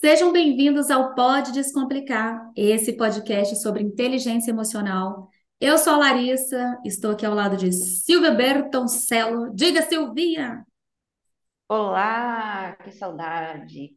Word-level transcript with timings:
Sejam 0.00 0.32
bem-vindos 0.32 0.90
ao 0.90 1.14
Pode 1.14 1.52
Descomplicar, 1.52 2.50
esse 2.56 2.94
podcast 2.94 3.56
sobre 3.56 3.82
inteligência 3.82 4.50
emocional. 4.50 5.28
Eu 5.60 5.76
sou 5.76 5.92
a 5.92 5.98
Larissa, 5.98 6.78
estou 6.86 7.10
aqui 7.10 7.26
ao 7.26 7.34
lado 7.34 7.54
de 7.54 7.70
Silvia 7.70 8.30
Bertoncello. 8.30 9.54
Diga, 9.54 9.82
Silvia! 9.82 10.64
Olá, 11.68 12.76
que 12.82 12.90
saudade! 12.92 13.94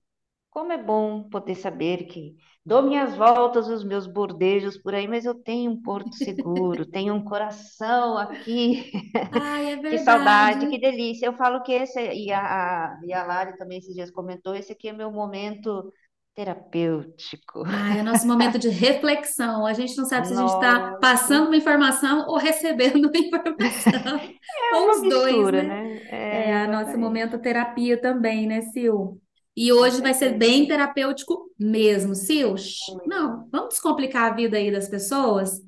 Como 0.54 0.72
é 0.72 0.78
bom 0.78 1.28
poder 1.30 1.56
saber 1.56 2.06
que 2.06 2.36
dou 2.66 2.84
minhas 2.84 3.16
voltas, 3.18 3.68
os 3.68 3.84
meus 3.84 4.06
bordejos 4.08 4.78
por 4.78 4.94
aí, 4.94 5.08
mas 5.08 5.26
eu 5.26 5.34
tenho 5.36 5.72
um 5.72 5.82
porto 5.82 6.14
seguro, 6.16 6.86
tenho 6.86 7.14
um 7.16 7.24
coração 7.24 8.18
aqui. 8.18 8.92
Ai, 9.32 9.72
é 9.74 9.76
Que 9.88 9.98
verdade. 9.98 9.98
saudade, 9.98 10.68
que 10.68 10.80
delícia. 10.80 11.26
Eu 11.28 11.34
falo 11.34 11.64
que 11.64 11.72
esse, 11.74 12.00
e 12.14 12.32
a, 12.32 13.00
e 13.04 13.14
a 13.14 13.24
Lari 13.26 13.58
também 13.58 13.80
esses 13.80 13.94
dias 13.96 14.12
comentou, 14.12 14.56
esse 14.56 14.72
aqui 14.74 14.90
é 14.90 14.94
meu 14.94 15.12
momento 15.12 15.92
terapêutico. 16.36 17.64
Ai, 17.66 18.00
é 18.00 18.04
nosso 18.04 18.28
momento 18.28 18.60
de 18.60 18.70
reflexão. 18.70 19.66
A 19.66 19.74
gente 19.74 19.96
não 19.98 20.06
sabe 20.06 20.28
se 20.28 20.34
a 20.34 20.38
gente 20.38 20.50
está 20.52 20.98
passando 21.02 21.48
uma 21.48 21.56
informação 21.58 22.26
ou 22.28 22.38
recebendo 22.38 23.08
uma 23.08 23.18
informação, 23.18 24.30
é 24.60 24.66
ou 24.70 24.92
uma 24.92 24.98
os 24.98 25.08
dois, 25.08 25.50
mistura, 25.50 25.64
né? 25.64 25.64
né? 25.64 26.00
É 26.30 26.30
É, 26.30 26.54
a 26.64 26.68
nosso 26.68 26.98
exatamente, 26.98 27.00
momento 27.00 27.40
terapia 27.42 28.00
também, 28.02 28.48
né, 28.48 28.62
Sil? 28.76 29.23
E 29.56 29.72
hoje 29.72 30.02
vai 30.02 30.14
ser 30.14 30.38
bem 30.38 30.68
terapêutico 30.68 31.52
mesmo, 31.60 32.16
Sil. 32.18 32.58
shh, 32.58 32.80
Não, 33.06 33.48
vamos 33.52 33.70
descomplicar 33.70 34.32
a 34.32 34.36
vida 34.36 34.58
aí 34.58 34.72
das 34.72 34.90
pessoas? 34.90 35.62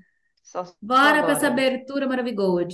Só, 0.44 0.64
Bora 0.82 1.24
com 1.24 1.30
essa 1.30 1.48
abertura 1.48 2.08
maravilhosa. 2.08 2.68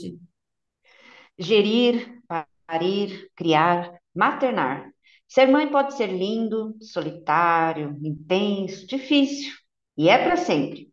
Gerir, 1.38 2.22
parir, 2.68 3.30
criar, 3.36 4.00
maternar. 4.16 4.92
Ser 5.28 5.48
mãe 5.48 5.68
pode 5.70 5.94
ser 5.96 6.08
lindo, 6.08 6.76
solitário, 6.82 7.98
intenso, 8.04 8.86
difícil, 8.86 9.52
e 9.98 10.10
é 10.10 10.18
para 10.18 10.38
sempre. 10.38 10.92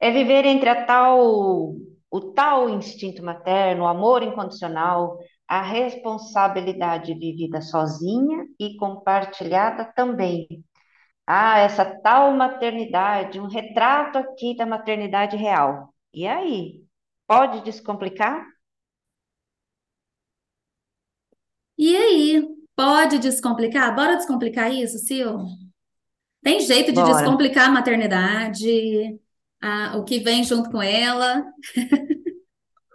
É 0.00 0.10
viver 0.10 0.44
entre 0.44 0.68
a 0.68 0.84
tal, 0.84 1.76
o 2.10 2.20
tal 2.34 2.68
instinto 2.70 3.22
materno, 3.22 3.84
o 3.84 3.86
amor 3.88 4.22
incondicional, 4.22 5.18
a 5.50 5.62
responsabilidade 5.62 7.14
vivida 7.14 7.62
sozinha 7.62 8.46
e 8.60 8.76
compartilhada 8.78 9.86
também. 9.96 10.48
Ah, 11.26 11.58
essa 11.60 11.84
tal 12.02 12.32
maternidade, 12.34 13.40
um 13.40 13.48
retrato 13.48 14.18
aqui 14.18 14.56
da 14.56 14.66
maternidade 14.66 15.36
real. 15.36 15.94
E 16.14 16.26
aí? 16.26 16.84
Pode 17.28 17.62
descomplicar? 17.62 18.46
E 21.78 21.96
aí, 21.96 22.42
pode 22.76 23.18
descomplicar? 23.18 23.94
Bora 23.94 24.16
descomplicar 24.16 24.72
isso, 24.72 24.98
Sil? 25.02 25.40
Tem 26.42 26.60
jeito 26.60 26.92
de 26.92 27.02
Bora. 27.02 27.42
descomplicar 27.42 27.68
a 27.68 27.72
maternidade, 27.72 29.18
a- 29.62 29.96
o 29.98 30.04
que 30.04 30.20
vem 30.20 30.42
junto 30.44 30.70
com 30.70 30.82
ela? 30.82 31.44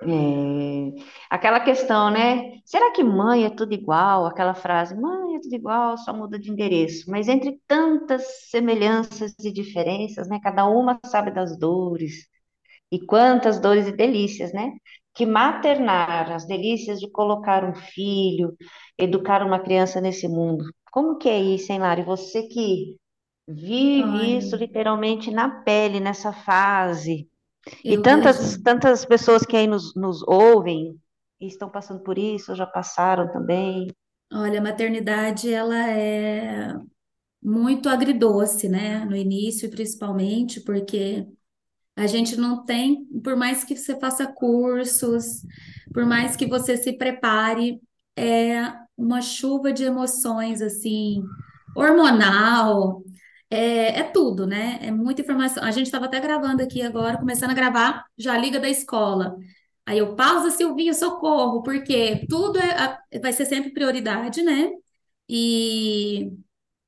É, 0.08 0.94
aquela 1.30 1.60
questão, 1.60 2.12
né? 2.12 2.60
Será 2.66 2.92
que 2.92 3.04
mãe 3.04 3.46
é 3.46 3.50
tudo 3.50 3.74
igual? 3.74 4.26
Aquela 4.28 4.54
frase, 4.54 4.96
mãe 4.96 5.36
é 5.36 5.40
tudo 5.40 5.56
igual, 5.56 5.98
só 5.98 6.14
muda 6.14 6.38
de 6.38 6.52
endereço. 6.52 7.10
Mas 7.10 7.28
entre 7.28 7.60
tantas 7.68 8.24
semelhanças 8.50 9.34
e 9.44 9.52
diferenças, 9.52 10.28
né? 10.28 10.40
Cada 10.44 10.66
uma 10.68 11.00
sabe 11.06 11.32
das 11.32 11.58
dores. 11.58 12.28
E 12.92 13.06
quantas 13.06 13.60
dores 13.60 13.88
e 13.88 13.92
delícias, 13.94 14.54
né? 14.54 14.72
Que 15.16 15.26
maternar, 15.26 16.32
as 16.32 16.46
delícias 16.48 17.00
de 17.00 17.10
colocar 17.12 17.64
um 17.66 17.76
filho, 17.76 18.56
educar 18.98 19.44
uma 19.44 19.60
criança 19.60 20.02
nesse 20.02 20.28
mundo. 20.28 20.66
Como 20.92 21.18
que 21.18 21.30
é 21.30 21.40
isso, 21.42 21.72
hein, 21.72 21.80
Lari? 21.80 22.04
Você 22.04 22.44
que 22.44 22.98
vive 23.48 24.38
Olha, 24.38 24.38
isso 24.38 24.56
literalmente 24.56 25.32
na 25.32 25.64
pele, 25.64 26.00
nessa 26.00 26.34
fase. 26.34 27.30
E 27.84 27.96
eu 27.96 28.02
tantas, 28.02 28.38
vejo. 28.38 28.62
tantas 28.64 29.06
pessoas 29.06 29.44
que 29.46 29.56
aí 29.56 29.68
nos, 29.68 29.96
nos 29.96 30.22
ouvem 30.28 31.00
e 31.40 31.48
estão 31.48 31.70
passando 31.70 32.02
por 32.04 32.18
isso, 32.18 32.56
já 32.56 32.66
passaram 32.66 33.32
também. 33.32 33.88
Olha, 34.32 34.60
a 34.60 34.64
maternidade, 34.64 35.52
ela 35.54 35.76
é 35.90 36.74
muito 37.44 37.90
agridoce, 37.90 38.70
né? 38.70 39.06
No 39.06 39.16
início, 39.16 39.70
principalmente, 39.70 40.62
porque 40.62 41.28
A 41.98 42.08
gente 42.08 42.38
não 42.38 42.66
tem, 42.66 43.06
por 43.24 43.36
mais 43.38 43.64
que 43.64 43.76
você 43.78 44.00
faça 44.00 44.28
cursos, 44.28 45.44
por 45.94 46.06
mais 46.06 46.36
que 46.36 46.48
você 46.48 46.78
se 46.78 46.94
prepare, 46.98 47.82
é 48.18 48.62
uma 48.98 49.22
chuva 49.22 49.74
de 49.74 49.84
emoções, 49.86 50.62
assim, 50.62 51.24
hormonal, 51.76 53.04
é, 53.50 54.00
é 54.00 54.04
tudo, 54.04 54.48
né? 54.48 54.80
É 54.82 54.92
muita 54.92 55.22
informação. 55.22 55.64
A 55.64 55.72
gente 55.72 55.88
estava 55.88 56.06
até 56.06 56.20
gravando 56.20 56.64
aqui 56.64 56.82
agora, 56.82 57.18
começando 57.18 57.52
a 57.52 57.54
gravar, 57.54 58.06
já 58.18 58.38
liga 58.38 58.60
da 58.60 58.70
escola. 58.70 59.38
Aí 59.86 60.00
eu, 60.00 60.16
pausa, 60.16 60.50
Silvinho, 60.52 60.94
socorro, 60.94 61.62
porque 61.64 62.26
tudo 62.28 62.58
é, 62.60 63.20
vai 63.22 63.32
ser 63.34 63.46
sempre 63.46 63.72
prioridade, 63.72 64.42
né? 64.42 64.70
E 65.30 66.32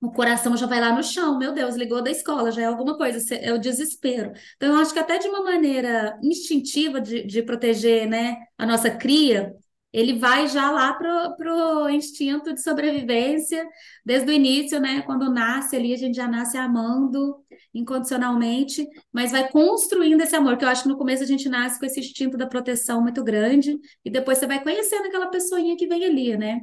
o 0.01 0.11
coração 0.11 0.55
já 0.55 0.67
vai 0.67 0.79
lá 0.79 0.93
no 0.95 1.03
chão, 1.03 1.37
meu 1.39 1.53
Deus, 1.53 1.75
ligou 1.75 2.03
da 2.03 2.11
escola, 2.11 2.51
já 2.51 2.61
é 2.63 2.65
alguma 2.65 2.97
coisa, 2.97 3.35
é 3.35 3.51
o 3.53 3.59
desespero. 3.59 4.31
Então, 4.55 4.69
eu 4.69 4.75
acho 4.79 4.93
que 4.93 4.99
até 4.99 5.17
de 5.17 5.27
uma 5.27 5.43
maneira 5.43 6.19
instintiva 6.23 7.01
de, 7.01 7.23
de 7.25 7.41
proteger, 7.41 8.07
né, 8.07 8.37
a 8.57 8.65
nossa 8.65 8.91
cria, 8.91 9.55
ele 9.99 10.19
vai 10.19 10.47
já 10.47 10.69
lá 10.71 10.93
pro, 10.93 11.35
pro 11.37 11.89
instinto 11.89 12.53
de 12.53 12.61
sobrevivência, 12.61 13.67
desde 14.05 14.29
o 14.29 14.33
início, 14.33 14.79
né, 14.79 15.01
quando 15.01 15.31
nasce 15.31 15.75
ali, 15.75 15.93
a 15.93 15.97
gente 15.97 16.15
já 16.15 16.27
nasce 16.27 16.57
amando 16.57 17.37
incondicionalmente, 17.73 18.87
mas 19.11 19.31
vai 19.31 19.49
construindo 19.49 20.21
esse 20.21 20.35
amor, 20.35 20.57
que 20.57 20.65
eu 20.65 20.69
acho 20.69 20.83
que 20.83 20.89
no 20.89 20.97
começo 20.97 21.23
a 21.23 21.25
gente 21.27 21.49
nasce 21.49 21.79
com 21.79 21.85
esse 21.85 21.99
instinto 21.99 22.37
da 22.37 22.47
proteção 22.47 23.01
muito 23.01 23.23
grande, 23.23 23.77
e 24.05 24.09
depois 24.09 24.37
você 24.37 24.47
vai 24.47 24.61
conhecendo 24.63 25.07
aquela 25.07 25.27
pessoinha 25.27 25.75
que 25.77 25.87
vem 25.87 26.05
ali, 26.05 26.37
né? 26.37 26.59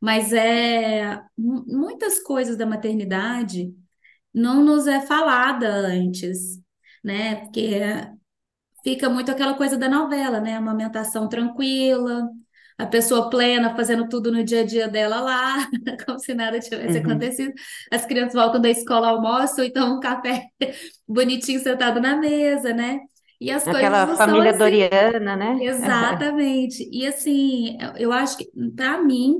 Mas 0.00 0.32
é 0.32 1.20
mu- 1.36 1.64
muitas 1.66 2.20
coisas 2.22 2.56
da 2.56 2.66
maternidade 2.66 3.72
não 4.34 4.64
nos 4.64 4.86
é 4.86 5.00
falada 5.02 5.68
antes, 5.68 6.60
né? 7.04 7.36
Porque 7.36 7.80
fica 8.84 9.08
muito 9.08 9.30
aquela 9.30 9.54
coisa 9.54 9.76
da 9.76 9.88
novela, 9.88 10.40
né? 10.40 10.54
Amamentação 10.56 11.28
tranquila, 11.28 12.28
a 12.78 12.86
pessoa 12.86 13.30
plena 13.30 13.74
fazendo 13.76 14.08
tudo 14.08 14.32
no 14.32 14.44
dia 14.44 14.60
a 14.62 14.64
dia 14.66 14.88
dela 14.88 15.20
lá, 15.20 15.66
como 16.06 16.18
se 16.18 16.34
nada 16.34 16.58
tivesse 16.60 16.98
Uhum. 16.98 16.98
acontecido. 16.98 17.52
As 17.92 18.06
crianças 18.06 18.34
voltam 18.34 18.60
da 18.60 18.70
escola, 18.70 19.08
almoçam, 19.08 19.64
então 19.64 19.96
um 19.96 20.00
café 20.00 20.46
bonitinho 21.08 21.60
sentado 21.60 22.00
na 22.00 22.16
mesa, 22.16 22.72
né? 22.74 23.00
E 23.40 23.50
as 23.50 23.66
coisas 23.68 23.98
Aquela 23.98 24.14
são 24.16 24.16
família 24.16 24.52
assim. 24.52 24.56
Doriana, 24.56 25.34
né? 25.36 25.56
Exatamente. 25.58 26.88
E 26.92 27.06
assim, 27.06 27.78
eu 27.80 27.96
eu 27.98 28.12
acho 28.12 28.36
que 28.38 28.50
para 28.76 29.02
mim 29.02 29.38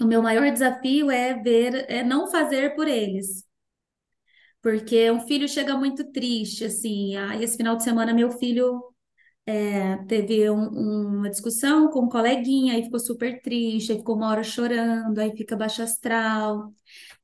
o 0.00 0.06
meu 0.06 0.22
maior 0.22 0.50
desafio 0.52 1.10
é 1.10 1.34
ver, 1.42 1.86
é 1.90 2.02
não 2.04 2.30
fazer 2.30 2.74
por 2.76 2.88
eles. 2.88 3.44
Porque 4.62 5.10
um 5.10 5.20
filho 5.20 5.48
chega 5.48 5.76
muito 5.76 6.10
triste, 6.12 6.64
assim. 6.64 7.16
Ah, 7.16 7.36
esse 7.40 7.56
final 7.56 7.76
de 7.76 7.84
semana 7.84 8.12
meu 8.14 8.30
filho 8.30 8.82
é, 9.46 9.96
teve 10.06 10.50
um- 10.50 10.68
uma 11.20 11.30
discussão 11.30 11.88
com 11.90 12.02
um 12.04 12.08
coleguinha, 12.08 12.74
aí 12.74 12.82
ficou 12.84 12.98
super 13.00 13.40
triste, 13.42 13.92
aí 13.92 13.98
ficou 13.98 14.16
uma 14.16 14.28
hora 14.30 14.42
chorando, 14.44 15.18
aí 15.20 15.36
fica 15.36 15.56
baixo 15.56 15.82
astral. 15.82 16.72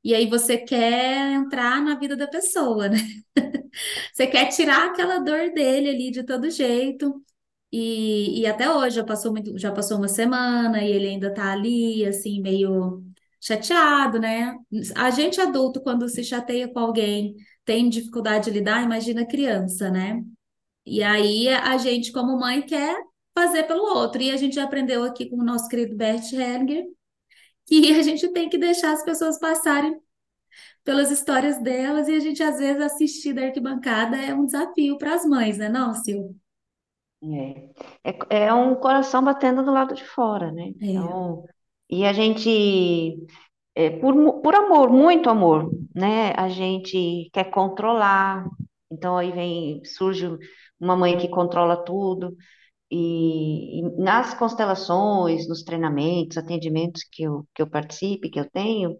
E 0.03 0.15
aí 0.15 0.27
você 0.29 0.57
quer 0.57 1.33
entrar 1.33 1.81
na 1.83 1.95
vida 1.99 2.15
da 2.17 2.27
pessoa, 2.27 2.89
né? 2.89 2.97
Você 4.13 4.27
quer 4.27 4.47
tirar 4.49 4.87
aquela 4.91 5.19
dor 5.19 5.51
dele 5.53 5.89
ali 5.89 6.11
de 6.11 6.23
todo 6.23 6.49
jeito. 6.49 7.23
E, 7.71 8.41
e 8.41 8.45
até 8.47 8.71
hoje 8.71 8.97
já 8.97 9.03
passou 9.03 9.31
muito, 9.33 9.57
já 9.57 9.71
passou 9.71 9.97
uma 9.97 10.07
semana 10.07 10.83
e 10.83 10.91
ele 10.91 11.07
ainda 11.09 11.33
tá 11.33 11.51
ali, 11.53 12.05
assim, 12.05 12.41
meio 12.41 13.03
chateado, 13.41 14.19
né? 14.19 14.55
A 14.95 15.09
gente 15.11 15.41
adulto, 15.41 15.81
quando 15.81 16.07
se 16.09 16.23
chateia 16.23 16.67
com 16.71 16.79
alguém, 16.79 17.35
tem 17.65 17.89
dificuldade 17.89 18.45
de 18.45 18.51
lidar, 18.59 18.83
imagina 18.83 19.25
criança, 19.27 19.89
né? 19.91 20.23
E 20.85 21.01
aí 21.03 21.49
a 21.49 21.77
gente, 21.77 22.11
como 22.11 22.39
mãe, 22.39 22.61
quer 22.61 22.95
fazer 23.33 23.63
pelo 23.63 23.83
outro. 23.95 24.21
E 24.21 24.31
a 24.31 24.37
gente 24.37 24.59
aprendeu 24.59 25.03
aqui 25.03 25.29
com 25.29 25.37
o 25.37 25.43
nosso 25.43 25.67
querido 25.67 25.95
Bert 25.95 26.31
Hellinger 26.31 26.85
que 27.65 27.93
a 27.93 28.01
gente 28.01 28.27
tem 28.29 28.49
que 28.49 28.57
deixar 28.57 28.93
as 28.93 29.03
pessoas 29.03 29.39
passarem 29.39 29.97
pelas 30.83 31.11
histórias 31.11 31.61
delas 31.61 32.07
e 32.07 32.15
a 32.15 32.19
gente, 32.19 32.43
às 32.43 32.59
vezes, 32.59 32.81
assistir 32.81 33.33
da 33.33 33.43
arquibancada 33.43 34.17
é 34.17 34.33
um 34.33 34.45
desafio 34.45 34.97
para 34.97 35.15
as 35.15 35.25
mães, 35.25 35.57
né, 35.57 35.69
não, 35.69 35.93
Sil? 35.95 36.35
É. 37.23 37.69
É, 38.03 38.45
é 38.47 38.53
um 38.53 38.75
coração 38.75 39.23
batendo 39.23 39.63
do 39.63 39.71
lado 39.71 39.95
de 39.95 40.03
fora, 40.03 40.51
né? 40.51 40.73
É. 40.81 40.87
Então, 40.87 41.45
e 41.89 42.05
a 42.05 42.11
gente, 42.11 43.17
é, 43.75 43.91
por, 43.91 44.41
por 44.41 44.55
amor, 44.55 44.89
muito 44.89 45.29
amor, 45.29 45.71
né? 45.95 46.33
A 46.35 46.49
gente 46.49 47.29
quer 47.31 47.45
controlar. 47.45 48.45
Então 48.91 49.17
aí 49.17 49.31
vem, 49.31 49.83
surge 49.85 50.37
uma 50.83 50.95
mãe 50.95 51.17
que 51.17 51.29
controla 51.29 51.77
tudo. 51.83 52.35
E, 52.91 53.79
e 53.81 53.83
nas 54.03 54.33
constelações, 54.35 55.47
nos 55.49 55.63
treinamentos, 55.63 56.37
atendimentos 56.37 57.03
que 57.11 57.23
eu, 57.23 57.45
que 57.55 57.61
eu 57.61 57.69
participe, 57.69 58.29
que 58.29 58.39
eu 58.39 58.49
tenho, 58.51 58.97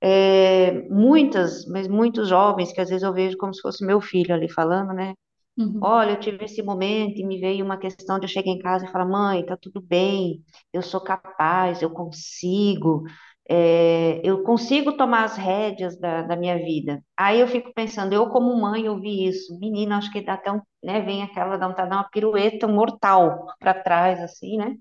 é, 0.00 0.72
muitas, 0.90 1.66
mas 1.66 1.88
muitos 1.88 2.28
jovens, 2.28 2.72
que 2.72 2.80
às 2.80 2.88
vezes 2.90 3.02
eu 3.04 3.12
vejo 3.14 3.36
como 3.38 3.54
se 3.54 3.62
fosse 3.62 3.84
meu 3.86 4.00
filho 4.00 4.34
ali 4.34 4.50
falando, 4.52 4.92
né? 4.94 5.14
Uhum. 5.58 5.80
Olha, 5.80 6.12
eu 6.12 6.20
tive 6.20 6.44
esse 6.44 6.62
momento 6.62 7.18
e 7.18 7.24
me 7.26 7.38
veio 7.38 7.64
uma 7.64 7.78
questão 7.78 8.18
de 8.18 8.24
eu 8.26 8.28
chegar 8.30 8.50
em 8.50 8.58
casa 8.58 8.86
e 8.86 8.90
falar, 8.92 9.04
mãe, 9.06 9.44
tá 9.44 9.56
tudo 9.60 9.80
bem, 9.80 10.42
eu 10.72 10.82
sou 10.82 11.00
capaz, 11.00 11.82
eu 11.82 11.90
consigo, 11.90 13.04
é, 13.48 14.20
eu 14.24 14.42
consigo 14.42 14.96
tomar 14.96 15.24
as 15.24 15.36
rédeas 15.36 15.98
da, 15.98 16.22
da 16.22 16.36
minha 16.36 16.56
vida. 16.58 17.02
Aí 17.16 17.40
eu 17.40 17.48
fico 17.48 17.72
pensando, 17.74 18.12
eu 18.12 18.28
como 18.30 18.54
mãe 18.60 18.88
ouvi 18.88 19.26
isso, 19.28 19.58
menina, 19.58 19.98
acho 19.98 20.12
que 20.12 20.20
dá 20.24 20.34
até 20.34 20.50
um, 20.52 20.60
né, 20.82 21.00
vem 21.02 21.22
aquela, 21.22 21.56
dá 21.56 21.68
uma 21.68 22.08
pirueta 22.10 22.66
mortal 22.66 23.46
para 23.60 23.74
trás, 23.74 24.20
assim, 24.22 24.56
né? 24.58 24.74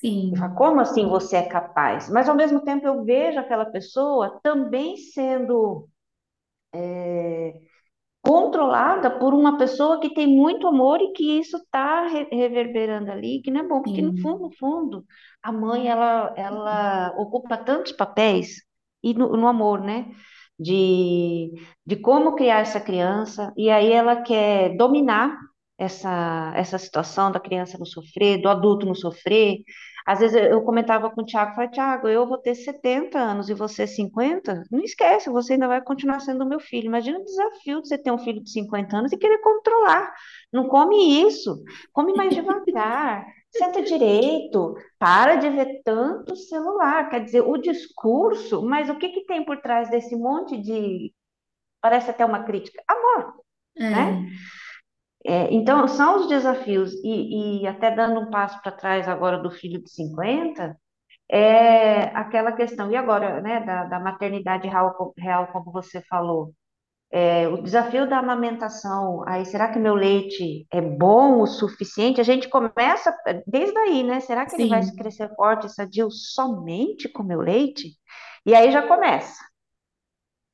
Sim, 0.00 0.32
como 0.56 0.80
assim 0.80 1.06
você 1.08 1.36
é 1.36 1.42
capaz? 1.48 2.08
Mas 2.10 2.28
ao 2.28 2.34
mesmo 2.34 2.62
tempo 2.64 2.86
eu 2.86 3.04
vejo 3.04 3.38
aquela 3.38 3.66
pessoa 3.66 4.40
também 4.42 4.96
sendo 4.96 5.88
controlada 8.22 9.10
por 9.18 9.32
uma 9.32 9.56
pessoa 9.56 10.00
que 10.00 10.12
tem 10.12 10.26
muito 10.26 10.66
amor 10.66 11.00
e 11.00 11.12
que 11.12 11.38
isso 11.38 11.56
está 11.56 12.06
reverberando 12.06 13.10
ali, 13.10 13.40
que 13.42 13.50
não 13.50 13.60
é 13.62 13.68
bom, 13.68 13.82
porque 13.82 14.02
no 14.02 14.16
fundo, 14.18 14.42
no 14.42 14.50
fundo, 14.56 15.04
a 15.42 15.50
mãe 15.50 15.88
ela, 15.88 16.34
ela 16.36 17.14
ocupa 17.16 17.56
tantos 17.56 17.92
papéis 17.92 18.62
e 19.02 19.14
no, 19.14 19.36
no 19.36 19.46
amor, 19.48 19.80
né? 19.80 20.10
De, 20.58 21.52
de 21.86 21.96
como 21.96 22.34
criar 22.34 22.60
essa 22.60 22.80
criança, 22.80 23.52
e 23.56 23.70
aí 23.70 23.90
ela 23.92 24.20
quer 24.22 24.76
dominar 24.76 25.34
essa, 25.78 26.52
essa 26.54 26.76
situação 26.76 27.32
da 27.32 27.40
criança 27.40 27.78
não 27.78 27.86
sofrer, 27.86 28.42
do 28.42 28.50
adulto 28.50 28.84
não 28.84 28.94
sofrer. 28.94 29.58
Às 30.06 30.20
vezes 30.20 30.36
eu 30.36 30.62
comentava 30.62 31.10
com 31.10 31.22
o 31.22 31.24
Tiago, 31.24 31.54
falei, 31.54 31.70
Tiago, 31.70 32.08
eu 32.08 32.26
vou 32.26 32.38
ter 32.38 32.54
70 32.54 33.18
anos 33.18 33.48
e 33.48 33.54
você 33.54 33.86
50. 33.86 34.64
Não 34.70 34.80
esquece, 34.80 35.30
você 35.30 35.54
ainda 35.54 35.68
vai 35.68 35.82
continuar 35.82 36.20
sendo 36.20 36.46
meu 36.46 36.60
filho. 36.60 36.86
Imagina 36.86 37.18
o 37.18 37.24
desafio 37.24 37.82
de 37.82 37.88
você 37.88 37.98
ter 37.98 38.10
um 38.10 38.18
filho 38.18 38.42
de 38.42 38.50
50 38.50 38.96
anos 38.96 39.12
e 39.12 39.18
querer 39.18 39.38
controlar. 39.38 40.12
Não 40.52 40.68
come 40.68 41.22
isso, 41.26 41.62
come 41.92 42.12
mais 42.14 42.34
devagar, 42.34 43.26
senta 43.50 43.82
direito, 43.82 44.74
para 44.98 45.36
de 45.36 45.48
ver 45.50 45.82
tanto 45.84 46.36
celular. 46.36 47.08
Quer 47.10 47.24
dizer, 47.24 47.42
o 47.42 47.56
discurso, 47.56 48.62
mas 48.64 48.88
o 48.88 48.96
que 48.96 49.10
que 49.10 49.24
tem 49.26 49.44
por 49.44 49.60
trás 49.60 49.90
desse 49.90 50.16
monte 50.16 50.56
de, 50.56 51.12
parece 51.80 52.10
até 52.10 52.24
uma 52.24 52.44
crítica? 52.44 52.82
Amor, 52.88 53.34
né? 53.76 54.26
É, 55.26 55.52
então, 55.52 55.86
são 55.86 56.16
os 56.16 56.28
desafios, 56.28 56.92
e, 57.04 57.62
e 57.62 57.66
até 57.66 57.90
dando 57.90 58.20
um 58.20 58.30
passo 58.30 58.60
para 58.62 58.72
trás 58.72 59.08
agora 59.08 59.38
do 59.38 59.50
filho 59.50 59.82
de 59.82 59.90
50, 59.90 60.76
é 61.30 62.04
aquela 62.16 62.52
questão, 62.52 62.90
e 62.90 62.96
agora, 62.96 63.40
né, 63.40 63.60
da, 63.60 63.84
da 63.84 64.00
maternidade 64.00 64.66
real, 64.68 65.14
real, 65.18 65.48
como 65.48 65.70
você 65.72 66.00
falou, 66.02 66.52
é, 67.12 67.48
o 67.48 67.60
desafio 67.60 68.08
da 68.08 68.18
amamentação, 68.18 69.24
aí, 69.26 69.44
será 69.44 69.68
que 69.68 69.78
meu 69.80 69.94
leite 69.94 70.66
é 70.70 70.80
bom 70.80 71.40
o 71.40 71.46
suficiente? 71.46 72.20
A 72.20 72.24
gente 72.24 72.48
começa 72.48 73.12
desde 73.46 73.76
aí, 73.78 74.04
né? 74.04 74.20
Será 74.20 74.46
que 74.46 74.54
ele 74.54 74.68
vai 74.68 74.82
sim. 74.84 74.94
crescer 74.94 75.28
forte 75.34 75.66
e 75.66 75.70
sadio 75.70 76.08
somente 76.08 77.08
com 77.08 77.24
meu 77.24 77.40
leite? 77.40 77.88
E 78.46 78.54
aí 78.54 78.70
já 78.70 78.86
começa, 78.86 79.42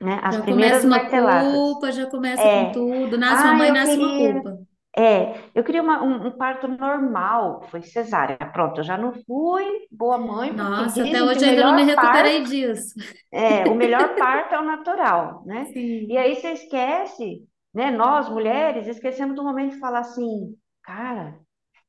né, 0.01 0.21
as 0.23 0.37
Já 0.37 0.43
primeiras 0.43 0.85
começa 0.85 0.87
uma 0.87 1.09
marteladas. 1.09 1.11
culpa, 1.11 1.91
já 1.93 2.07
começa 2.09 2.49
com 2.51 2.65
É, 2.65 2.71
tudo. 2.71 3.19
Nasce 3.19 3.47
uma 3.47 3.53
ah, 3.53 3.59
mãe, 3.59 3.71
eu 3.71 3.73
nasce 3.73 3.99
uma 3.99 4.15
queria 4.15 4.15
culpa. 4.15 4.59
É, 4.99 5.35
eu 5.55 5.65
queria 5.65 5.83
uma- 5.83 6.03
um, 6.03 6.27
um 6.29 6.33
parto 6.39 6.69
normal, 6.69 7.63
foi 7.71 7.83
cesárea. 7.83 8.37
Pronto, 8.53 8.81
eu 8.81 8.85
já 8.85 8.97
não 8.99 9.13
fui 9.13 9.65
boa 9.91 10.19
mãe, 10.19 10.57
porque 10.57 10.87
Nossa, 10.87 11.05
até 11.05 11.23
dizem 11.23 11.31
que 11.31 11.39
o 11.39 11.41
hoje 11.41 11.45
eu 11.45 11.49
ainda 11.51 11.65
não 11.65 11.75
me 11.75 11.83
melhor 11.83 11.85
recuperei 11.85 12.43
parto 12.43 12.45
disso. 12.45 12.95
é, 13.33 13.67
o 13.69 13.75
melhor 13.75 14.17
parto 14.19 14.55
é 14.55 14.61
o 14.61 14.65
natural, 14.65 15.45
né? 15.47 15.75
E 16.09 16.17
Sim. 16.17 16.19
aí 16.19 16.37
você 16.37 16.53
esquece, 16.53 17.47
né? 17.75 17.91
Nós, 17.91 18.29
mulheres, 18.29 18.87
esquecemos 18.89 19.37
do 19.37 19.45
momento 19.45 19.73
de 19.75 19.81
falar 19.81 20.01
assim, 20.01 20.57
cara, 20.83 21.39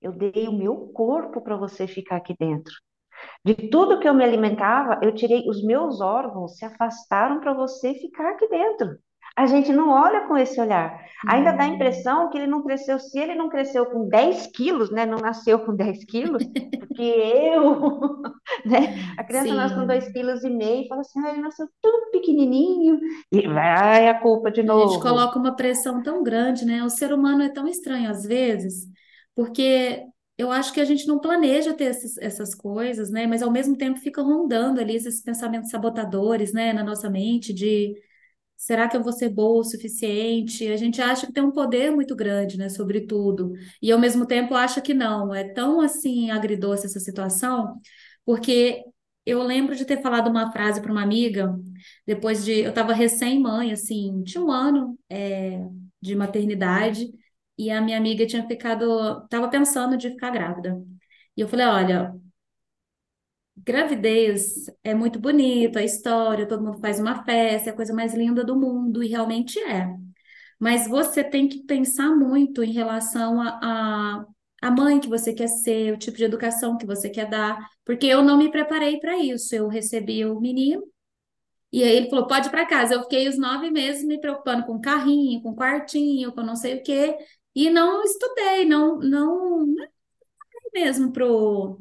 eu 0.01 0.12
dei 0.13 0.48
o 0.48 0.54
meu 0.54 0.89
corpo 0.94 1.42
para 1.42 1.57
você 1.57 1.88
ficar 1.88 2.18
aqui 2.18 2.36
dentro. 2.39 2.74
De 3.45 3.55
tudo 3.69 3.99
que 3.99 4.07
eu 4.07 4.13
me 4.13 4.23
alimentava, 4.23 4.99
eu 5.01 5.13
tirei 5.13 5.43
os 5.49 5.63
meus 5.63 6.01
órgãos, 6.01 6.57
se 6.57 6.65
afastaram 6.65 7.39
para 7.39 7.53
você 7.53 7.93
ficar 7.95 8.31
aqui 8.31 8.47
dentro. 8.49 8.97
A 9.35 9.45
gente 9.45 9.71
não 9.71 9.89
olha 9.91 10.27
com 10.27 10.35
esse 10.37 10.59
olhar. 10.59 10.99
Ainda 11.27 11.51
dá 11.51 11.63
a 11.65 11.67
Hum, 11.67 11.67
impressão 11.67 12.29
que 12.29 12.37
ele 12.37 12.47
não 12.47 12.63
cresceu, 12.63 12.99
se 12.99 13.19
ele 13.19 13.35
não 13.35 13.49
cresceu 13.49 13.85
com 13.85 14.07
10 14.09 14.47
quilos, 14.47 14.91
né? 14.91 15.05
Não 15.05 15.19
nasceu 15.19 15.59
com 15.59 15.75
10 15.75 16.03
quilos, 16.05 16.43
porque 16.79 17.01
eu, 17.03 17.79
né? 18.65 18.95
A 19.17 19.23
criança 19.23 19.53
nasce 19.53 19.75
com 19.75 19.85
2 19.85 20.07
sim. 20.07 20.11
quilos 20.11 20.43
e 20.43 20.49
meio 20.49 20.85
e 20.85 20.87
fala 20.87 21.01
assim, 21.01 21.19
ah, 21.25 21.29
ele 21.31 21.41
nasceu 21.41 21.67
tão 21.81 22.11
pequenininho. 22.11 22.99
E 23.31 23.39
vai 23.47 24.09
a 24.09 24.19
culpa 24.19 24.51
de 24.51 24.61
A 24.65 24.79
gente 24.79 24.99
novo. 24.99 24.99
coloca 24.99 25.39
uma 25.39 25.55
pressão 25.55 26.03
tão 26.03 26.23
grande, 26.23 26.65
né? 26.65 26.83
O 26.83 26.89
ser 26.89 27.13
humano 27.13 27.43
é 27.43 27.49
tão 27.49 27.67
estranho 27.67 28.09
às 28.09 28.23
vezes, 28.23 28.85
porque 29.35 30.03
eu 30.37 30.51
acho 30.51 30.73
que 30.73 30.79
a 30.79 30.85
gente 30.85 31.07
não 31.07 31.19
planeja 31.19 31.73
ter 31.73 31.85
esses- 31.85 32.17
essas 32.17 32.53
coisas, 32.55 33.09
né? 33.11 33.25
Mas 33.27 33.41
ao 33.41 33.51
mesmo 33.51 33.75
tempo 33.77 33.99
fica 33.99 34.21
rondando 34.21 34.79
ali 34.79 34.95
esses 34.95 35.21
pensamentos 35.21 35.69
sabotadores, 35.71 36.53
né? 36.53 36.73
Na 36.73 36.83
nossa 36.83 37.09
mente 37.09 37.53
de 37.53 37.93
será 38.57 38.87
que 38.87 38.97
eu 38.97 39.03
vou 39.03 39.13
ser 39.13 39.29
boa 39.29 39.61
o 39.61 39.63
suficiente? 39.63 40.67
A 40.67 40.77
gente 40.77 41.01
acha 41.01 41.27
que 41.27 41.33
tem 41.33 41.43
um 41.43 41.51
poder 41.51 41.91
muito 41.91 42.15
grande, 42.15 42.57
né? 42.57 42.69
Sobre 42.69 43.01
tudo. 43.07 43.53
E 43.81 43.91
ao 43.91 43.99
mesmo 43.99 44.25
tempo 44.25 44.53
acha 44.55 44.81
que 44.81 44.93
não. 44.93 45.33
É 45.33 45.43
tão 45.53 45.81
assim 45.81 46.31
agridoce 46.31 46.85
essa 46.85 46.99
situação, 46.99 47.79
porque 48.25 48.83
eu 49.25 49.43
lembro 49.43 49.75
de 49.75 49.85
ter 49.85 50.01
falado 50.01 50.29
uma 50.29 50.51
frase 50.51 50.81
para 50.81 50.91
uma 50.91 51.03
amiga. 51.03 51.55
Depois 52.05 52.43
de. 52.45 52.51
Eu 52.61 52.69
estava 52.69 52.93
recém-mãe, 52.93 53.71
assim, 53.71 54.23
tinha 54.23 54.43
um 54.43 54.51
ano 54.51 54.97
é, 55.09 55.59
de 56.01 56.15
maternidade, 56.15 57.09
e 57.57 57.71
a 57.71 57.81
minha 57.81 57.98
amiga 57.98 58.25
tinha 58.25 58.48
ficado. 58.48 59.24
Estava 59.24 59.50
pensando 59.50 59.98
de 59.98 60.09
ficar 60.12 60.31
grávida. 60.31 60.81
E 61.36 61.42
eu 61.42 61.48
falei: 61.48 61.65
olha, 61.68 62.13
gravidez 63.56 64.65
é 64.83 64.94
muito 64.94 65.19
bonito, 65.19 65.77
a 65.77 65.83
história, 65.83 66.48
todo 66.48 66.63
mundo 66.63 66.80
faz 66.80 67.00
uma 67.00 67.24
festa, 67.24 67.69
é 67.69 67.74
a 67.74 67.75
coisa 67.75 67.94
mais 67.94 68.13
linda 68.13 68.44
do 68.44 68.56
mundo, 68.56 69.04
e 69.04 69.07
realmente 69.07 69.59
é. 69.59 69.88
Mas 70.59 70.88
você 70.88 71.24
tem 71.24 71.48
que 71.48 71.63
pensar 71.65 72.15
muito 72.15 72.63
em 72.63 72.71
relação 72.71 73.42
a, 73.42 73.59
a, 73.62 74.25
a 74.63 74.71
mãe 74.71 75.00
que 75.00 75.09
você 75.09 75.33
quer 75.33 75.48
ser, 75.48 75.94
o 75.94 75.98
tipo 75.98 76.18
de 76.18 76.24
educação 76.25 76.77
que 76.77 76.86
você 76.86 77.09
quer 77.09 77.30
dar, 77.30 77.59
porque 77.86 78.07
eu 78.07 78.24
não 78.24 78.38
me 78.38 78.51
preparei 78.51 79.00
para 79.00 79.18
isso. 79.18 79.56
Eu 79.56 79.68
recebi 79.68 80.25
o 80.25 80.39
menino. 80.39 80.83
E 81.71 81.83
aí 81.83 81.95
ele 81.98 82.09
falou, 82.09 82.27
pode 82.27 82.48
ir 82.48 82.51
para 82.51 82.65
casa. 82.65 82.94
Eu 82.95 83.04
fiquei 83.04 83.27
os 83.27 83.38
nove 83.38 83.69
meses 83.69 84.04
me 84.06 84.19
preocupando 84.19 84.66
com 84.66 84.80
carrinho, 84.80 85.42
com 85.42 85.56
quartinho, 85.56 86.31
com 86.31 86.42
não 86.42 86.56
sei 86.56 86.76
o 86.80 86.83
quê, 86.83 87.16
e 87.57 87.69
não 87.69 88.04
estudei, 88.04 88.66
não, 88.66 88.99
não, 88.99 89.66
não 89.66 89.87
mesmo 90.73 91.11
pro 91.11 91.80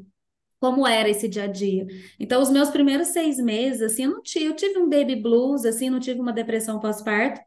como 0.60 0.86
era 0.86 1.08
esse 1.08 1.28
dia 1.28 1.44
a 1.44 1.46
dia. 1.46 1.86
Então, 2.20 2.42
os 2.42 2.50
meus 2.50 2.70
primeiros 2.70 3.08
seis 3.08 3.38
meses, 3.38 3.82
assim, 3.82 4.04
eu 4.04 4.10
não 4.12 4.22
tive, 4.22 4.46
eu 4.46 4.56
tive 4.56 4.78
um 4.78 4.88
baby 4.88 5.16
blues, 5.16 5.64
assim, 5.66 5.90
não 5.90 6.00
tive 6.00 6.20
uma 6.20 6.32
depressão 6.32 6.80
pós-parto, 6.80 7.40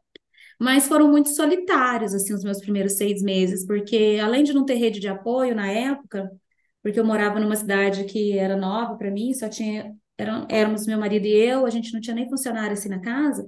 mas 0.60 0.88
foram 0.88 1.08
muito 1.10 1.30
solitários, 1.30 2.14
assim, 2.14 2.34
os 2.34 2.44
meus 2.44 2.60
primeiros 2.60 2.94
seis 2.94 3.22
meses, 3.22 3.66
porque 3.66 4.18
além 4.22 4.44
de 4.44 4.52
não 4.54 4.64
ter 4.66 4.74
rede 4.74 5.00
de 5.00 5.08
apoio 5.08 5.54
na 5.54 5.70
época, 5.70 6.30
porque 6.82 7.00
eu 7.00 7.04
morava 7.04 7.40
numa 7.40 7.56
cidade 7.56 8.04
que 8.04 8.38
era 8.38 8.56
nova 8.56 8.96
para 8.96 9.10
mim, 9.10 9.34
só 9.34 9.48
tinha, 9.48 9.94
eram, 10.18 10.46
éramos 10.50 10.86
meu 10.86 10.98
marido 10.98 11.26
e 11.26 11.32
eu, 11.34 11.66
a 11.66 11.70
gente 11.70 11.92
não 11.92 12.00
tinha 12.00 12.14
nem 12.16 12.28
funcionário 12.28 12.72
assim 12.72 12.88
na 12.88 13.00
casa, 13.00 13.46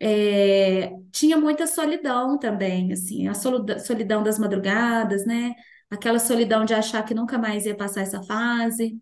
é, 0.00 0.90
tinha 1.12 1.36
muita 1.36 1.66
solidão 1.66 2.38
também, 2.38 2.92
assim, 2.92 3.28
a 3.28 3.34
solidão 3.34 4.22
das 4.22 4.38
madrugadas, 4.38 5.24
né? 5.26 5.54
Aquela 5.90 6.18
solidão 6.18 6.64
de 6.64 6.74
achar 6.74 7.04
que 7.04 7.14
nunca 7.14 7.38
mais 7.38 7.66
ia 7.66 7.76
passar 7.76 8.02
essa 8.02 8.22
fase, 8.22 8.98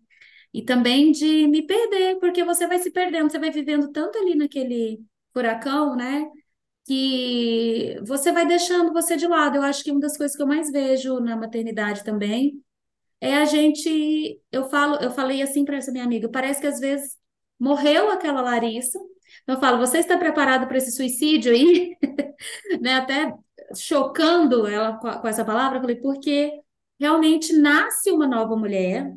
e 0.53 0.61
também 0.63 1.11
de 1.11 1.47
me 1.47 1.65
perder, 1.65 2.19
porque 2.19 2.43
você 2.43 2.67
vai 2.67 2.79
se 2.79 2.91
perdendo, 2.91 3.31
você 3.31 3.39
vai 3.39 3.51
vivendo 3.51 3.91
tanto 3.91 4.17
ali 4.19 4.35
naquele 4.35 5.01
furacão, 5.33 5.95
né? 5.95 6.25
Que 6.85 7.97
você 8.05 8.31
vai 8.31 8.45
deixando 8.47 8.93
você 8.93 9.15
de 9.17 9.27
lado. 9.27 9.57
Eu 9.57 9.63
acho 9.63 9.83
que 9.83 9.91
uma 9.91 9.99
das 9.99 10.17
coisas 10.17 10.35
que 10.35 10.43
eu 10.43 10.47
mais 10.47 10.71
vejo 10.71 11.19
na 11.19 11.35
maternidade 11.35 12.03
também 12.03 12.61
é 13.21 13.37
a 13.37 13.45
gente, 13.45 14.41
eu 14.51 14.65
falo, 14.69 14.97
eu 14.97 15.11
falei 15.11 15.41
assim 15.41 15.65
para 15.65 15.77
essa 15.77 15.91
minha 15.91 16.03
amiga, 16.03 16.29
parece 16.29 16.61
que 16.61 16.67
às 16.67 16.79
vezes 16.79 17.17
morreu 17.63 18.11
aquela 18.11 18.41
Larissa. 18.41 18.99
Eu 19.47 19.59
falo, 19.59 19.77
você 19.77 19.99
está 19.99 20.17
preparado 20.17 20.67
para 20.67 20.77
esse 20.77 20.91
suicídio 20.91 21.53
aí? 21.53 21.95
Né? 22.81 22.95
Até 22.95 23.33
chocando 23.75 24.67
ela 24.67 24.97
com, 24.97 25.07
a- 25.07 25.19
com 25.19 25.27
essa 25.27 25.45
palavra, 25.45 25.77
eu 25.77 25.81
falei, 25.81 25.95
porque 25.97 26.51
realmente 26.99 27.53
nasce 27.53 28.11
uma 28.11 28.27
nova 28.27 28.55
mulher, 28.55 29.13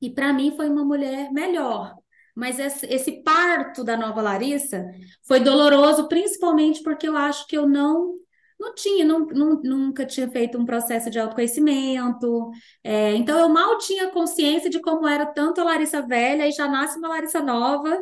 e 0.00 0.10
para 0.10 0.32
mim 0.32 0.56
foi 0.56 0.68
uma 0.68 0.84
mulher 0.84 1.32
melhor. 1.32 1.94
Mas 2.34 2.58
esse 2.58 3.22
parto 3.22 3.84
da 3.84 3.96
nova 3.96 4.22
Larissa 4.22 4.86
foi 5.26 5.40
doloroso, 5.40 6.08
principalmente 6.08 6.82
porque 6.82 7.08
eu 7.08 7.16
acho 7.16 7.46
que 7.46 7.56
eu 7.56 7.68
não 7.68 8.14
não 8.60 8.74
tinha, 8.74 9.04
não, 9.04 9.20
não- 9.26 9.60
nunca 9.62 10.06
tinha 10.06 10.30
feito 10.30 10.58
um 10.58 10.66
processo 10.66 11.10
de 11.10 11.18
autoconhecimento. 11.18 12.50
É, 12.84 13.14
então 13.16 13.38
eu 13.38 13.48
mal 13.48 13.78
tinha 13.78 14.10
consciência 14.10 14.70
de 14.70 14.80
como 14.80 15.08
era 15.08 15.26
tanto 15.26 15.60
a 15.60 15.64
Larissa 15.64 16.02
velha 16.06 16.46
e 16.48 16.52
já 16.52 16.68
nasce 16.68 16.98
uma 16.98 17.08
Larissa 17.08 17.40
nova. 17.42 17.98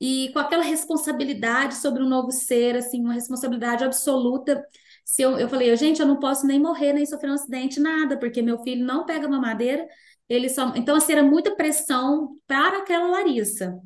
e 0.00 0.30
com 0.32 0.38
aquela 0.40 0.62
responsabilidade 0.64 1.76
sobre 1.76 2.02
um 2.02 2.08
novo 2.08 2.30
ser, 2.32 2.76
assim, 2.76 3.00
uma 3.02 3.14
responsabilidade 3.14 3.84
absoluta. 3.84 4.64
Se 5.04 5.22
eu, 5.22 5.38
eu 5.38 5.48
falei, 5.48 5.74
gente, 5.76 6.00
eu 6.00 6.06
não 6.06 6.18
posso 6.18 6.46
nem 6.46 6.58
morrer, 6.60 6.92
nem 6.92 7.06
sofrer 7.06 7.30
um 7.30 7.34
acidente, 7.34 7.80
nada, 7.80 8.18
porque 8.18 8.42
meu 8.42 8.58
filho 8.62 8.84
não 8.84 9.04
pega 9.06 9.28
mamadeira, 9.28 9.86
ele 10.28 10.48
só. 10.48 10.72
Então, 10.76 10.96
assim, 10.96 11.12
era 11.12 11.22
muita 11.22 11.54
pressão 11.56 12.36
para 12.46 12.78
aquela 12.78 13.08
Larissa. 13.08 13.78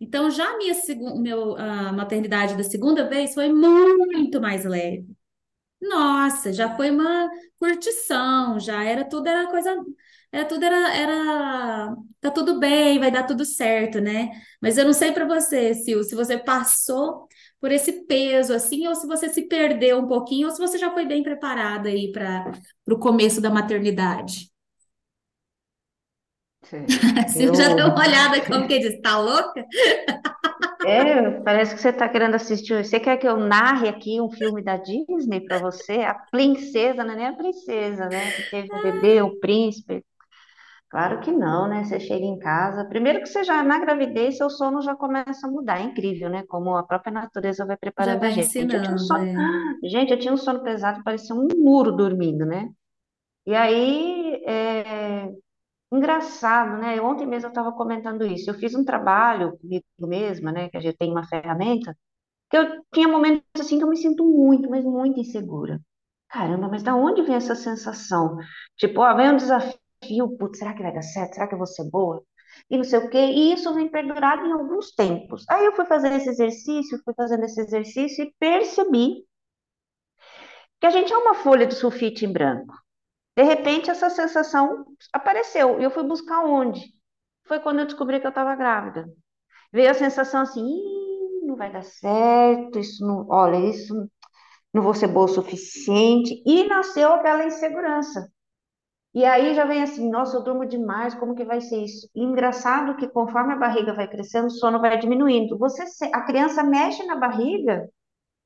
Então, 0.00 0.30
já 0.30 0.48
a 0.50 0.56
minha 0.58 0.74
meu, 1.20 1.56
a 1.56 1.92
maternidade 1.92 2.56
da 2.56 2.64
segunda 2.64 3.08
vez 3.08 3.34
foi 3.34 3.52
muito 3.52 4.40
mais 4.40 4.64
leve. 4.64 5.06
Nossa, 5.80 6.52
já 6.52 6.76
foi 6.76 6.90
uma 6.90 7.28
curtição, 7.58 8.60
já 8.60 8.84
era 8.84 9.02
tudo, 9.08 9.26
era 9.28 9.48
coisa, 9.50 9.74
era 10.30 10.44
tudo, 10.46 10.62
era, 10.64 10.94
era, 10.94 11.96
tá 12.20 12.30
tudo 12.30 12.58
bem, 12.60 12.98
vai 12.98 13.10
dar 13.10 13.24
tudo 13.26 13.44
certo, 13.46 13.98
né? 14.00 14.30
Mas 14.60 14.76
eu 14.76 14.84
não 14.84 14.92
sei 14.92 15.10
para 15.12 15.24
você, 15.26 15.74
Sil, 15.80 16.04
se 16.04 16.14
você 16.14 16.36
passou 16.38 17.26
por 17.60 17.72
esse 17.72 18.04
peso 18.06 18.52
assim, 18.54 18.86
ou 18.88 18.94
se 18.94 19.06
você 19.06 19.28
se 19.30 19.48
perdeu 19.48 19.98
um 19.98 20.06
pouquinho, 20.06 20.48
ou 20.48 20.54
se 20.54 20.60
você 20.60 20.76
já 20.78 20.92
foi 20.92 21.06
bem 21.06 21.22
preparada 21.22 21.88
aí 21.88 22.12
para 22.12 22.52
o 22.88 22.98
começo 22.98 23.40
da 23.40 23.50
maternidade. 23.50 24.50
Sil 26.70 26.86
Eu, 27.50 27.54
já 27.54 27.74
deu 27.74 27.88
uma 27.88 28.00
olhada 28.00 28.40
como 28.46 28.68
que 28.68 28.78
diz, 28.78 29.00
tá 29.00 29.18
louca? 29.18 29.64
é, 30.86 31.30
parece 31.40 31.74
que 31.74 31.80
você 31.80 31.88
está 31.88 32.08
querendo 32.08 32.36
assistir. 32.36 32.84
Você 32.84 33.00
quer 33.00 33.16
que 33.16 33.26
eu 33.26 33.36
narre 33.36 33.88
aqui 33.88 34.20
um 34.20 34.30
filme 34.30 34.62
da 34.62 34.76
Disney 34.76 35.40
para 35.40 35.58
você? 35.58 36.02
A 36.02 36.14
princesa, 36.14 37.02
não 37.02 37.12
é 37.12 37.16
nem 37.16 37.26
a 37.26 37.32
princesa, 37.32 38.08
né? 38.08 38.30
Que 38.32 38.50
teve 38.50 38.68
o 38.72 38.82
bebê, 38.82 39.22
o 39.22 39.38
príncipe. 39.40 40.04
Claro 40.88 41.20
que 41.20 41.30
não, 41.30 41.68
né? 41.68 41.84
Você 41.84 42.00
chega 42.00 42.24
em 42.24 42.38
casa, 42.38 42.84
primeiro 42.84 43.20
que 43.20 43.28
você 43.28 43.44
já 43.44 43.62
na 43.62 43.78
gravidez, 43.78 44.36
seu 44.36 44.50
sono 44.50 44.82
já 44.82 44.94
começa 44.96 45.46
a 45.46 45.50
mudar. 45.50 45.80
É 45.80 45.84
incrível, 45.84 46.28
né? 46.28 46.42
Como 46.48 46.76
a 46.76 46.82
própria 46.82 47.12
natureza 47.12 47.64
vai 47.64 47.76
Já 47.76 47.80
preparando 47.80 48.16
a 48.16 48.18
vai 48.18 48.32
gente. 48.32 48.58
Eu 48.58 48.68
tinha 48.68 48.80
um 48.80 48.94
ensinando, 48.94 48.98
sono, 48.98 49.24
é. 49.24 49.34
gente, 49.88 50.10
eu 50.10 50.18
tinha 50.18 50.34
um 50.34 50.36
sono 50.36 50.64
pesado, 50.64 51.04
parecia 51.04 51.34
um 51.34 51.46
muro 51.56 51.92
dormindo, 51.92 52.44
né? 52.44 52.68
E 53.46 53.54
aí, 53.54 54.42
é, 54.44 55.30
engraçado, 55.92 56.78
né? 56.80 57.00
Ontem 57.00 57.26
mesmo 57.26 57.46
eu 57.48 57.50
estava 57.50 57.72
comentando 57.72 58.24
isso. 58.26 58.50
Eu 58.50 58.54
fiz 58.54 58.74
um 58.74 58.84
trabalho 58.84 59.58
comigo 59.58 59.84
mesma, 60.00 60.52
né? 60.52 60.68
Que 60.70 60.76
a 60.76 60.80
gente 60.80 60.96
tem 60.96 61.10
uma 61.10 61.26
ferramenta, 61.26 61.96
que 62.50 62.56
eu 62.58 62.82
tinha 62.94 63.08
momentos 63.08 63.44
assim 63.60 63.78
que 63.78 63.84
eu 63.84 63.88
me 63.88 63.96
sinto 63.96 64.24
muito, 64.24 64.70
mas 64.70 64.84
muito 64.84 65.20
insegura. 65.20 65.80
Caramba, 66.28 66.68
mas 66.68 66.82
da 66.82 66.94
onde 66.96 67.22
vem 67.22 67.36
essa 67.36 67.54
sensação? 67.54 68.36
Tipo, 68.76 69.00
ó, 69.02 69.14
vem 69.16 69.30
um 69.32 69.36
desafio, 69.36 70.36
putz, 70.38 70.58
será 70.58 70.74
que 70.74 70.82
vai 70.82 70.92
dar 70.94 71.02
certo? 71.02 71.34
Será 71.34 71.48
que 71.48 71.54
eu 71.54 71.58
vou 71.58 71.66
ser 71.66 71.90
boa? 71.90 72.22
E 72.70 72.76
não 72.76 72.84
sei 72.84 72.98
o 73.00 73.10
quê, 73.10 73.18
e 73.18 73.52
isso 73.54 73.72
vem 73.74 73.88
perdurado 73.90 74.46
em 74.46 74.52
alguns 74.52 74.92
tempos. 74.94 75.44
Aí 75.48 75.64
eu 75.64 75.74
fui 75.74 75.84
fazer 75.86 76.12
esse 76.12 76.28
exercício, 76.30 77.00
fui 77.04 77.14
fazendo 77.14 77.44
esse 77.44 77.60
exercício 77.60 78.24
e 78.24 78.34
percebi 78.38 79.24
que 80.80 80.86
a 80.86 80.90
gente 80.90 81.12
é 81.12 81.16
uma 81.16 81.34
folha 81.34 81.66
de 81.66 81.74
sulfite 81.74 82.24
em 82.24 82.32
branco. 82.32 82.74
De 83.36 83.42
repente, 83.42 83.90
essa 83.90 84.10
sensação 84.10 84.84
apareceu, 85.12 85.80
e 85.80 85.84
eu 85.84 85.90
fui 85.90 86.02
buscar 86.02 86.44
onde? 86.44 86.80
Foi 87.46 87.60
quando 87.60 87.80
eu 87.80 87.86
descobri 87.86 88.20
que 88.20 88.26
eu 88.26 88.30
estava 88.30 88.54
grávida. 88.54 89.06
Veio 89.72 89.90
a 89.90 89.94
sensação 89.94 90.42
assim, 90.42 90.64
não 91.42 91.56
vai 91.56 91.72
dar 91.72 91.84
certo, 91.84 92.78
isso 92.78 93.06
não, 93.06 93.26
olha, 93.28 93.58
isso 93.58 93.94
não 94.74 94.82
vou 94.82 94.94
ser 94.94 95.08
boa 95.08 95.26
o 95.26 95.28
suficiente, 95.28 96.42
e 96.46 96.64
nasceu 96.68 97.12
aquela 97.12 97.44
insegurança. 97.44 98.28
E 99.12 99.24
aí 99.24 99.54
já 99.54 99.64
vem 99.64 99.82
assim, 99.82 100.08
nossa, 100.08 100.36
eu 100.36 100.44
durmo 100.44 100.64
demais, 100.66 101.14
como 101.14 101.34
que 101.34 101.44
vai 101.44 101.60
ser 101.60 101.82
isso? 101.84 102.08
E 102.14 102.22
engraçado 102.22 102.96
que 102.96 103.08
conforme 103.08 103.54
a 103.54 103.56
barriga 103.56 103.92
vai 103.94 104.08
crescendo, 104.08 104.46
o 104.46 104.50
sono 104.50 104.80
vai 104.80 104.98
diminuindo. 104.98 105.58
Você, 105.58 105.82
a 106.14 106.22
criança 106.22 106.62
mexe 106.62 107.04
na 107.04 107.16
barriga, 107.16 107.88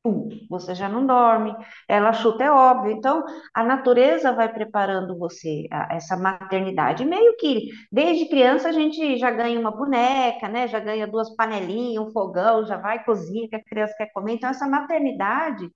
pum, 0.04 0.28
você 0.50 0.75
já 0.75 0.88
não 0.88 1.06
dorme, 1.06 1.54
ela 1.88 2.12
chuta, 2.12 2.44
é 2.44 2.52
óbvio. 2.52 2.92
Então, 2.92 3.25
a 3.54 3.64
natureza 3.64 4.32
vai 4.32 4.52
preparando 4.52 5.18
você, 5.18 5.66
a- 5.73 5.88
essa 5.96 6.16
maternidade. 6.16 7.04
Meio 7.06 7.37
que, 7.38 7.70
desde 7.92 8.28
criança, 8.28 8.68
a 8.70 8.73
gente 8.73 9.18
já 9.18 9.30
ganha 9.32 9.61
uma 9.61 9.73
boneca, 9.73 10.49
né? 10.49 10.68
Já 10.68 10.80
ganha 10.80 11.06
duas 11.08 11.34
panelinhas, 11.37 12.04
um 12.06 12.12
fogão, 12.12 12.66
já 12.66 12.76
vai 12.78 13.04
cozinhar 13.04 13.49
que 13.50 13.56
a 13.56 13.64
criança 13.64 13.94
quer 13.99 14.12
comer. 14.12 14.34
Então, 14.34 14.50
essa 14.50 14.68
maternidade 14.68 15.68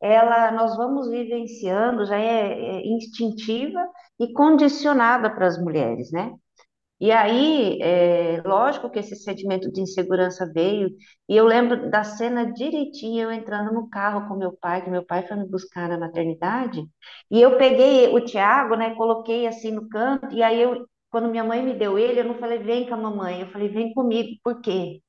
ela 0.00 0.50
nós 0.52 0.76
vamos 0.76 1.08
vivenciando, 1.10 2.04
já 2.06 2.16
é, 2.18 2.52
é 2.52 2.86
instintiva 2.86 3.80
e 4.20 4.32
condicionada 4.32 5.30
para 5.34 5.46
as 5.46 5.58
mulheres, 5.58 6.10
né? 6.12 6.32
E 7.04 7.10
aí, 7.12 7.78
é, 7.82 8.40
lógico 8.46 8.88
que 8.90 8.98
esse 8.98 9.14
sentimento 9.16 9.70
de 9.70 9.80
insegurança 9.82 10.50
veio, 10.52 10.88
e 11.28 11.36
eu 11.36 11.44
lembro 11.44 11.90
da 11.90 12.02
cena 12.02 12.50
direitinho, 12.50 13.24
eu 13.24 13.30
entrando 13.32 13.74
no 13.74 13.90
carro 13.90 14.26
com 14.26 14.34
meu 14.36 14.52
pai, 14.56 14.82
que 14.82 14.88
meu 14.90 15.04
pai 15.04 15.26
foi 15.26 15.36
me 15.36 15.46
buscar 15.46 15.86
na 15.88 15.98
maternidade, 15.98 16.82
e 17.30 17.40
eu 17.42 17.58
peguei 17.58 18.08
o 18.08 18.24
Tiago, 18.24 18.74
né, 18.76 18.94
coloquei 18.94 19.46
assim 19.46 19.70
no 19.72 19.86
canto, 19.88 20.32
e 20.34 20.42
aí 20.42 20.58
eu, 20.62 20.86
quando 21.10 21.28
minha 21.28 21.44
mãe 21.44 21.62
me 21.62 21.74
deu 21.74 21.98
ele, 21.98 22.20
eu 22.20 22.24
não 22.24 22.36
falei, 22.36 22.58
vem 22.58 22.86
com 22.88 22.94
a 22.94 22.98
mamãe, 22.98 23.42
eu 23.42 23.48
falei, 23.48 23.68
vem 23.68 23.92
comigo, 23.92 24.30
por 24.42 24.60
quê? 24.62 25.00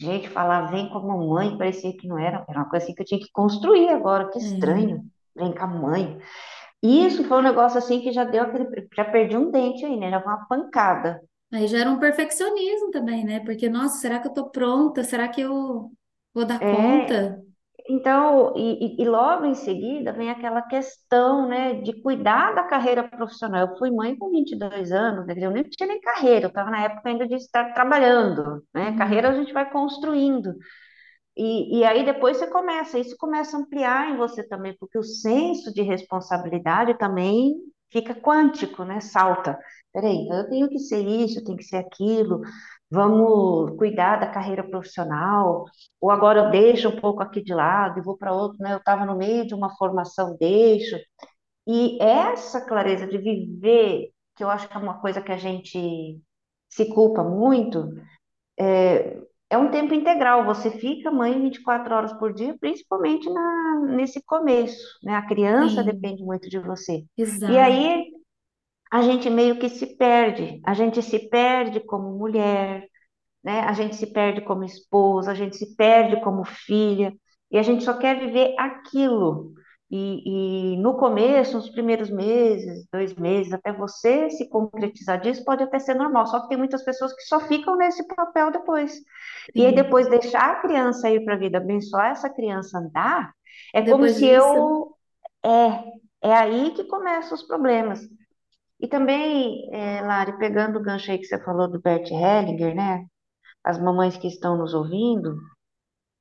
Gente, 0.00 0.28
falar 0.30 0.70
vem 0.70 0.88
com 0.88 0.98
a 0.98 1.02
mamãe, 1.02 1.56
parecia 1.58 1.94
que 1.96 2.08
não 2.08 2.18
era, 2.18 2.44
era 2.48 2.60
uma 2.60 2.70
coisa 2.70 2.84
assim 2.86 2.94
que 2.94 3.02
eu 3.02 3.06
tinha 3.06 3.20
que 3.20 3.30
construir 3.32 3.90
agora, 3.90 4.30
que 4.30 4.38
É. 4.38 4.42
estranho, 4.42 5.02
vem 5.36 5.52
com 5.54 5.64
a 5.64 5.66
mãe. 5.66 6.18
E 6.82 7.06
isso 7.06 7.24
foi 7.24 7.38
um 7.38 7.42
negócio 7.42 7.78
assim 7.78 8.00
que 8.00 8.12
já 8.12 8.24
deu 8.24 8.42
aquele, 8.44 8.88
já 8.96 9.04
perdi 9.04 9.36
um 9.36 9.50
dente 9.50 9.84
aí, 9.84 9.96
né, 9.98 10.10
já 10.10 10.20
foi 10.22 10.32
uma 10.32 10.46
pancada. 10.48 11.20
Aí 11.52 11.66
gera 11.68 11.90
um 11.90 11.98
perfeccionismo 12.00 12.90
também, 12.90 13.24
né? 13.24 13.40
Porque, 13.40 13.68
nossa, 13.68 13.98
será 14.00 14.18
que 14.20 14.28
eu 14.28 14.32
tô 14.34 14.50
pronta? 14.50 15.04
Será 15.04 15.28
que 15.28 15.40
eu 15.42 15.92
vou 16.34 16.44
dar 16.46 16.60
É, 16.60 16.66
conta? 16.66 17.42
então, 17.88 18.54
e, 18.56 18.98
e- 19.00 19.02
e 19.02 19.08
logo 19.08 19.44
em 19.46 19.54
seguida 19.54 20.12
vem 20.12 20.30
aquela 20.30 20.62
questão, 20.62 21.48
né, 21.48 21.74
de 21.82 22.02
cuidar 22.02 22.54
da 22.54 22.64
carreira 22.64 23.08
profissional. 23.08 23.68
Eu 23.68 23.78
fui 23.78 23.90
mãe 23.90 24.16
com 24.16 24.30
22 24.30 24.92
anos, 24.92 25.26
né, 25.26 25.34
eu 25.38 25.50
nem 25.52 25.64
tinha 25.64 25.88
nem 25.88 26.00
carreira, 26.00 26.46
eu 26.46 26.48
estava 26.50 26.70
na 26.70 26.84
época 26.84 27.08
ainda 27.10 27.26
de 27.28 27.36
estar 27.36 27.74
trabalhando, 27.74 28.64
né, 28.74 28.92
carreira 28.96 29.30
a 29.30 29.34
Uhum. 29.34 29.36
gente 29.36 29.52
vai 29.52 29.70
construindo. 29.70 30.54
E, 31.36 31.78
e 31.80 31.84
aí 31.84 32.04
depois 32.04 32.36
você 32.36 32.46
começa, 32.48 32.98
isso 32.98 33.16
começa 33.18 33.56
a 33.56 33.60
ampliar 33.60 34.10
em 34.10 34.16
você 34.16 34.42
também, 34.46 34.76
porque 34.78 34.98
o 34.98 35.02
senso 35.02 35.72
de 35.72 35.82
responsabilidade 35.82 36.98
também 36.98 37.54
fica 37.90 38.14
quântico, 38.14 38.84
né? 38.84 39.00
Salta. 39.00 39.58
Peraí, 39.92 40.16
então 40.24 40.38
eu 40.38 40.48
tenho 40.48 40.68
que 40.68 40.78
ser 40.78 41.06
isso, 41.06 41.38
eu 41.38 41.44
tenho 41.44 41.58
que 41.58 41.64
ser 41.64 41.76
aquilo, 41.76 42.40
vamos 42.90 43.76
cuidar 43.76 44.16
da 44.16 44.26
carreira 44.26 44.62
profissional, 44.64 45.66
ou 46.00 46.10
agora 46.10 46.40
eu 46.40 46.50
deixo 46.50 46.88
um 46.88 47.00
pouco 47.00 47.22
aqui 47.22 47.42
de 47.42 47.54
lado 47.54 47.98
e 47.98 48.02
vou 48.02 48.16
para 48.16 48.32
outro, 48.32 48.58
né? 48.60 48.72
Eu 48.72 48.78
estava 48.78 49.04
no 49.04 49.16
meio 49.16 49.46
de 49.46 49.54
uma 49.54 49.70
formação, 49.76 50.36
deixo. 50.38 50.96
E 51.66 51.98
essa 52.02 52.60
clareza 52.66 53.06
de 53.06 53.18
viver, 53.18 54.10
que 54.36 54.42
eu 54.42 54.48
acho 54.48 54.68
que 54.68 54.76
é 54.76 54.80
uma 54.80 55.00
coisa 55.00 55.20
que 55.20 55.32
a 55.32 55.36
gente 55.36 56.18
se 56.68 56.86
culpa 56.94 57.22
muito, 57.22 57.94
é 59.50 59.58
um 59.58 59.70
tempo 59.70 59.92
integral, 59.92 60.46
você 60.46 60.70
fica 60.70 61.10
mãe 61.10 61.38
24 61.38 61.94
horas 61.94 62.12
por 62.14 62.32
dia, 62.32 62.56
principalmente 62.58 63.28
na, 63.30 63.80
nesse 63.90 64.22
começo, 64.24 64.82
né? 65.02 65.14
A 65.14 65.26
criança 65.26 65.82
Sim, 65.82 65.86
depende 65.86 66.22
muito 66.24 66.48
de 66.48 66.58
você. 66.58 67.04
E 67.18 67.20
exato. 67.20 67.52
aí 67.58 68.11
a 68.92 69.02
gente 69.02 69.30
meio 69.30 69.58
que 69.58 69.70
se 69.70 69.96
perde, 69.96 70.60
a 70.66 70.74
gente 70.74 71.02
se 71.02 71.18
perde 71.30 71.80
como 71.80 72.18
mulher, 72.18 72.86
né? 73.42 73.60
A 73.62 73.72
gente 73.72 73.96
se 73.96 74.06
perde 74.12 74.42
como 74.42 74.64
esposa, 74.64 75.32
a 75.32 75.34
gente 75.34 75.56
se 75.56 75.74
perde 75.76 76.20
como 76.22 76.44
filha, 76.44 77.14
e 77.50 77.58
a 77.58 77.62
gente 77.62 77.84
só 77.84 77.94
quer 77.98 78.20
viver 78.20 78.54
aquilo. 78.58 79.52
E, 79.90 80.74
e 80.74 80.76
no 80.78 80.96
começo, 80.96 81.56
nos 81.56 81.70
primeiros 81.70 82.10
meses, 82.10 82.86
dois 82.92 83.14
meses, 83.14 83.52
até 83.52 83.72
você 83.72 84.30
se 84.30 84.48
concretizar 84.50 85.20
disso, 85.20 85.44
pode 85.44 85.62
até 85.62 85.78
ser 85.78 85.94
normal, 85.94 86.26
só 86.26 86.40
que 86.42 86.48
tem 86.48 86.58
muitas 86.58 86.84
pessoas 86.84 87.14
que 87.14 87.22
só 87.22 87.40
ficam 87.40 87.76
nesse 87.76 88.06
papel 88.06 88.50
depois. 88.52 88.94
E 89.54 89.64
aí 89.66 89.70
Sim. 89.70 89.74
depois 89.74 90.08
deixar 90.08 90.50
a 90.52 90.60
criança 90.62 91.10
ir 91.10 91.24
para 91.24 91.34
a 91.34 91.38
vida, 91.38 91.58
abençoar 91.58 92.10
essa 92.12 92.30
criança 92.30 92.78
andar, 92.78 93.32
é 93.74 93.82
como 93.82 94.06
Depois 94.06 94.12
se 94.16 94.26
disso, 94.26 94.26
eu. 94.26 94.96
É, 95.44 96.28
é 96.30 96.34
aí 96.34 96.72
que 96.72 96.84
começam 96.84 97.34
os 97.34 97.42
problemas. 97.44 98.00
E 98.82 98.88
também, 98.88 99.68
é, 99.74 100.02
Lari, 100.02 100.36
pegando 100.38 100.78
o 100.78 100.82
gancho 100.82 101.10
aí 101.12 101.18
que 101.18 101.24
você 101.26 101.42
falou 101.44 101.70
do 101.70 101.80
Bert 101.80 102.10
Hellinger, 102.10 102.74
né? 102.74 103.06
as 103.64 103.80
mamães 103.80 104.16
que 104.16 104.28
estão 104.28 104.56
nos 104.58 104.74
ouvindo, 104.74 105.36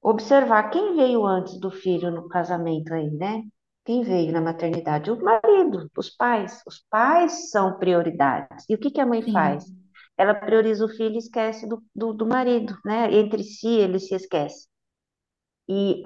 observar 0.01 0.69
quem 0.71 0.95
veio 0.95 1.25
antes 1.25 1.59
do 1.59 1.71
filho 1.71 2.11
no 2.11 2.27
casamento 2.29 2.93
aí, 2.93 3.09
né? 3.11 3.43
Quem 3.85 4.03
veio 4.03 4.31
na 4.33 4.41
maternidade? 4.41 5.11
O 5.11 5.21
marido, 5.23 5.89
os 5.97 6.09
pais. 6.09 6.61
Os 6.67 6.79
pais 6.89 7.49
são 7.51 7.77
prioridades. 7.79 8.65
E 8.69 8.75
o 8.75 8.79
que 8.79 8.91
que 8.91 9.01
a 9.01 9.05
mãe 9.05 9.23
faz? 9.31 9.65
sim, 9.65 9.89
Ela 10.17 10.35
prioriza 10.35 10.85
o 10.85 10.89
filho 10.89 11.15
e 11.15 11.19
esquece 11.19 11.67
do, 11.67 11.83
do, 11.95 12.13
do 12.13 12.25
marido, 12.27 12.77
né? 12.85 13.11
Entre 13.13 13.43
si, 13.43 13.69
eles 13.69 14.07
se 14.07 14.15
esquecem. 14.15 14.67
E 15.67 16.01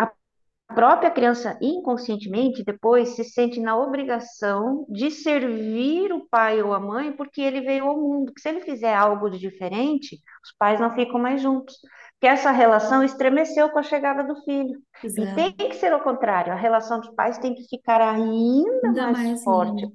própria 0.73 1.11
criança 1.11 1.57
inconscientemente 1.61 2.63
depois 2.63 3.09
se 3.09 3.23
sente 3.23 3.59
na 3.59 3.77
obrigação 3.77 4.85
de 4.89 5.11
servir 5.11 6.11
o 6.11 6.27
pai 6.27 6.61
ou 6.61 6.73
a 6.73 6.79
mãe 6.79 7.11
porque 7.13 7.41
ele 7.41 7.61
veio 7.61 7.85
ao 7.85 7.97
mundo. 7.99 8.33
Que 8.33 8.41
se 8.41 8.49
ele 8.49 8.61
fizer 8.61 8.93
algo 8.93 9.29
de 9.29 9.39
diferente, 9.39 10.19
os 10.43 10.51
pais 10.57 10.79
não 10.79 10.93
ficam 10.95 11.19
mais 11.19 11.41
juntos. 11.41 11.75
Que 12.19 12.27
essa 12.27 12.51
relação 12.51 13.03
estremeceu 13.03 13.69
com 13.69 13.79
a 13.79 13.83
chegada 13.83 14.23
do 14.23 14.35
filho. 14.43 14.81
E 15.17 15.27
tem 15.27 15.55
Exato. 15.57 15.57
que 15.57 15.75
ser 15.75 15.93
o 15.93 16.03
contrário, 16.03 16.51
a 16.53 16.55
relação 16.55 16.99
dos 16.99 17.09
pais 17.15 17.37
tem 17.37 17.53
que 17.55 17.63
ficar 17.67 18.01
ainda 18.01 18.69
Ainda 18.83 19.07
mais 19.07 19.17
mais 19.17 19.43
forte, 19.43 19.85
ainda. 19.85 19.91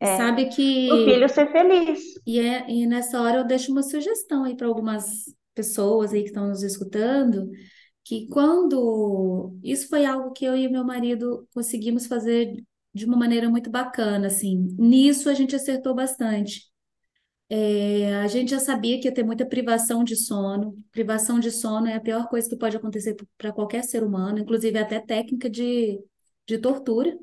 E 0.00 0.06
sabe 0.06 0.46
para 0.86 0.96
o 0.96 0.98
filho 1.04 1.28
que 1.28 1.28
ser 1.28 1.50
feliz. 1.52 2.00
e, 2.26 2.40
é, 2.40 2.68
e 2.70 2.86
nessa 2.86 3.20
hora 3.20 3.38
eu 3.38 3.44
deixo 3.46 3.72
uma 3.72 3.82
sugestão 3.82 4.44
aí 4.44 4.56
para 4.56 4.66
algumas 4.68 5.24
pessoas 5.54 6.12
aí 6.12 6.22
que 6.22 6.28
estão 6.28 6.48
nos 6.48 6.62
escutando, 6.62 7.50
que 8.06 8.28
quando 8.28 9.58
isso 9.64 9.88
foi 9.88 10.04
algo 10.04 10.30
que 10.32 10.44
eu 10.44 10.56
e 10.56 10.68
meu 10.68 10.84
marido 10.84 11.48
conseguimos 11.52 12.06
fazer 12.06 12.64
de 12.94 13.04
uma 13.04 13.16
maneira 13.16 13.50
muito 13.50 13.68
bacana, 13.68 14.28
assim. 14.28 14.76
Nisso 14.78 15.28
a 15.28 15.34
gente 15.34 15.56
acertou 15.56 15.92
bastante. 15.92 16.70
É, 17.50 18.16
a 18.16 18.28
gente 18.28 18.50
já 18.52 18.60
sabia 18.60 19.00
que 19.00 19.08
ia 19.08 19.14
ter 19.14 19.24
muita 19.24 19.44
privação 19.46 20.04
de 20.04 20.16
sono. 20.16 20.76
Privação 20.92 21.40
de 21.40 21.50
sono 21.50 21.88
é 21.88 21.96
a 21.96 22.00
pior 22.00 22.28
coisa 22.28 22.48
que 22.48 22.56
pode 22.56 22.76
acontecer 22.76 23.16
para 23.36 23.52
qualquer 23.52 23.82
ser 23.84 24.04
humano, 24.04 24.38
inclusive 24.38 24.78
até 24.78 25.00
técnica 25.00 25.50
de, 25.50 26.00
de 26.46 26.58
tortura 26.58 27.18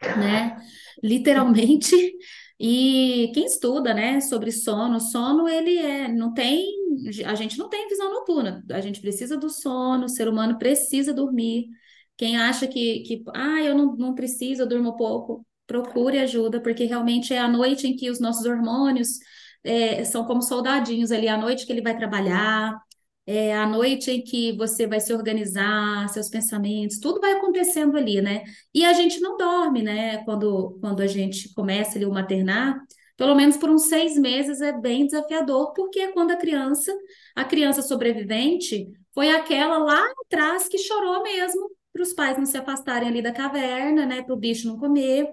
né? 0.00 0.56
Literalmente. 1.02 1.94
E 2.58 3.30
quem 3.34 3.44
estuda, 3.44 3.92
né, 3.92 4.20
sobre 4.20 4.50
sono, 4.50 4.98
sono 4.98 5.46
ele 5.48 5.76
é, 5.76 6.08
não 6.08 6.32
tem, 6.32 6.66
a 7.26 7.34
gente 7.34 7.58
não 7.58 7.68
tem 7.68 7.88
visão 7.88 8.12
noturna. 8.12 8.64
A 8.70 8.80
gente 8.80 9.00
precisa 9.00 9.36
do 9.36 9.50
sono, 9.50 10.06
o 10.06 10.08
ser 10.08 10.26
humano 10.28 10.58
precisa 10.58 11.12
dormir. 11.12 11.66
Quem 12.16 12.36
acha 12.38 12.66
que, 12.66 13.00
que 13.00 13.22
ah, 13.34 13.62
eu 13.62 13.76
não, 13.76 13.94
não 13.96 14.14
preciso, 14.14 14.62
eu 14.62 14.68
durmo 14.68 14.96
pouco, 14.96 15.46
procure 15.66 16.18
ajuda, 16.18 16.60
porque 16.60 16.84
realmente 16.84 17.34
é 17.34 17.38
a 17.38 17.48
noite 17.48 17.86
em 17.86 17.94
que 17.94 18.08
os 18.10 18.20
nossos 18.20 18.46
hormônios 18.46 19.18
é, 19.62 20.04
são 20.04 20.24
como 20.24 20.40
soldadinhos 20.42 21.12
ali, 21.12 21.28
à 21.28 21.36
noite 21.36 21.66
que 21.66 21.72
ele 21.72 21.82
vai 21.82 21.96
trabalhar, 21.96 22.74
é 23.26 23.54
a 23.56 23.66
noite 23.66 24.10
em 24.10 24.22
que 24.22 24.52
você 24.56 24.86
vai 24.86 25.00
se 25.00 25.12
organizar, 25.12 26.08
seus 26.08 26.28
pensamentos, 26.28 26.98
tudo 26.98 27.20
vai 27.20 27.32
acontecendo 27.32 27.96
ali, 27.96 28.20
né? 28.20 28.44
E 28.72 28.84
a 28.84 28.92
gente 28.92 29.20
não 29.20 29.36
dorme, 29.36 29.82
né? 29.82 30.24
Quando, 30.24 30.78
quando 30.80 31.00
a 31.00 31.06
gente 31.06 31.52
começa 31.54 31.98
ali 31.98 32.06
o 32.06 32.12
maternar, 32.12 32.80
pelo 33.16 33.34
menos 33.34 33.56
por 33.56 33.70
uns 33.70 33.86
seis 33.86 34.16
meses 34.16 34.60
é 34.60 34.72
bem 34.72 35.06
desafiador, 35.06 35.72
porque 35.72 36.00
é 36.00 36.12
quando 36.12 36.30
a 36.32 36.36
criança, 36.36 36.92
a 37.34 37.44
criança 37.44 37.82
sobrevivente, 37.82 38.86
foi 39.12 39.30
aquela 39.30 39.78
lá 39.78 40.06
atrás 40.26 40.68
que 40.68 40.78
chorou 40.78 41.22
mesmo 41.22 41.70
para 41.92 42.02
os 42.02 42.12
pais 42.12 42.36
não 42.36 42.44
se 42.44 42.58
afastarem 42.58 43.08
ali 43.08 43.22
da 43.22 43.32
caverna, 43.32 44.04
né? 44.04 44.22
Para 44.22 44.34
o 44.34 44.38
bicho 44.38 44.68
não 44.68 44.78
comer. 44.78 45.26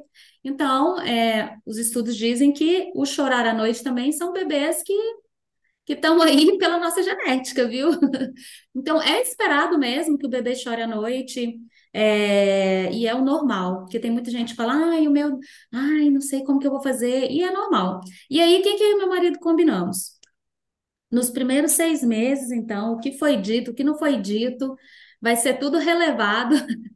Então, 0.44 1.00
é, 1.02 1.58
os 1.66 1.78
estudos 1.78 2.16
dizem 2.16 2.54
que 2.54 2.90
o 2.96 3.06
chorar 3.06 3.46
à 3.46 3.54
noite 3.54 3.84
também 3.84 4.12
são 4.14 4.32
bebês 4.32 4.82
que 4.82 4.94
que 5.86 5.94
estão 5.94 6.22
aí 6.22 6.58
pela 6.60 6.80
nossa 6.80 7.02
genética, 7.04 7.68
viu? 7.68 7.90
Então, 8.76 9.02
é 9.02 9.22
esperado 9.22 9.78
mesmo 9.78 10.18
que 10.18 10.26
o 10.26 10.30
bebê 10.30 10.56
chore 10.56 10.82
à 10.82 10.88
noite, 10.88 11.60
é, 11.94 12.92
e 12.92 13.06
é 13.08 13.14
o 13.14 13.24
normal, 13.24 13.82
porque 13.82 14.00
tem 14.00 14.10
muita 14.12 14.32
gente 14.32 14.50
que 14.52 14.56
fala, 14.56 14.74
ai, 14.74 15.08
o 15.08 15.12
meu, 15.12 15.40
ai, 15.72 16.10
não 16.10 16.22
sei 16.22 16.44
como 16.44 16.60
que 16.60 16.66
eu 16.68 16.72
vou 16.72 16.82
fazer, 16.82 17.30
e 17.32 17.44
é 17.44 17.52
normal. 17.52 18.02
E 18.30 18.42
aí, 18.42 18.60
o 18.60 18.64
que 18.64 18.76
que 18.76 18.84
eu 18.84 18.92
e 18.94 18.96
meu 18.98 19.10
marido 19.10 19.38
combinamos? 19.40 20.20
Nos 21.12 21.30
primeiros 21.30 21.74
seis 21.74 22.04
meses, 22.04 22.52
então, 22.52 22.94
o 22.94 23.00
que 23.00 23.18
foi 23.18 23.38
dito, 23.38 23.72
o 23.72 23.74
que 23.74 23.84
não 23.84 23.98
foi 23.98 24.20
dito, 24.20 24.76
vai 25.22 25.36
ser 25.36 25.60
tudo 25.60 25.78
relevado 25.78 26.56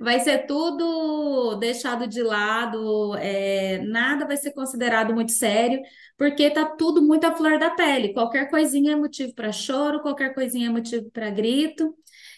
Vai 0.00 0.20
ser 0.20 0.46
tudo 0.46 1.56
deixado 1.56 2.06
de 2.06 2.22
lado, 2.22 3.14
é, 3.16 3.78
nada 3.84 4.26
vai 4.26 4.36
ser 4.36 4.52
considerado 4.52 5.14
muito 5.14 5.32
sério, 5.32 5.80
porque 6.16 6.50
tá 6.50 6.64
tudo 6.66 7.02
muito 7.02 7.24
à 7.26 7.34
flor 7.34 7.58
da 7.58 7.70
pele. 7.70 8.12
Qualquer 8.12 8.50
coisinha 8.50 8.92
é 8.92 8.96
motivo 8.96 9.34
para 9.34 9.52
choro, 9.52 10.00
qualquer 10.02 10.34
coisinha 10.34 10.68
é 10.68 10.70
motivo 10.70 11.10
para 11.10 11.30
grito 11.30 11.94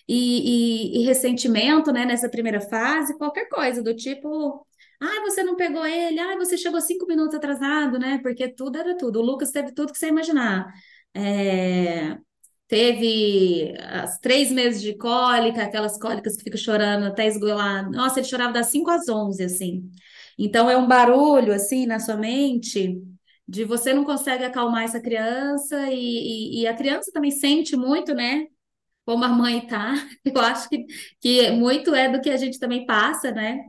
e, 0.09 0.99
e, 0.99 1.03
e 1.03 1.05
ressentimento, 1.07 1.93
né, 1.93 2.05
nessa 2.05 2.29
primeira 2.29 2.61
fase, 2.61 3.17
qualquer 3.17 3.49
coisa 3.49 3.83
do 3.83 3.95
tipo. 3.95 4.67
Ai, 5.01 5.21
você 5.21 5.43
não 5.43 5.57
pegou 5.57 5.85
ele, 5.87 6.19
ai, 6.21 6.37
você 6.37 6.57
chegou 6.57 6.81
cinco 6.81 7.07
minutos 7.07 7.35
atrasado, 7.35 7.99
né? 7.99 8.19
Porque 8.23 8.49
tudo 8.49 8.79
era 8.79 8.97
tudo. 8.97 9.21
O 9.21 9.23
Lucas 9.23 9.51
teve 9.51 9.73
tudo 9.75 9.93
que 9.93 9.99
você 9.99 10.09
imaginar. 10.09 10.73
É, 11.13 12.17
Teve 12.67 13.75
as 13.79 14.19
três 14.19 14.51
meses 14.51 14.81
de 14.83 14.97
cólica, 14.97 15.63
aquelas 15.63 15.99
cólicas 15.99 16.37
que 16.37 16.45
ficam 16.45 16.59
chorando 16.59 17.07
até 17.07 17.27
esgoelar. 17.27 17.91
Nossa, 17.91 18.21
ele 18.21 18.27
chorava 18.29 18.53
das 18.53 18.69
5 18.69 18.91
às 18.91 19.09
11, 19.09 19.45
assim. 19.45 19.91
Então, 20.39 20.69
é 20.71 20.77
um 20.77 20.87
barulho, 20.89 21.53
assim, 21.53 21.87
na 21.87 22.01
sua 22.01 22.17
mente, 22.17 23.01
de 23.47 23.65
você 23.65 23.93
não 23.95 24.05
consegue 24.05 24.45
acalmar 24.45 24.85
essa 24.85 25.01
criança, 25.01 25.89
e, 25.93 26.59
e, 26.59 26.63
e 26.63 26.67
a 26.67 26.75
criança 26.75 27.13
também 27.13 27.31
sente 27.31 27.77
muito, 27.77 28.15
né? 28.15 28.47
Como 29.07 29.25
a 29.25 29.29
mãe 29.29 29.67
tá. 29.67 29.95
Eu 30.25 30.41
acho 30.41 30.69
que, 30.69 30.87
que 31.21 31.51
muito 31.53 31.95
é 31.95 32.09
do 32.11 32.21
que 32.21 32.31
a 32.31 32.37
gente 32.37 32.59
também 32.59 32.87
passa, 32.87 33.31
né? 33.33 33.61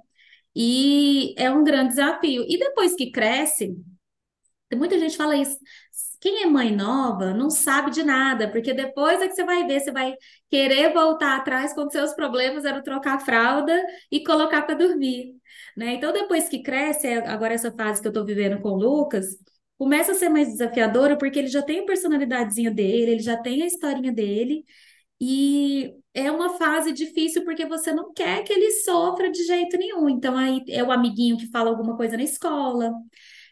E 0.56 1.36
é 1.38 1.52
um 1.52 1.64
grande 1.64 1.90
desafio. 1.92 2.46
E 2.48 2.58
depois 2.60 2.96
que 2.96 3.12
cresce, 3.12 3.76
muita 4.76 5.00
gente 5.00 5.16
fala 5.18 5.36
isso. 5.38 5.58
Quem 6.26 6.42
é 6.42 6.48
mãe 6.48 6.76
nova 6.76 7.36
não 7.36 7.52
sabe 7.52 7.92
de 7.92 8.04
nada, 8.04 8.50
porque 8.50 8.74
depois 8.74 9.22
é 9.22 9.28
que 9.28 9.36
você 9.36 9.44
vai 9.44 9.64
ver, 9.68 9.80
você 9.80 9.92
vai 9.92 10.16
querer 10.50 10.92
voltar 10.92 11.36
atrás 11.38 11.72
quando 11.72 11.92
seus 11.92 12.16
problemas 12.16 12.66
eram 12.66 12.82
trocar 12.82 13.20
fralda 13.20 13.80
e 14.12 14.24
colocar 14.24 14.64
para 14.64 14.74
dormir, 14.74 15.36
né? 15.78 15.94
Então, 15.94 16.12
depois 16.12 16.50
que 16.50 16.64
cresce, 16.64 17.08
agora 17.08 17.54
essa 17.54 17.72
fase 17.72 18.02
que 18.02 18.08
eu 18.08 18.10
estou 18.10 18.26
vivendo 18.26 18.60
com 18.60 18.70
o 18.70 18.76
Lucas, 18.76 19.38
começa 19.78 20.14
a 20.14 20.16
ser 20.16 20.30
mais 20.30 20.48
desafiadora 20.50 21.16
porque 21.16 21.38
ele 21.38 21.48
já 21.48 21.62
tem 21.62 21.82
a 21.82 21.86
personalidadezinha 21.86 22.72
dele, 22.72 23.12
ele 23.12 23.22
já 23.22 23.38
tem 23.38 23.62
a 23.62 23.68
historinha 23.68 24.12
dele, 24.12 24.66
e 25.20 25.94
é 26.14 26.32
uma 26.32 26.58
fase 26.58 26.92
difícil 26.94 27.44
porque 27.46 27.66
você 27.68 27.94
não 27.94 28.14
quer 28.14 28.44
que 28.44 28.54
ele 28.54 28.72
sofra 28.84 29.32
de 29.32 29.44
jeito 29.44 29.78
nenhum. 29.78 30.10
Então, 30.10 30.38
aí 30.38 30.64
é 30.70 30.84
o 30.84 30.92
amiguinho 30.92 31.38
que 31.38 31.50
fala 31.52 31.70
alguma 31.72 31.98
coisa 31.98 32.18
na 32.18 32.24
escola, 32.24 32.92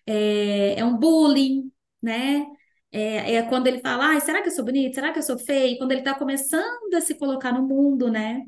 é, 0.07 0.79
é 0.79 0.85
um 0.85 0.97
bullying, 0.97 1.71
né? 2.01 2.45
É, 2.93 3.35
é 3.37 3.43
quando 3.43 3.67
ele 3.67 3.79
fala, 3.81 4.07
ai, 4.09 4.21
será 4.21 4.41
que 4.43 4.49
eu 4.49 4.53
sou 4.53 4.65
bonito? 4.65 4.95
Será 4.95 5.13
que 5.13 5.19
eu 5.19 5.23
sou 5.23 5.39
feio? 5.39 5.77
Quando 5.79 5.91
ele 5.93 6.01
está 6.01 6.15
começando 6.15 6.93
a 6.95 7.01
se 7.01 7.15
colocar 7.15 7.53
no 7.53 7.67
mundo, 7.67 8.11
né? 8.11 8.43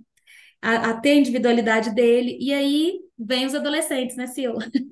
A, 0.62 0.91
a 0.91 1.01
ter 1.01 1.12
a 1.12 1.15
individualidade 1.15 1.93
dele. 1.95 2.38
E 2.41 2.53
aí 2.53 2.99
vem 3.19 3.45
os 3.47 3.55
adolescentes, 3.55 4.15
né, 4.17 4.27
Sil? 4.29 4.55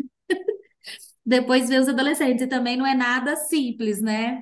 Depois 1.26 1.70
vem 1.70 1.80
os 1.80 1.88
adolescentes. 1.90 2.44
E 2.44 2.48
também 2.48 2.78
não 2.78 2.86
é 2.86 2.96
nada 2.96 3.36
simples, 3.36 4.02
né? 4.02 4.42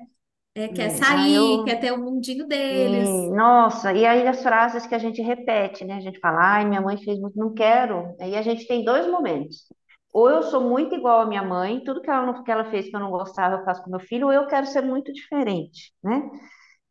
É, 0.56 0.68
quer 0.70 0.90
É, 0.90 1.02
ah, 1.10 1.30
sair, 1.30 1.64
quer 1.64 1.76
eu, 1.76 1.82
ter 1.82 1.92
o 1.92 1.98
mundinho 2.00 2.48
deles. 2.48 3.10
e, 3.10 3.32
nossa, 3.32 3.94
e 3.94 4.06
aí 4.06 4.28
as 4.28 4.42
frases 4.44 4.86
que 4.88 4.96
a 4.96 5.00
gente 5.00 5.22
repete, 5.22 5.86
né? 5.86 5.96
A 5.96 6.02
gente 6.02 6.20
fala, 6.20 6.40
ai, 6.58 6.66
minha 6.66 6.82
mãe 6.82 6.98
fez 6.98 7.20
muito, 7.20 7.38
não 7.38 7.54
quero. 7.54 8.16
Aí 8.22 8.36
a 8.36 8.42
gente 8.42 8.68
tem 8.68 8.84
dois 8.86 9.08
momentos. 9.08 9.68
Ou 10.14 10.30
eu 10.30 10.44
sou 10.44 10.62
muito 10.62 10.96
igual 10.96 11.22
à 11.22 11.26
minha 11.26 11.44
mãe, 11.44 11.84
tudo 11.84 12.02
que 12.02 12.10
ela, 12.10 12.26
não- 12.26 12.44
que 12.44 12.52
ela 12.52 12.66
fez 12.70 12.90
que 12.90 12.96
eu 12.96 13.00
não 13.00 13.12
gostava, 13.12 13.56
eu 13.58 13.66
faço 13.66 13.84
com 13.84 13.92
meu 13.92 14.00
filho, 14.00 14.28
ou 14.28 14.34
eu 14.34 14.48
quero 14.48 14.66
ser 14.68 14.82
muito 14.82 15.12
diferente, 15.14 15.94
né? 16.04 16.30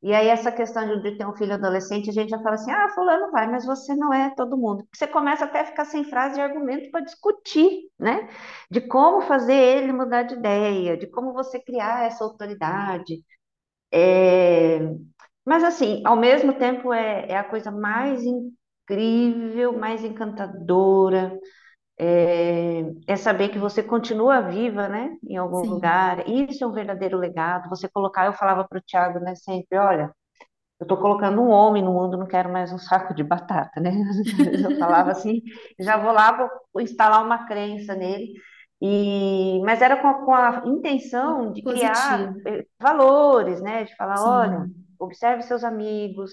E 0.03 0.15
aí, 0.15 0.29
essa 0.29 0.51
questão 0.53 0.87
de, 0.89 1.03
de 1.03 1.19
ter 1.19 1.27
um 1.27 1.35
filho 1.37 1.55
adolescente, 1.55 2.09
a 2.11 2.13
gente 2.13 2.31
já 2.31 2.39
fala 2.41 2.55
assim: 2.57 2.71
ah, 2.71 2.89
fulano 2.91 3.31
vai, 3.33 3.47
mas 3.51 3.67
você 3.67 3.95
não 3.95 4.13
é 4.15 4.31
todo 4.35 4.57
mundo. 4.57 4.87
Você 4.95 5.07
começa 5.07 5.45
até 5.45 5.61
a 5.61 5.65
ficar 5.67 5.85
sem 5.85 6.05
frase 6.05 6.39
e 6.39 6.43
argumento 6.43 6.91
para 6.91 7.01
discutir, 7.05 7.83
né? 7.99 8.29
De 8.71 8.81
como 8.81 9.21
fazer 9.23 9.55
ele 9.55 9.93
mudar 9.93 10.23
de 10.25 10.35
ideia, 10.35 10.97
de 10.97 11.07
como 11.09 11.33
você 11.35 11.61
criar 11.61 12.07
essa 12.07 12.25
autoridade. 12.25 13.23
É, 13.93 14.79
Mas, 15.45 15.65
assim, 15.65 16.03
ao 16.07 16.17
mesmo 16.17 16.55
tempo, 16.55 16.93
é, 16.93 17.27
é 17.31 17.37
a 17.39 17.45
coisa 17.45 17.71
mais 17.71 18.23
incrível, 18.25 19.73
mais 19.79 20.05
encantadora. 20.05 21.39
É, 22.03 22.83
é 23.09 23.17
saber 23.17 23.51
que 23.51 23.59
você 23.59 23.83
continua 23.83 24.41
viva, 24.41 24.89
né? 24.89 25.17
Em 25.29 25.37
algum 25.37 25.61
Sim. 25.61 25.71
lugar. 25.71 26.27
Isso 26.29 26.65
é 26.65 26.67
um 26.67 26.73
verdadeiro 26.73 27.19
legado. 27.19 27.69
Você 27.69 27.89
colocar, 27.91 28.27
eu 28.27 28.33
falava 28.33 28.67
para 28.67 28.79
o 28.79 28.83
Tiago, 28.83 29.21
né, 29.21 29.35
sempre: 29.37 29.79
olha. 29.79 30.13
Eu 30.81 30.85
estou 30.85 30.99
colocando 30.99 31.43
um 31.43 31.51
homem 31.51 31.83
no 31.83 31.93
mundo, 31.93 32.17
não 32.19 32.27
quero 32.27 32.51
mais 32.53 32.73
um 32.73 32.79
saco 32.79 33.15
de 33.15 33.23
batata, 33.23 33.81
né? 33.81 33.91
Eu 34.63 34.79
falava 34.79 35.11
assim, 35.13 35.43
já 35.79 35.97
vou 35.97 36.13
lá, 36.13 36.33
vou 36.73 36.83
instalar 36.83 37.25
uma 37.25 37.47
crença 37.47 37.95
nele. 37.95 38.33
E, 38.83 39.61
mas 39.65 39.83
era 39.83 39.97
com 40.01 40.09
a, 40.09 40.15
com 40.25 40.35
a 40.35 40.63
intenção 40.67 41.53
de 41.53 41.63
criar 41.67 42.33
Positivo. 42.33 42.41
eh, 42.47 42.65
valores, 42.81 43.61
né? 43.61 43.85
De 43.85 43.95
falar, 43.97 44.23
olha, 44.25 44.67
Sim. 44.67 44.85
observe 44.99 45.43
seus 45.43 45.65
amigos. 45.65 46.33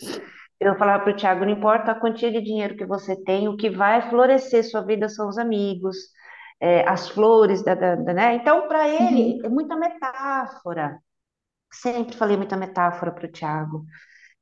Eu 0.59 0.75
falava 0.77 1.03
para 1.03 1.13
o 1.13 1.15
Tiago, 1.15 1.45
não 1.45 1.51
importa 1.51 1.91
a 1.91 1.95
quantia 1.99 2.31
de 2.31 2.41
dinheiro 2.41 2.75
que 2.75 2.85
você 2.85 3.15
tem, 3.23 3.47
o 3.47 3.57
que 3.57 3.69
vai 3.69 4.09
florescer 4.09 4.63
sua 4.63 4.81
vida 4.83 5.07
são 5.09 5.29
os 5.29 5.37
amigos, 5.37 5.95
eh, 6.61 6.83
as 6.87 7.09
flores, 7.09 7.63
da, 7.63 7.75
da- 7.75 7.95
da- 7.95 8.13
né? 8.13 8.35
Então, 8.35 8.67
para 8.67 8.87
ele, 8.89 9.39
é 9.43 9.49
Uhum. 9.49 9.49
muita 9.49 9.75
metáfora. 9.75 10.99
Sempre 11.73 12.15
falei 12.17 12.37
muita 12.37 12.57
metáfora 12.57 13.11
para 13.11 13.25
o 13.27 13.31
Tiago. 13.31 13.85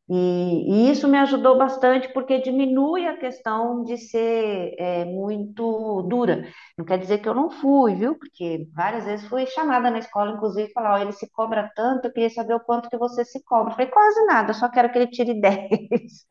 E, 0.08 0.88
e 0.88 0.91
isso 0.91 1.08
me 1.08 1.18
ajudou 1.18 1.58
bastante 1.58 2.08
porque 2.13 2.39
diminui 2.39 3.08
a 3.08 3.18
questão 3.18 3.84
de 3.84 3.98
ser 3.98 4.76
é, 4.78 5.04
muito 5.06 6.04
dura. 6.04 6.48
Não 6.78 6.86
quer 6.86 7.00
dizer 7.00 7.18
que 7.20 7.28
eu 7.28 7.34
não 7.34 7.50
fui, 7.50 7.96
viu? 7.96 8.15
Porque 8.18 8.68
várias 8.76 9.06
vezes 9.06 9.28
fui 9.28 9.48
chamada 9.48 9.89
na 9.89 9.98
escola, 10.00 10.32
inclusive, 10.34 10.72
falar, 10.74 10.96
ó, 10.96 11.02
ele 11.02 11.12
se 11.12 11.28
cobra 11.32 11.72
tanto, 11.76 12.06
eu 12.06 12.13
queria 12.13 12.30
saber 12.30 12.54
o 12.54 12.60
quanto 12.60 12.89
que 12.89 12.98
você 12.98 13.26
se 13.26 13.44
cobra. 13.44 13.72
Eu 13.74 13.76
falei, 13.78 13.91
quase 13.91 14.26
nada, 14.26 14.52
eu 14.52 14.56
só 14.56 14.70
quero 14.70 14.91
que 14.91 14.98
ele 15.00 15.08
tire 15.08 15.34
10. 15.41 16.26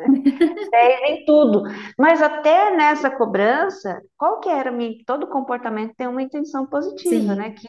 10 0.71 1.01
em 1.11 1.25
tudo. 1.25 1.63
Mas 1.99 2.23
até 2.23 2.71
nessa 2.77 3.11
cobrança, 3.11 4.01
qual 4.17 4.41
que 4.41 4.49
era? 4.49 4.73
Todo 5.07 5.29
comportamento 5.29 5.95
tem 5.97 6.07
uma 6.09 6.23
intenção 6.23 6.67
positiva, 6.67 7.35
né? 7.35 7.51
Sim, 7.51 7.59
Que 7.59 7.69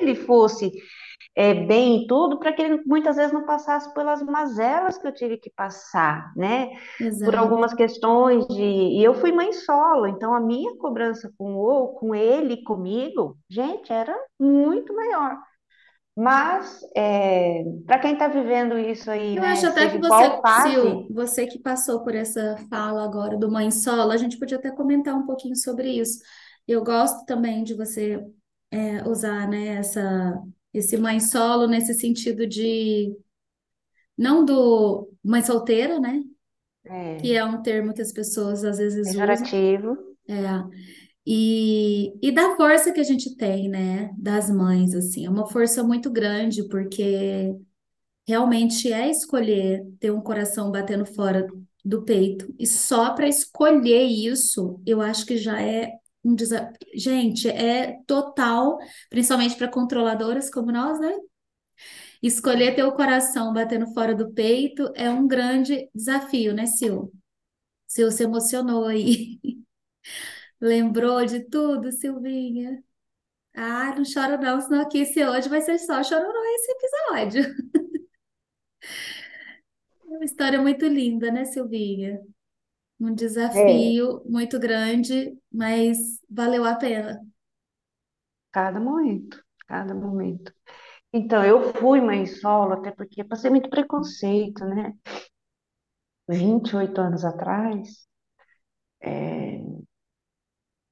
ele 0.00 0.14
fosse 0.14 0.70
é, 1.34 1.54
bem 1.54 1.96
em 1.96 2.06
tudo, 2.06 2.38
para 2.38 2.52
que 2.52 2.60
ele 2.60 2.82
muitas 2.84 3.16
vezes 3.16 3.32
não 3.32 3.46
passasse 3.46 3.92
pelas 3.94 4.22
mazelas 4.22 4.98
que 4.98 5.06
eu 5.06 5.14
tive 5.14 5.38
que 5.38 5.50
passar, 5.50 6.32
né? 6.36 6.68
Por 6.98 7.06
exato. 7.06 7.36
algumas 7.38 7.72
questões 7.72 8.46
de. 8.48 8.62
E 8.62 9.02
eu 9.02 9.14
fui 9.14 9.32
mãe 9.32 9.52
solo, 9.52 10.06
então 10.06 10.34
a 10.34 10.40
minha 10.40 10.76
cobrança 10.76 11.32
com 11.38 11.54
o, 11.56 11.88
com 11.94 12.14
ele 12.14 12.62
comigo, 12.62 13.38
gente, 13.48 13.92
era 13.92 14.14
muito 14.38 14.94
maior. 14.94 15.38
Mas, 16.14 16.80
é, 16.94 17.64
para 17.86 17.98
quem 17.98 18.12
está 18.12 18.28
vivendo 18.28 18.78
isso 18.78 19.10
aí, 19.10 19.34
Eu 19.34 19.42
né, 19.42 19.52
acho 19.52 19.66
até 19.66 19.88
que 19.88 19.96
você, 19.96 20.24
Sil, 20.28 20.40
fase, 20.42 21.06
você 21.10 21.46
que 21.46 21.58
passou 21.58 22.04
por 22.04 22.14
essa 22.14 22.56
fala 22.68 23.02
agora 23.02 23.38
do 23.38 23.50
mãe 23.50 23.70
solo, 23.70 24.12
a 24.12 24.16
gente 24.18 24.38
podia 24.38 24.58
até 24.58 24.70
comentar 24.70 25.14
um 25.14 25.24
pouquinho 25.24 25.56
sobre 25.56 25.88
isso. 25.88 26.18
Eu 26.68 26.84
gosto 26.84 27.24
também 27.24 27.64
de 27.64 27.72
você 27.72 28.22
é, 28.70 29.08
usar, 29.08 29.48
né, 29.48 29.76
essa, 29.78 30.38
esse 30.72 30.96
mãe 30.96 31.20
solo 31.20 31.66
nesse 31.66 31.94
sentido 31.94 32.46
de, 32.46 33.14
não 34.16 34.44
do 34.44 35.10
mãe 35.22 35.42
solteira, 35.42 35.98
né, 35.98 36.22
que 37.20 37.32
é, 37.32 37.36
é 37.36 37.44
um 37.44 37.62
termo 37.62 37.94
que 37.94 38.02
as 38.02 38.12
pessoas 38.12 38.64
às 38.64 38.78
vezes 38.78 39.08
usam, 39.08 39.12
pejorativo, 39.12 39.96
é, 40.28 40.64
e, 41.26 42.12
e 42.20 42.32
da 42.32 42.56
força 42.56 42.92
que 42.92 43.00
a 43.00 43.04
gente 43.04 43.36
tem, 43.36 43.68
né, 43.68 44.10
das 44.18 44.50
mães, 44.50 44.94
assim, 44.94 45.24
é 45.24 45.30
uma 45.30 45.46
força 45.46 45.84
muito 45.84 46.10
grande, 46.10 46.66
porque 46.68 47.54
realmente 48.26 48.92
é 48.92 49.08
escolher 49.10 49.84
ter 50.00 50.10
um 50.10 50.20
coração 50.20 50.70
batendo 50.70 51.06
fora 51.06 51.46
do 51.84 52.02
peito. 52.02 52.52
E 52.58 52.66
só 52.66 53.14
para 53.14 53.28
escolher 53.28 54.04
isso, 54.04 54.80
eu 54.86 55.00
acho 55.00 55.26
que 55.26 55.36
já 55.36 55.60
é 55.60 55.92
um 56.24 56.34
desafio. 56.34 56.76
Gente, 56.94 57.48
é 57.48 57.98
total, 58.06 58.78
principalmente 59.10 59.56
para 59.56 59.68
controladoras 59.68 60.50
como 60.50 60.72
nós, 60.72 60.98
né? 61.00 61.12
Escolher 62.22 62.74
ter 62.74 62.84
o 62.84 62.92
coração 62.92 63.52
batendo 63.52 63.86
fora 63.92 64.14
do 64.14 64.32
peito 64.32 64.90
é 64.94 65.10
um 65.10 65.26
grande 65.26 65.88
desafio, 65.94 66.54
né, 66.54 66.66
Sil? 66.70 67.10
Sil 67.88 68.10
se 68.12 68.24
emocionou 68.24 68.86
aí. 68.86 69.40
Lembrou 70.60 71.24
de 71.26 71.40
tudo, 71.48 71.90
Silvinha? 71.92 72.82
Ah, 73.54 73.94
não 73.96 74.04
chora 74.04 74.38
não, 74.38 74.60
senão 74.60 74.82
aqui 74.82 75.00
esse 75.00 75.24
hoje 75.26 75.48
vai 75.48 75.62
ser 75.62 75.78
só 75.78 76.02
chororô 76.04 76.44
esse 76.56 76.72
episódio. 76.72 77.44
É 80.08 80.14
uma 80.16 80.24
história 80.24 80.60
muito 80.60 80.86
linda, 80.86 81.30
né, 81.32 81.44
Silvinha? 81.44 82.20
Um 83.02 83.14
é, 83.52 83.92
desafio 83.94 84.22
muito 84.26 84.58
grande, 84.60 85.36
mas 85.52 85.98
valeu 86.30 86.64
a 86.64 86.76
pena. 86.76 87.20
cada 88.52 88.80
momento, 88.80 89.42
cada 89.66 89.94
momento. 89.94 90.52
Então, 91.12 91.44
eu 91.44 91.74
fui 91.74 92.00
mãe 92.00 92.26
solo, 92.26 92.74
até 92.74 92.90
porque 92.92 93.24
passei 93.24 93.50
muito 93.50 93.70
preconceito, 93.70 94.64
né? 94.66 94.94
28 96.28 97.00
anos 97.00 97.24
atrás, 97.24 98.08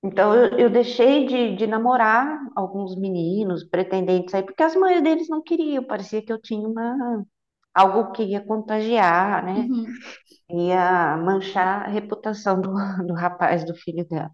Então, 0.02 0.34
eu, 0.34 0.58
eu 0.58 0.70
deixei 0.70 1.26
de, 1.26 1.56
de 1.56 1.66
namorar 1.66 2.38
alguns 2.56 2.96
meninos, 2.96 3.64
pretendentes 3.64 4.34
aí, 4.34 4.42
porque 4.42 4.62
as 4.62 4.74
mães 4.74 5.02
deles 5.02 5.28
não 5.28 5.42
queriam, 5.42 5.84
parecia 5.84 6.22
que 6.22 6.32
eu 6.32 6.40
tinha 6.40 6.66
uma, 6.66 7.24
algo 7.74 8.12
que 8.12 8.22
ia 8.24 8.44
contagiar, 8.44 9.44
né? 9.44 9.68
Uhum, 9.68 9.86
Ia 10.50 11.16
manchar 11.18 11.84
a 11.86 11.88
reputação 11.88 12.60
do, 12.60 12.70
do 13.06 13.14
rapaz, 13.14 13.64
do 13.64 13.74
filho 13.76 14.06
dela. 14.08 14.30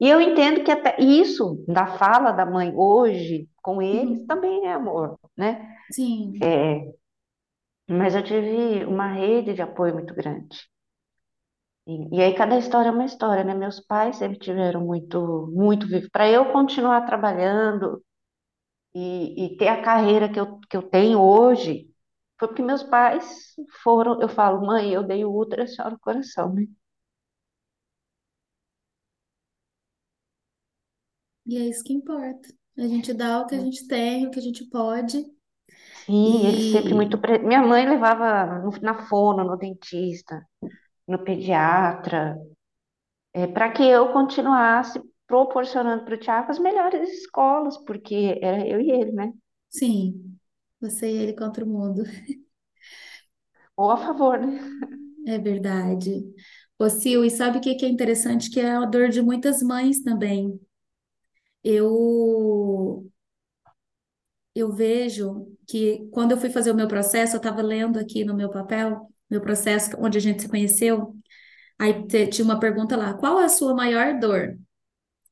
E 0.00 0.08
eu 0.08 0.20
entendo 0.20 0.64
que 0.64 0.70
até 0.72 0.96
isso, 1.00 1.64
da 1.68 1.86
fala 1.98 2.32
da 2.32 2.46
mãe 2.46 2.72
hoje 2.76 3.48
com 3.62 3.82
eles, 3.82 4.20
uhum. 4.20 4.26
também 4.26 4.66
é 4.66 4.72
amor, 4.74 5.18
né? 5.36 5.76
Sim, 5.90 6.38
Mas 7.88 8.14
eu 8.14 8.22
tive 8.22 8.84
uma 8.84 9.08
rede 9.14 9.54
de 9.54 9.62
apoio 9.62 9.94
muito 9.94 10.14
grande. 10.14 10.68
E, 11.86 12.16
e 12.16 12.22
aí 12.22 12.34
cada 12.34 12.58
história 12.58 12.88
é 12.88 12.92
uma 12.92 13.04
história, 13.04 13.44
né? 13.44 13.54
Meus 13.54 13.80
pais 13.80 14.16
sempre 14.16 14.38
tiveram 14.38 14.80
muito, 14.84 15.50
muito 15.54 15.86
vivo. 15.86 16.08
Para 16.10 16.28
eu 16.30 16.50
continuar 16.52 17.02
trabalhando, 17.06 18.02
e, 18.94 19.46
e 19.46 19.56
ter 19.56 19.68
a 19.68 19.82
carreira 19.82 20.28
que 20.28 20.38
eu, 20.40 20.58
que 20.68 20.76
eu 20.76 20.82
tenho 20.82 21.20
hoje 21.20 21.88
foi 22.38 22.48
porque 22.48 22.62
meus 22.62 22.82
pais 22.84 23.54
foram, 23.82 24.20
eu 24.22 24.28
falo, 24.28 24.66
mãe, 24.66 24.92
eu 24.92 25.02
dei 25.02 25.24
o 25.24 25.32
útero 25.34 25.62
a 25.62 25.66
senhora 25.66 25.92
no 25.94 26.00
coração, 26.00 26.52
né? 26.54 26.64
e 31.46 31.56
é 31.56 31.68
isso 31.68 31.82
que 31.84 31.92
importa. 31.94 32.48
A 32.78 32.82
gente 32.86 33.12
dá 33.14 33.40
o 33.40 33.46
que 33.46 33.54
a 33.54 33.60
gente 33.60 33.86
tem, 33.86 34.26
o 34.26 34.30
que 34.30 34.38
a 34.38 34.42
gente 34.42 34.64
pode, 34.68 35.24
Sim, 35.92 36.44
eles 36.46 36.64
sempre 36.70 36.94
muito. 36.94 37.16
e 37.16 37.20
pre- 37.20 37.38
Minha 37.38 37.62
mãe 37.62 37.88
levava 37.88 38.58
no- 38.60 38.70
na 38.82 39.06
fono, 39.08 39.44
no 39.44 39.56
dentista, 39.56 40.46
no 41.08 41.18
pediatra, 41.24 42.36
para 43.54 43.70
que 43.72 43.82
eu 43.84 44.12
continuasse 44.12 45.00
proporcionando 45.26 46.04
para 46.04 46.14
o 46.14 46.18
Tiago 46.18 46.50
as 46.50 46.58
melhores 46.58 47.08
escolas, 47.10 47.76
porque 47.84 48.38
era 48.42 48.66
eu 48.66 48.80
e 48.80 48.90
ele, 48.90 49.12
né? 49.12 49.32
sim, 49.68 50.38
você 50.90 51.08
e 51.10 51.16
ele 51.16 51.32
contra 51.34 51.64
o 51.64 51.68
mundo. 51.68 52.04
Ou 53.76 53.90
a 53.90 53.96
favor, 53.96 54.38
né? 54.40 54.58
É 55.26 55.38
verdade. 55.38 56.24
Ô, 56.78 56.88
Sil, 56.90 57.24
e 57.24 57.30
sabe 57.30 57.58
o 57.58 57.60
que 57.60 57.74
que 57.76 57.84
é 57.86 57.88
interessante? 57.88 58.50
Que 58.50 58.60
é 58.60 58.72
a 58.72 58.84
dor 58.86 59.08
de 59.08 59.22
muitas 59.22 59.62
mães 59.62 60.02
também. 60.02 60.60
Eu, 61.64 63.04
eu 64.54 64.72
vejo 64.72 65.46
que 65.66 66.06
quando 66.12 66.32
eu 66.32 66.36
fui 66.38 66.50
fazer 66.50 66.70
o 66.70 66.74
meu 66.74 66.88
processo, 66.88 67.34
eu 67.36 67.38
estava 67.38 67.62
lendo 67.62 67.98
aqui 67.98 68.24
no 68.24 68.34
meu 68.36 68.50
papel, 68.50 69.08
meu 69.30 69.40
processo, 69.40 69.90
onde 69.98 70.18
a 70.18 70.20
gente 70.20 70.42
se 70.42 70.48
conheceu, 70.48 71.14
Aí 71.80 72.06
tinha 72.30 72.44
uma 72.44 72.60
pergunta 72.60 72.96
lá, 72.96 73.14
qual 73.14 73.38
a 73.38 73.48
sua 73.48 73.74
maior 73.74 74.18
dor, 74.20 74.58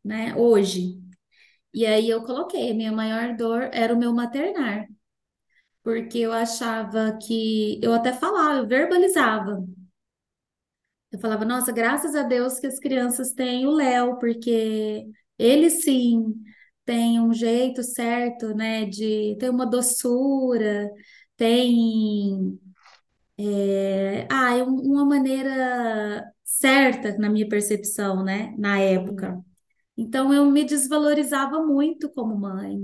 né, 0.04 0.34
hoje? 0.36 1.00
E 1.74 1.86
aí 1.86 2.08
eu 2.10 2.22
coloquei, 2.24 2.74
minha 2.74 2.92
maior 2.92 3.36
dor 3.36 3.70
era 3.72 3.94
o 3.94 3.98
meu 3.98 4.14
maternar, 4.14 4.86
porque 5.82 6.18
eu 6.18 6.32
achava 6.32 7.18
que, 7.20 7.80
eu 7.82 7.92
até 7.92 8.12
falava, 8.12 8.58
eu 8.58 8.66
verbalizava. 8.68 9.64
Eu 11.10 11.18
falava, 11.20 11.44
nossa, 11.44 11.72
graças 11.72 12.14
a 12.14 12.22
Deus 12.22 12.58
que 12.58 12.66
as 12.66 12.78
crianças 12.78 13.32
têm 13.34 13.66
o 13.66 13.70
Léo, 13.72 14.18
porque 14.18 15.04
ele 15.38 15.68
sim 15.70 16.34
tem 16.84 17.20
um 17.20 17.32
jeito 17.32 17.82
certo, 17.82 18.54
né, 18.54 18.86
de 18.86 19.36
ter 19.38 19.50
uma 19.50 19.66
doçura, 19.66 20.90
tem, 21.36 22.58
é, 23.38 24.26
ah, 24.30 24.54
uma 24.64 25.04
maneira 25.04 26.24
certa 26.44 27.16
na 27.18 27.28
minha 27.30 27.48
percepção, 27.48 28.24
né, 28.24 28.54
na 28.58 28.78
época. 28.80 29.38
Então 29.96 30.32
eu 30.34 30.50
me 30.50 30.64
desvalorizava 30.64 31.62
muito 31.64 32.10
como 32.10 32.36
mãe. 32.38 32.78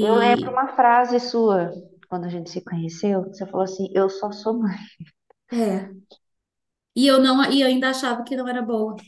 Eu 0.00 0.14
lembro 0.16 0.50
uma 0.50 0.68
frase 0.74 1.20
sua, 1.20 1.70
quando 2.08 2.24
a 2.24 2.28
gente 2.28 2.50
se 2.50 2.62
conheceu, 2.64 3.22
você 3.24 3.46
falou 3.46 3.62
assim, 3.64 3.88
eu 3.94 4.08
só 4.08 4.30
sou 4.32 4.58
mãe. 4.58 4.76
é, 5.52 5.90
e 6.94 7.06
eu 7.06 7.20
não 7.22 7.44
e 7.52 7.60
eu 7.62 7.66
ainda 7.68 7.90
achava 7.90 8.24
que 8.24 8.36
não 8.36 8.48
era 8.48 8.62
boa. 8.62 9.02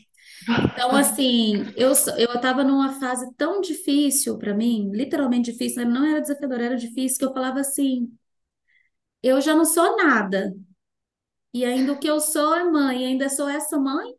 Então 0.72 0.94
assim, 0.96 1.72
eu 1.76 1.94
só- 1.94 2.16
eu 2.18 2.34
estava 2.34 2.64
numa 2.64 3.00
fase 3.00 3.32
tão 3.36 3.60
difícil 3.60 4.38
para 4.38 4.54
mim, 4.54 4.90
literalmente 4.92 5.52
difícil, 5.52 5.86
não 5.88 6.06
era 6.06 6.20
desafiador, 6.22 6.60
era 6.60 6.76
difícil 6.76 7.18
que 7.18 7.26
eu 7.26 7.34
falava 7.34 7.60
assim, 7.60 8.10
eu 9.22 9.40
já 9.40 9.54
não 9.54 9.64
sou 9.64 9.96
nada. 9.96 10.54
E 11.52 11.64
ainda 11.64 11.92
o 11.92 11.98
que 11.98 12.08
eu 12.08 12.20
sou 12.20 12.54
é 12.54 12.64
mãe, 12.64 13.06
ainda 13.06 13.28
sou 13.28 13.48
essa 13.48 13.78
mãe. 13.78 14.14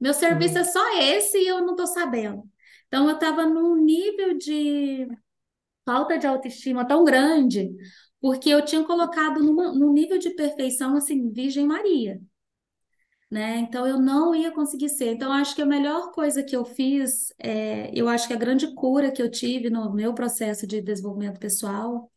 Meu 0.00 0.14
serviço 0.14 0.58
é 0.58 0.64
Uhum. 0.64 0.64
só 0.64 0.98
esse 1.00 1.38
e 1.38 1.48
eu 1.48 1.60
não 1.62 1.72
estou 1.72 1.86
sabendo. 1.86 2.44
Então 2.88 3.08
eu 3.08 3.14
estava 3.16 3.46
num 3.46 3.76
nível 3.76 4.38
de 4.38 5.08
falta 5.84 6.18
de 6.18 6.26
autoestima 6.26 6.86
tão 6.86 7.04
grande, 7.04 7.70
porque 8.20 8.48
eu 8.50 8.64
tinha 8.64 8.84
colocado 8.84 9.42
numa, 9.42 9.72
num 9.72 9.92
nível 9.92 10.18
de 10.18 10.30
perfeição 10.30 10.96
assim, 10.96 11.30
Virgem 11.30 11.66
Maria, 11.66 12.20
né? 13.30 13.58
Então 13.58 13.86
eu 13.86 14.00
não 14.00 14.34
ia 14.34 14.52
conseguir 14.52 14.88
ser. 14.88 15.12
Então 15.12 15.32
acho 15.32 15.54
que 15.54 15.62
a 15.62 15.66
melhor 15.66 16.12
coisa 16.12 16.42
que 16.42 16.56
eu 16.56 16.64
fiz, 16.64 17.32
é, 17.38 17.90
eu 17.92 18.08
acho 18.08 18.28
que 18.28 18.34
a 18.34 18.38
grande 18.38 18.72
cura 18.74 19.10
que 19.10 19.22
eu 19.22 19.30
tive 19.30 19.70
no 19.70 19.92
meu 19.92 20.14
processo 20.14 20.66
de 20.66 20.80
desenvolvimento 20.80 21.40
pessoal 21.40 22.10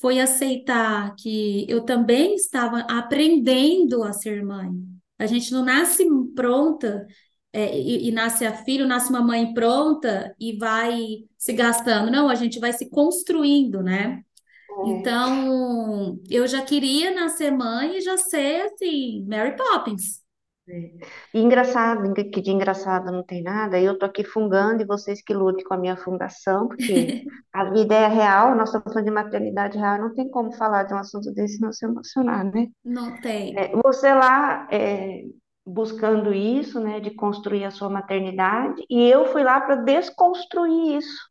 foi 0.00 0.20
aceitar 0.20 1.14
que 1.16 1.66
eu 1.68 1.84
também 1.84 2.34
estava 2.34 2.80
aprendendo 2.80 4.02
a 4.02 4.12
ser 4.12 4.44
mãe. 4.44 4.70
A 5.18 5.26
gente 5.26 5.52
não 5.52 5.64
nasce 5.64 6.04
pronta 6.34 7.06
é, 7.52 7.78
e, 7.78 8.08
e, 8.08 8.12
nasce 8.12 8.46
a 8.46 8.52
filho, 8.52 8.86
nasce 8.86 9.10
uma 9.10 9.20
mãe 9.20 9.52
pronta 9.52 10.34
e 10.40 10.56
vai 10.56 11.24
se 11.36 11.52
gastando. 11.52 12.10
Não, 12.10 12.28
a 12.28 12.34
gente 12.34 12.58
vai 12.58 12.72
se 12.72 12.88
construindo, 12.88 13.82
né? 13.82 14.22
É. 14.70 14.88
Então, 14.88 16.18
eu 16.30 16.46
já 16.46 16.62
queria 16.62 17.14
nascer 17.14 17.50
mãe 17.50 17.98
e 17.98 18.00
já 18.00 18.16
ser 18.16 18.62
assim, 18.62 19.26
Mary 19.28 19.54
Poppins. 19.54 20.22
É. 20.66 20.90
E 21.34 21.40
engraçado, 21.40 22.10
que 22.14 22.40
de 22.40 22.50
engraçado 22.50 23.10
não 23.10 23.22
tem 23.22 23.42
nada, 23.42 23.78
eu 23.80 23.98
tô 23.98 24.06
aqui 24.06 24.24
fungando 24.24 24.80
e 24.80 24.86
vocês 24.86 25.20
que 25.20 25.34
lutem 25.34 25.64
com 25.64 25.74
a 25.74 25.78
minha 25.78 25.96
fundação, 25.96 26.68
porque 26.68 27.24
a 27.52 27.70
vida 27.70 27.94
é 27.94 28.06
real, 28.06 28.54
nós 28.54 28.68
estamos 28.68 28.92
falando 28.92 29.04
de 29.04 29.10
maternidade 29.10 29.76
real, 29.76 29.98
não 29.98 30.14
tem 30.14 30.30
como 30.30 30.52
falar 30.52 30.84
de 30.84 30.94
um 30.94 30.98
assunto 30.98 31.32
desse 31.32 31.58
e 31.58 31.60
não 31.60 31.72
se 31.72 31.84
emocionar, 31.84 32.44
né? 32.44 32.68
Não 32.84 33.20
tem. 33.20 33.58
É, 33.58 33.72
você 33.82 34.14
lá 34.14 34.68
é, 34.70 35.24
buscando 35.66 36.32
isso, 36.34 36.80
né, 36.80 37.00
de 37.00 37.10
construir 37.14 37.64
a 37.64 37.70
sua 37.70 37.88
maternidade, 37.90 38.84
e 38.90 39.02
eu 39.08 39.26
fui 39.26 39.42
lá 39.44 39.60
para 39.60 39.76
desconstruir 39.76 40.98
isso, 40.98 41.28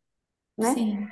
né? 0.57 0.75
Sim, 0.75 1.07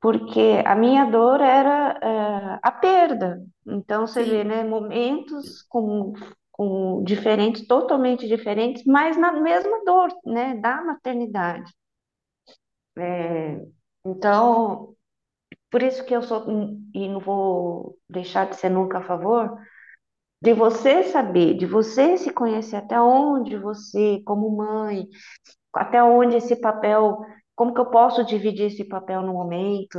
Porque 0.00 0.62
a 0.64 0.74
minha 0.76 1.04
dor 1.06 1.40
era 1.40 1.98
é, 2.02 2.58
a 2.62 2.70
perda. 2.72 3.42
Então 3.66 4.06
você 4.06 4.24
vê, 4.24 4.44
sim, 4.44 4.44
né, 4.44 4.62
momentos 4.64 5.62
com, 5.68 6.12
com 6.52 7.02
diferentes, 7.04 7.66
totalmente 7.66 8.28
diferentes, 8.28 8.84
mas 8.86 9.16
na 9.16 9.32
mesma 9.32 9.84
dor, 9.84 10.08
né, 10.24 10.54
da 10.56 10.82
maternidade. 10.82 11.72
É, 12.96 13.60
então, 14.04 14.94
por 15.70 15.82
isso 15.82 16.04
que 16.06 16.14
eu 16.16 16.22
sou, 16.22 16.46
e 16.94 17.08
não 17.08 17.20
vou 17.20 17.98
deixar 18.08 18.48
de 18.50 18.56
ser 18.56 18.70
nunca 18.70 18.98
a 18.98 19.04
favor, 19.04 19.58
de 20.40 20.52
você 20.52 21.02
saber, 21.04 21.54
de 21.54 21.66
você 21.66 22.16
se 22.16 22.32
conhecer 22.32 22.76
até 22.76 23.00
onde 23.00 23.56
você, 23.56 24.22
como 24.24 24.56
mãe, 24.56 25.06
até 25.74 26.02
onde 26.02 26.36
esse 26.36 26.56
papel, 26.56 27.18
como 27.56 27.74
que 27.74 27.80
eu 27.80 27.90
posso 27.90 28.24
dividir 28.24 28.66
esse 28.66 28.84
papel 28.84 29.22
no 29.22 29.32
momento. 29.32 29.98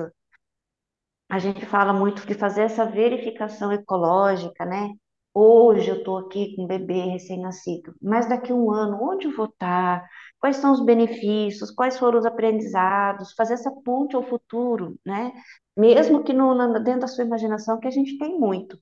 A 1.29 1.39
gente 1.39 1.65
fala 1.65 1.93
muito 1.93 2.25
de 2.25 2.33
fazer 2.33 2.63
essa 2.63 2.85
verificação 2.85 3.71
ecológica, 3.71 4.65
né? 4.65 4.91
Hoje 5.33 5.89
eu 5.89 5.97
estou 5.97 6.17
aqui 6.17 6.55
com 6.55 6.63
um 6.63 6.67
bebê 6.67 7.01
recém-nascido, 7.05 7.93
mas 8.01 8.27
daqui 8.27 8.51
a 8.51 8.55
um 8.55 8.71
ano, 8.71 8.97
onde 9.01 9.27
eu 9.27 9.35
vou 9.35 9.45
estar? 9.45 10.03
Quais 10.39 10.57
são 10.57 10.71
os 10.71 10.83
benefícios? 10.83 11.71
Quais 11.71 11.99
foram 11.99 12.17
os 12.19 12.25
aprendizados? 12.25 13.33
Fazer 13.33 13.53
essa 13.53 13.71
ponte 13.83 14.15
ao 14.15 14.23
futuro, 14.23 14.99
né? 15.05 15.31
Mesmo 15.77 16.23
que 16.23 16.33
no, 16.33 16.73
dentro 16.83 17.01
da 17.01 17.07
sua 17.07 17.23
imaginação, 17.25 17.79
que 17.79 17.87
a 17.87 17.91
gente 17.91 18.17
tem 18.17 18.39
muito. 18.39 18.77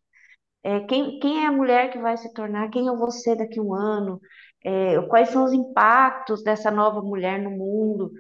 É, 0.68 0.82
quem, 0.82 1.20
quem 1.20 1.44
é 1.44 1.48
a 1.48 1.52
mulher 1.52 1.92
que 1.92 2.00
vai 2.00 2.18
se 2.18 2.34
tornar? 2.34 2.70
Quem 2.70 2.88
eu 2.88 2.98
vou 2.98 3.12
ser 3.12 3.36
daqui 3.38 3.60
a 3.60 3.64
um 3.64 3.74
ano? 3.74 4.20
É, 4.64 5.02
quais 5.08 5.30
são 5.30 5.46
os 5.46 5.54
impactos 5.54 6.44
dessa 6.44 6.70
nova 6.72 7.02
mulher 7.02 7.42
no 7.42 7.52
mundo? 7.52 8.12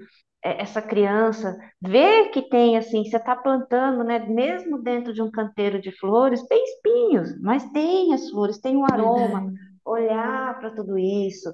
É, 0.44 0.62
essa 0.62 0.82
criança, 0.82 1.58
ver 1.82 2.30
que 2.32 2.44
tem 2.50 2.78
assim, 2.78 3.04
você 3.06 3.18
está 3.18 3.36
plantando, 3.36 4.04
né, 4.04 4.20
mesmo 4.20 4.82
dentro 4.84 5.14
de 5.14 5.22
um 5.22 5.32
canteiro 5.32 5.82
de 5.82 5.92
flores, 6.00 6.44
tem 6.48 6.64
espinhos, 6.64 7.40
mas 7.42 7.70
tem 7.72 8.14
as 8.14 8.30
flores, 8.30 8.60
tem 8.60 8.78
um 8.78 8.86
aroma, 8.86 9.46
olhar 9.86 10.58
para 10.60 10.72
tudo 10.76 10.98
isso, 10.98 11.50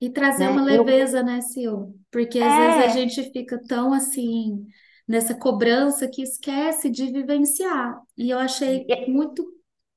E 0.00 0.10
trazer 0.10 0.48
uma 0.48 0.62
né? 0.68 0.80
O- 0.80 0.84
leveza, 0.84 1.22
né, 1.22 1.40
Sil? 1.40 1.96
Porque 2.10 2.38
às 2.38 2.56
vezes 2.56 2.78
a 2.78 2.86
é, 2.86 2.88
gente 2.88 3.22
fica 3.32 3.60
tão 3.66 3.92
assim, 3.92 4.66
nessa 5.08 5.34
cobrança 5.38 6.08
que 6.08 6.22
esquece 6.22 6.90
de 6.90 7.10
vivenciar. 7.10 8.00
E 8.16 8.30
eu 8.30 8.38
achei 8.38 8.86
é- 8.88 9.06
muito 9.06 9.44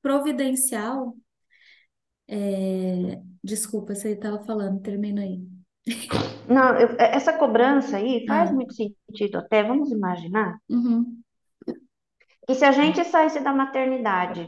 providencial. 0.02 1.16
é, 2.26 3.20
Desculpa, 3.42 3.94
você 3.94 4.12
estava 4.12 4.38
falando, 4.44 4.80
termina 4.82 5.22
aí. 5.22 5.40
não, 6.48 6.78
eu- 6.78 6.96
é- 6.98 7.14
essa 7.16 7.32
cobrança 7.38 7.96
aí 7.96 8.26
faz 8.26 8.50
Ah, 8.50 8.52
muito 8.52 8.74
sentido 8.74 9.38
até, 9.38 9.62
vamos 9.62 9.90
imaginar 9.90 10.58
uhum, 10.68 11.22
que 12.46 12.54
se 12.56 12.64
a 12.64 12.72
gente 12.72 13.04
saísse 13.04 13.40
da 13.46 13.52
maternidade 13.60 14.42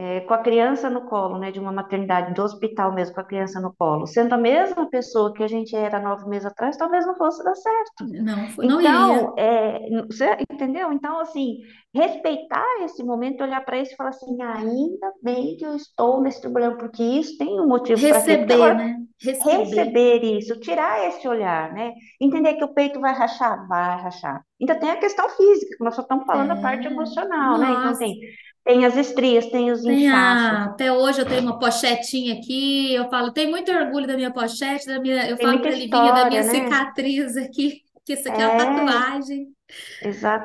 é, 0.00 0.20
com 0.20 0.34
a 0.34 0.38
criança 0.38 0.88
no 0.90 1.06
colo, 1.08 1.38
né, 1.38 1.50
de 1.50 1.58
uma 1.60 1.72
maternidade, 1.72 2.34
do 2.34 2.42
hospital 2.42 2.94
mesmo, 2.94 3.14
com 3.14 3.20
a 3.20 3.24
criança 3.24 3.60
no 3.60 3.74
colo, 3.76 4.06
sendo 4.06 4.34
a 4.34 4.38
mesma 4.38 4.88
pessoa 4.88 5.32
que 5.34 5.42
a 5.42 5.48
gente 5.48 5.74
era 5.74 5.98
nove 6.00 6.28
meses 6.28 6.46
atrás, 6.46 6.76
talvez 6.76 7.06
não 7.06 7.16
fosse 7.16 7.42
dar 7.44 7.54
certo. 7.56 8.04
não, 8.08 8.48
foi- 8.48 8.66
não 8.66 8.80
iria. 8.80 9.20
Então, 9.20 9.34
é, 9.38 9.80
você 10.06 10.36
entendeu? 10.52 10.92
Então, 10.92 11.20
assim, 11.20 11.58
respeitar 11.94 12.64
esse 12.84 13.02
momento, 13.04 13.42
olhar 13.42 13.64
para 13.64 13.78
isso 13.80 13.92
e 13.92 13.96
falar 13.96 14.10
assim, 14.10 14.40
ainda 14.42 15.12
bem 15.22 15.56
que 15.56 15.64
eu 15.66 15.74
estou 15.76 16.20
nesse 16.20 16.40
problema, 16.40 16.76
porque 16.76 17.02
isso 17.02 17.36
tem 17.38 17.60
um 17.60 17.66
motivo 17.68 18.06
para 18.08 18.22
Receber, 18.22 18.74
né? 18.74 18.96
Receber. 19.20 19.92
receber 19.92 20.22
isso, 20.24 20.58
tirar 20.60 21.06
esse 21.08 21.26
olhar, 21.26 21.72
né? 21.72 21.92
Entender 22.20 22.54
que 22.54 22.64
o 22.64 22.74
peito 22.74 23.00
vai 23.00 23.12
rachar, 23.14 23.66
vai 23.68 24.00
rachar. 24.02 24.44
Ainda 24.60 24.74
tem 24.78 24.90
a 24.90 24.96
questão 25.00 25.28
física, 25.30 25.76
que 25.76 25.84
nós 25.84 25.94
só 25.94 26.02
estamos 26.02 26.26
falando 26.26 26.48
da 26.48 26.56
parte 26.56 26.86
É, 26.86 26.88
emocional, 26.88 27.58
né? 27.58 27.72
Então 27.72 27.96
nossa. 27.96 27.98
tem 27.98 28.18
tem 28.68 28.84
as 28.84 28.98
estrias, 28.98 29.46
tem 29.46 29.72
os 29.72 29.80
Tem 29.80 30.04
inchaços, 30.04 30.46
a, 30.46 30.64
até 30.64 30.92
hoje 30.92 31.22
eu 31.22 31.24
tenho 31.24 31.40
uma 31.40 31.58
pochetinha 31.58 32.34
aqui, 32.34 32.92
eu 32.94 33.08
falo, 33.08 33.32
tenho 33.32 33.48
muito 33.48 33.72
orgulho 33.72 34.06
da 34.06 34.14
minha 34.14 34.30
pochete, 34.30 34.86
da 34.86 35.00
minha, 35.00 35.26
eu 35.26 35.38
tem 35.38 35.46
falo 35.46 35.58
muita 35.58 35.68
para 35.68 35.76
a 35.76 35.80
Livinha 35.80 36.12
da 36.12 36.28
minha 36.28 36.42
né? 36.42 36.50
cicatriz 36.50 37.34
aqui, 37.38 37.80
que 38.08 38.14
isso 38.14 38.28
aqui 38.28 38.40
é 38.42 38.46
uma 38.46 38.56
É, 38.56 38.56
tatuagem. 38.56 39.48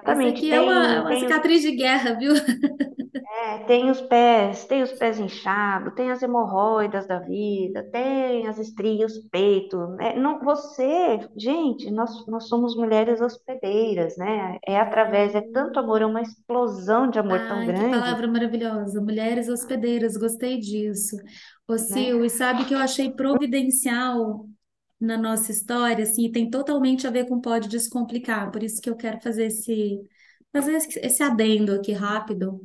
Isso 0.06 0.26
exatamente. 0.26 0.28
aqui 0.28 0.54
é 0.54 0.62
uma, 0.62 0.96
é 0.96 1.00
Tem, 1.00 1.02
uma 1.02 1.16
tem 1.16 1.28
os, 1.28 1.34
cicatriz 1.34 1.62
de 1.62 1.72
guerra, 1.72 2.14
viu? 2.18 2.34
é, 3.26 3.60
tem 3.66 3.90
os 3.90 4.02
pés, 4.02 4.66
tem 4.66 4.82
os 4.84 4.92
pés 4.94 5.20
inchados, 5.20 5.94
tem 5.96 6.12
as 6.12 6.22
hemorroidas 6.22 7.08
da 7.08 7.20
vida, 7.20 7.84
tem 7.92 8.48
as 8.48 8.58
estrias, 8.60 9.16
o 9.18 9.30
peito, 9.30 9.78
né? 9.98 10.16
Não, 10.16 10.40
você, 10.44 11.20
gente, 11.38 11.90
nós, 11.92 12.26
nós 12.28 12.48
somos 12.48 12.76
mulheres 12.76 13.22
hospedeiras, 13.22 14.18
né? 14.18 14.58
É 14.68 14.80
através, 14.80 15.34
é 15.36 15.42
tanto 15.42 15.80
amor, 15.80 16.02
é 16.02 16.06
uma 16.06 16.22
explosão 16.22 17.10
de 17.10 17.20
amor 17.20 17.46
tão 17.48 17.62
Ai, 17.62 17.72
que 17.74 17.84
grande, 17.84 17.90
palavra 17.90 18.28
maravilhosa. 18.28 19.02
Mulheres 19.02 19.50
hospedeiras, 19.50 20.18
gostei 20.18 20.60
disso. 20.60 21.16
Ô, 21.68 21.78
né? 21.90 22.14
Sil, 22.18 22.24
e 22.26 22.30
sabe 22.30 22.66
que 22.66 22.74
eu 22.74 22.80
achei 22.80 23.12
providencial 23.12 24.48
na 25.04 25.18
nossa 25.18 25.52
história, 25.52 26.04
assim, 26.04 26.32
tem 26.32 26.50
totalmente 26.50 27.06
a 27.08 27.12
ver 27.12 27.28
com 27.28 27.42
Pode 27.42 27.68
Descomplicar, 27.70 28.52
por 28.52 28.64
isso 28.64 28.82
que 28.82 28.90
eu 28.90 28.96
quero 28.96 29.22
fazer 29.22 29.48
esse, 29.48 30.00
fazer 30.52 30.78
esse 30.78 31.24
adendo 31.24 31.74
aqui 31.74 31.92
rápido. 31.92 32.62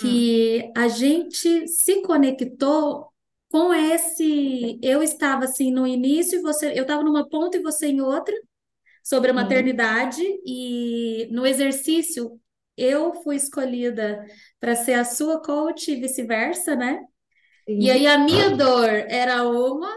que 0.00 0.72
a 0.76 0.88
gente 0.88 1.68
se 1.68 2.02
conectou 2.02 3.08
com 3.50 3.72
esse. 3.74 4.78
Eu 4.82 5.02
estava 5.02 5.44
assim 5.44 5.70
no 5.72 5.86
início, 5.86 6.38
e 6.38 6.42
você, 6.42 6.72
eu 6.78 6.82
estava 6.82 7.02
numa 7.04 7.28
ponta 7.28 7.56
e 7.56 7.62
você 7.62 7.88
em 7.88 8.00
outra, 8.00 8.34
sobre 9.02 9.30
a 9.30 9.34
sim, 9.34 9.34
maternidade, 9.34 10.22
e 10.46 11.28
no 11.30 11.46
exercício 11.46 12.40
eu 12.76 13.14
fui 13.22 13.36
escolhida 13.36 14.24
para 14.60 14.74
ser 14.76 14.94
a 14.94 15.04
sua 15.04 15.40
coach 15.42 15.90
e 15.92 15.96
vice-versa, 16.00 16.74
né? 16.76 17.00
E 17.78 17.90
aí 17.90 18.06
sim, 18.06 18.08
a 18.08 18.18
minha 18.18 18.50
dor 18.50 18.88
era 18.88 19.48
uma, 19.48 19.94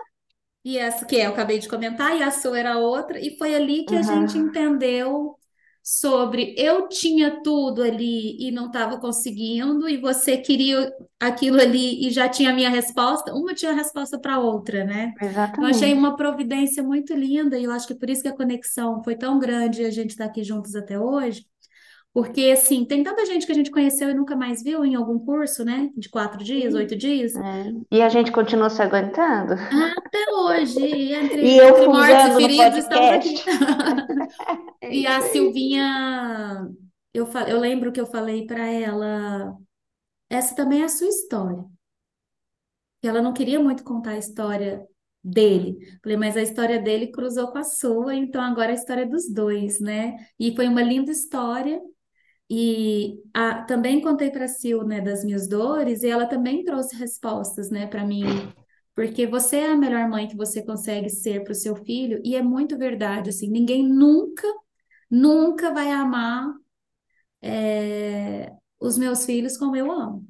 e 0.67 0.77
essa 0.77 1.05
que 1.05 1.15
eu 1.15 1.29
acabei 1.29 1.59
de 1.59 1.69
comentar, 1.69 2.17
e 2.17 2.21
a 2.21 2.29
sua 2.29 2.59
era 2.59 2.77
outra, 2.77 3.17
e 3.17 3.37
foi 3.37 3.55
ali 3.55 3.85
que 3.85 3.95
a 3.95 4.01
gente 4.01 4.37
entendeu 4.37 5.37
sobre 5.81 6.53
eu 6.57 6.89
tinha 6.89 7.41
tudo 7.41 7.81
ali 7.81 8.35
e 8.37 8.51
não 8.51 8.65
estava 8.67 8.99
conseguindo, 8.99 9.87
e 9.87 9.95
você 9.95 10.35
queria 10.35 10.91
aquilo 11.17 11.61
ali 11.61 12.05
e 12.05 12.11
já 12.11 12.27
tinha 12.27 12.49
a 12.49 12.53
minha 12.53 12.69
resposta, 12.69 13.33
uma 13.33 13.53
tinha 13.53 13.71
a 13.71 13.75
resposta 13.75 14.19
para 14.19 14.35
a 14.35 14.39
outra, 14.39 14.83
né? 14.83 15.13
Eu 15.57 15.63
achei 15.63 15.93
exatamente. 15.93 15.93
uma 15.93 16.17
providência 16.17 16.83
muito 16.83 17.13
linda, 17.13 17.57
e 17.57 17.63
eu 17.63 17.71
acho 17.71 17.87
que 17.87 17.95
por 17.95 18.09
isso 18.09 18.21
que 18.21 18.27
a 18.27 18.35
conexão 18.35 19.01
foi 19.05 19.15
tão 19.15 19.39
grande 19.39 19.83
e 19.83 19.85
a 19.85 19.91
gente 19.91 20.09
está 20.09 20.25
aqui 20.25 20.43
juntos 20.43 20.75
até 20.75 20.99
hoje. 20.99 21.45
Porque, 22.17 22.49
assim, 22.49 22.83
tem 22.83 23.03
tanta 23.03 23.23
gente 23.27 23.45
que 23.45 23.51
a 23.51 23.55
gente 23.55 23.69
conheceu 23.69 24.09
e 24.09 24.13
nunca 24.15 24.35
mais 24.35 24.63
viu 24.63 24.83
em 24.83 24.95
algum 24.95 25.19
curso, 25.19 25.63
né? 25.63 25.91
De 25.95 26.09
quatro 26.09 26.43
dias, 26.43 26.73
oito 26.73 26.95
dias. 26.95 27.35
é. 27.35 27.71
E 27.91 28.01
a 28.01 28.09
gente 28.09 28.31
continua 28.31 28.71
se 28.71 28.81
aguentando? 28.81 29.53
Até 29.53 30.33
hoje, 30.33 30.79
E 30.79 31.13
entre, 31.13 31.55
eu 31.55 31.67
entre 31.67 31.85
mortos 31.85 32.09
e 32.09 32.31
fungando 32.33 32.33
no 32.33 32.41
feridos, 32.41 32.77
estamos 32.79 33.09
aqui. 33.11 33.33
podcast. 33.35 33.45
É 34.81 34.95
E 34.95 35.05
a. 35.05 35.21
Silvinha, 35.21 36.67
eu, 37.13 37.27
fa- 37.27 37.47
eu 37.47 37.59
lembro 37.59 37.91
que 37.91 38.01
eu 38.01 38.07
falei 38.07 38.47
para 38.47 38.65
ela, 38.65 39.55
essa 40.29 40.55
também 40.55 40.81
é 40.81 40.85
a 40.85 40.89
sua 40.89 41.07
história. 41.07 41.63
Que 43.01 43.07
ela 43.07 43.21
não 43.21 43.31
queria 43.33 43.59
muito 43.59 43.83
contar 43.83 44.11
a 44.11 44.17
história 44.17 44.83
dele. 45.23 45.77
Falei, 46.01 46.17
mas 46.17 46.35
a 46.35 46.41
história 46.41 46.79
dele 46.81 47.11
cruzou 47.11 47.51
com 47.51 47.59
a 47.59 47.63
sua, 47.63 48.15
então 48.15 48.41
agora 48.41 48.69
é 48.69 48.71
a 48.71 48.75
história 48.75 49.05
dos 49.07 49.31
dois, 49.31 49.79
né? 49.79 50.15
E 50.39 50.55
foi 50.55 50.67
uma 50.67 50.81
linda 50.81 51.11
história. 51.11 51.79
E 52.49 53.21
a- 53.33 53.63
também 53.63 54.01
contei 54.01 54.31
para 54.31 54.45
a 54.45 54.47
Sil, 54.51 54.83
né, 54.87 55.01
das 55.01 55.23
minhas 55.25 55.47
dores, 55.47 56.03
e 56.03 56.07
ela 56.09 56.25
também 56.27 56.63
trouxe 56.63 56.95
respostas, 56.95 57.69
né, 57.69 57.87
para 57.87 58.05
mim. 58.05 58.23
Porque 58.95 59.27
você 59.27 59.57
é 59.57 59.67
a 59.71 59.77
melhor 59.77 60.07
mãe 60.09 60.27
que 60.27 60.35
você 60.37 60.63
consegue 60.65 61.09
ser 61.09 61.43
para 61.43 61.51
o 61.51 61.55
seu 61.55 61.75
filho, 61.75 62.21
e 62.23 62.35
é 62.35 62.41
muito 62.41 62.77
verdade, 62.77 63.29
assim, 63.29 63.49
ninguém 63.49 63.87
nunca, 63.87 64.47
nunca 65.11 65.73
vai 65.73 65.91
amar 65.91 66.53
é, 67.41 68.53
os 68.79 68.97
meus 68.97 69.25
filhos 69.25 69.57
como 69.57 69.75
eu 69.75 69.91
amo. 69.91 70.27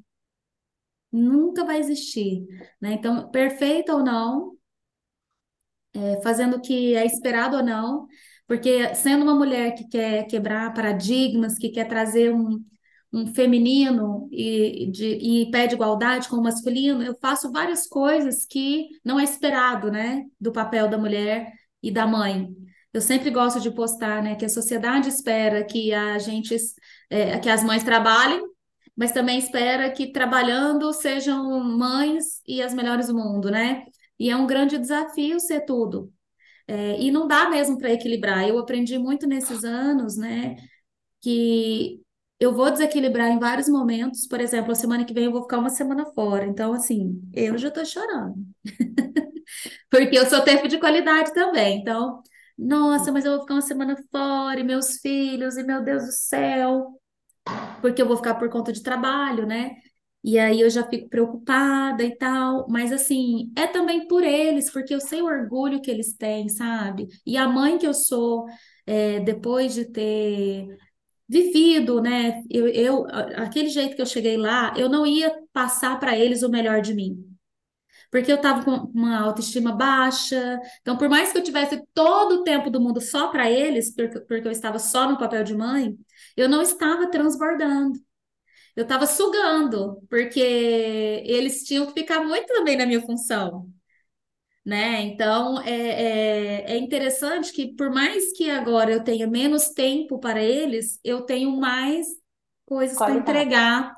Nunca 1.11 1.65
vai 1.65 1.79
existir, 1.79 2.45
né? 2.81 2.93
Então, 2.93 3.29
perfeita 3.31 3.93
ou 3.95 4.03
não, 4.03 4.57
é, 5.93 6.21
fazendo 6.21 6.57
o 6.57 6.61
que 6.61 6.95
é 6.95 7.05
esperado 7.05 7.57
ou 7.57 7.63
não, 7.63 8.07
porque 8.47 8.95
sendo 8.95 9.23
uma 9.23 9.35
mulher 9.35 9.75
que 9.75 9.87
quer 9.87 10.25
quebrar 10.25 10.73
paradigmas, 10.73 11.57
que 11.57 11.69
quer 11.69 11.87
trazer 11.87 12.33
um, 12.33 12.63
um 13.11 13.27
feminino 13.27 14.29
e, 14.31 14.89
de, 14.91 15.05
e 15.05 15.51
pede 15.51 15.75
igualdade 15.75 16.29
com 16.29 16.37
o 16.37 16.43
masculino, 16.43 17.03
eu 17.03 17.15
faço 17.21 17.51
várias 17.51 17.87
coisas 17.87 18.45
que 18.45 18.87
não 19.03 19.19
é 19.19 19.23
esperado, 19.23 19.91
né, 19.91 20.23
do 20.39 20.51
papel 20.51 20.87
da 20.87 20.97
mulher 20.97 21.51
e 21.83 21.91
da 21.91 22.07
mãe. 22.07 22.47
Eu 22.93 23.01
sempre 23.01 23.29
gosto 23.29 23.59
de 23.59 23.69
postar, 23.69 24.23
né, 24.23 24.35
que 24.35 24.45
a 24.45 24.49
sociedade 24.49 25.09
espera 25.09 25.63
que 25.63 25.93
a 25.93 26.17
gente, 26.17 26.55
é, 27.09 27.37
que 27.39 27.49
as 27.49 27.63
mães 27.63 27.83
trabalhem, 27.83 28.41
mas 28.95 29.11
também 29.11 29.37
espera 29.37 29.91
que 29.91 30.11
trabalhando 30.11 30.91
sejam 30.93 31.63
mães 31.63 32.41
e 32.47 32.61
as 32.61 32.73
melhores 32.73 33.07
do 33.07 33.15
mundo, 33.15 33.51
né? 33.51 33.85
E 34.19 34.29
é 34.31 34.35
um 34.35 34.47
grande 34.47 34.77
desafio 34.79 35.39
ser 35.39 35.61
tudo. 35.65 36.11
É, 36.67 36.99
e 37.01 37.11
não 37.11 37.27
dá 37.27 37.49
mesmo 37.49 37.77
para 37.77 37.91
equilibrar. 37.93 38.47
Eu 38.47 38.59
aprendi 38.59 38.97
muito 38.97 39.25
nesses 39.27 39.63
anos, 39.63 40.17
né, 40.17 40.55
que 41.21 42.01
eu 42.39 42.53
vou 42.53 42.71
desequilibrar 42.71 43.29
em 43.31 43.39
vários 43.39 43.69
momentos. 43.69 44.27
Por 44.27 44.41
exemplo, 44.41 44.71
a 44.71 44.75
semana 44.75 45.05
que 45.05 45.13
vem 45.13 45.25
eu 45.25 45.31
vou 45.31 45.43
ficar 45.43 45.59
uma 45.59 45.69
semana 45.69 46.05
fora. 46.13 46.45
Então, 46.45 46.73
assim, 46.73 47.21
eu 47.33 47.57
já 47.57 47.69
estou 47.69 47.85
chorando. 47.85 48.35
Porque 49.89 50.17
eu 50.17 50.25
sou 50.25 50.41
tempo 50.43 50.67
de 50.67 50.79
qualidade 50.79 51.33
também. 51.33 51.79
Então, 51.79 52.21
nossa, 52.57 53.11
mas 53.11 53.25
eu 53.25 53.31
vou 53.33 53.41
ficar 53.41 53.55
uma 53.55 53.61
semana 53.61 53.95
fora, 54.11 54.59
e 54.59 54.63
meus 54.63 54.97
filhos, 54.99 55.57
e 55.57 55.63
meu 55.63 55.83
Deus 55.83 56.05
do 56.05 56.11
céu, 56.11 56.99
porque 57.81 58.01
eu 58.01 58.07
vou 58.07 58.17
ficar 58.17 58.35
por 58.35 58.49
conta 58.49 58.71
de 58.73 58.83
trabalho, 58.83 59.45
né? 59.45 59.71
E 60.23 60.37
aí 60.37 60.59
eu 60.61 60.69
já 60.69 60.83
fico 60.87 61.07
preocupada 61.09 62.03
e 62.03 62.15
tal, 62.17 62.67
mas 62.69 62.91
assim, 62.91 63.51
é 63.55 63.65
também 63.67 64.07
por 64.07 64.23
eles, 64.23 64.69
porque 64.71 64.93
eu 64.93 64.99
sei 64.99 65.21
o 65.21 65.25
orgulho 65.25 65.81
que 65.81 65.89
eles 65.89 66.13
têm, 66.13 66.49
sabe? 66.49 67.07
E 67.25 67.37
a 67.37 67.47
mãe 67.47 67.77
que 67.77 67.87
eu 67.87 67.93
sou, 67.93 68.45
é, 68.85 69.19
depois 69.21 69.73
de 69.73 69.85
ter 69.85 70.67
vivido, 71.29 72.01
né? 72.01 72.43
Eu, 72.49 72.67
eu, 72.69 73.05
aquele 73.37 73.69
jeito 73.69 73.95
que 73.95 74.01
eu 74.01 74.05
cheguei 74.05 74.37
lá, 74.37 74.73
eu 74.77 74.89
não 74.89 75.05
ia 75.05 75.33
passar 75.53 75.99
para 75.99 76.17
eles 76.17 76.43
o 76.43 76.49
melhor 76.49 76.81
de 76.81 76.93
mim. 76.93 77.23
Porque 78.11 78.31
eu 78.31 78.37
estava 78.37 78.63
com 78.63 78.71
uma 78.93 79.19
autoestima 79.21 79.71
baixa. 79.73 80.59
Então, 80.81 80.97
por 80.97 81.09
mais 81.09 81.31
que 81.31 81.37
eu 81.37 81.43
tivesse 81.43 81.81
todo 81.93 82.35
o 82.41 82.43
tempo 82.43 82.69
do 82.69 82.79
mundo 82.81 83.01
só 83.01 83.27
para 83.29 83.49
eles, 83.51 83.93
porque, 83.93 84.19
porque 84.21 84.47
eu 84.47 84.51
estava 84.51 84.79
só 84.79 85.09
no 85.09 85.17
papel 85.17 85.43
de 85.43 85.55
mãe, 85.55 85.97
eu 86.35 86.47
não 86.49 86.61
estava 86.61 87.09
transbordando. 87.09 87.99
Eu 88.77 88.83
estava 88.83 89.07
sugando, 89.07 90.01
porque 90.09 90.39
eles 90.41 91.65
tinham 91.65 91.87
que 91.87 91.93
ficar 92.01 92.23
muito 92.23 92.47
também 92.47 92.77
na 92.77 92.87
minha 92.87 93.01
função 93.01 93.67
né? 94.65 95.01
Então 95.03 95.61
é, 95.61 95.71
é, 96.65 96.71
é 96.73 96.77
interessante 96.77 97.53
que 97.53 97.73
por 97.75 97.89
mais 97.89 98.33
que 98.33 98.49
agora 98.49 98.91
eu 98.91 99.03
tenha 99.03 99.27
menos 99.27 99.69
tempo 99.69 100.19
para 100.19 100.43
eles, 100.43 100.99
eu 101.03 101.21
tenho 101.21 101.51
mais 101.57 102.05
coisas 102.65 103.01
para 103.01 103.15
entregar. 103.15 103.95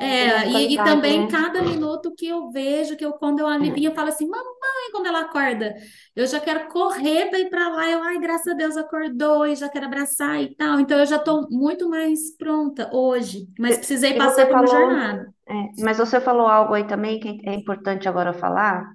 É, 0.00 0.48
e, 0.48 0.74
e 0.74 0.76
também 0.76 1.20
né? 1.20 1.28
cada 1.30 1.60
minuto 1.60 2.14
que 2.16 2.26
eu 2.26 2.50
vejo, 2.50 2.96
que 2.96 3.04
eu 3.04 3.12
quando 3.12 3.40
eu 3.40 3.46
alivio, 3.46 3.90
eu 3.90 3.94
falo 3.94 4.08
assim, 4.08 4.26
mamãe, 4.26 4.90
quando 4.92 5.06
ela 5.06 5.20
acorda, 5.20 5.74
eu 6.16 6.26
já 6.26 6.40
quero 6.40 6.68
correr 6.68 7.26
para 7.28 7.38
ir 7.38 7.50
para 7.50 7.68
lá, 7.68 7.90
eu, 7.90 8.02
ai, 8.02 8.18
graças 8.18 8.48
a 8.48 8.56
Deus 8.56 8.78
acordou 8.78 9.46
e 9.46 9.54
já 9.54 9.68
quero 9.68 9.84
abraçar 9.84 10.40
e 10.42 10.54
tal. 10.56 10.80
Então 10.80 10.98
eu 10.98 11.04
já 11.04 11.16
estou 11.16 11.46
muito 11.50 11.88
mais 11.90 12.34
pronta 12.36 12.88
hoje, 12.94 13.46
mas 13.58 13.76
precisei 13.76 14.12
E 14.12 14.18
passar 14.18 14.46
por 14.46 14.56
uma 14.56 14.66
falou, 14.66 14.88
jornada, 14.88 15.34
é, 15.46 15.82
mas 15.82 15.98
você 15.98 16.18
falou 16.18 16.46
algo 16.46 16.72
aí 16.72 16.86
também 16.86 17.20
que 17.20 17.38
é 17.44 17.54
importante 17.54 18.08
agora 18.08 18.32
falar, 18.32 18.90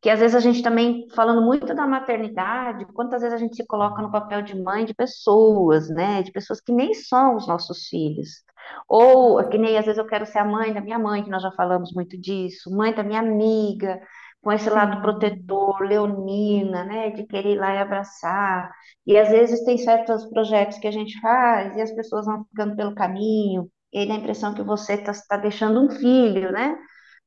que 0.00 0.08
às 0.08 0.20
vezes 0.20 0.34
a 0.34 0.40
gente 0.40 0.62
também, 0.62 1.06
falando 1.14 1.42
muito 1.42 1.66
da 1.74 1.86
maternidade, 1.86 2.86
quantas 2.94 3.20
vezes 3.20 3.34
a 3.34 3.38
gente 3.38 3.56
se 3.56 3.66
coloca 3.66 4.00
no 4.00 4.10
papel 4.10 4.40
de 4.40 4.54
mãe 4.54 4.84
de 4.84 4.94
pessoas, 4.94 5.90
né? 5.90 6.22
De 6.22 6.32
pessoas 6.32 6.60
que 6.60 6.72
nem 6.72 6.94
são 6.94 7.36
os 7.36 7.46
nossos 7.46 7.88
filhos. 7.88 8.45
Ou 8.88 9.48
que 9.48 9.58
nem 9.58 9.76
às 9.78 9.84
vezes 9.84 9.98
eu 9.98 10.06
quero 10.06 10.26
ser 10.26 10.38
a 10.38 10.44
mãe 10.44 10.72
da 10.72 10.80
minha 10.80 10.98
mãe, 10.98 11.22
que 11.24 11.30
nós 11.30 11.42
já 11.42 11.50
falamos 11.52 11.92
muito 11.94 12.18
disso, 12.20 12.70
mãe 12.74 12.94
da 12.94 13.02
minha 13.02 13.20
amiga, 13.20 14.00
com 14.42 14.52
esse 14.52 14.70
lado 14.70 14.96
sim, 14.96 15.02
protetor, 15.02 15.80
leonina, 15.82 16.84
né? 16.84 17.10
De 17.10 17.26
querer 17.26 17.54
ir 17.54 17.58
lá 17.58 17.74
e 17.74 17.78
abraçar. 17.78 18.70
E 19.06 19.16
às 19.18 19.28
vezes 19.30 19.64
tem 19.64 19.76
certos 19.78 20.24
projetos 20.30 20.78
que 20.78 20.86
a 20.86 20.90
gente 20.92 21.20
faz 21.20 21.76
e 21.76 21.80
as 21.80 21.92
pessoas 21.92 22.26
vão 22.26 22.44
ficando 22.44 22.76
pelo 22.76 22.94
caminho, 22.94 23.68
e 23.92 23.98
aí 24.00 24.08
dá 24.08 24.14
a 24.14 24.18
impressão 24.18 24.54
que 24.54 24.62
você 24.62 24.94
está 24.94 25.12
tá 25.28 25.36
deixando 25.36 25.80
um 25.80 25.90
filho, 25.90 26.52
né? 26.52 26.76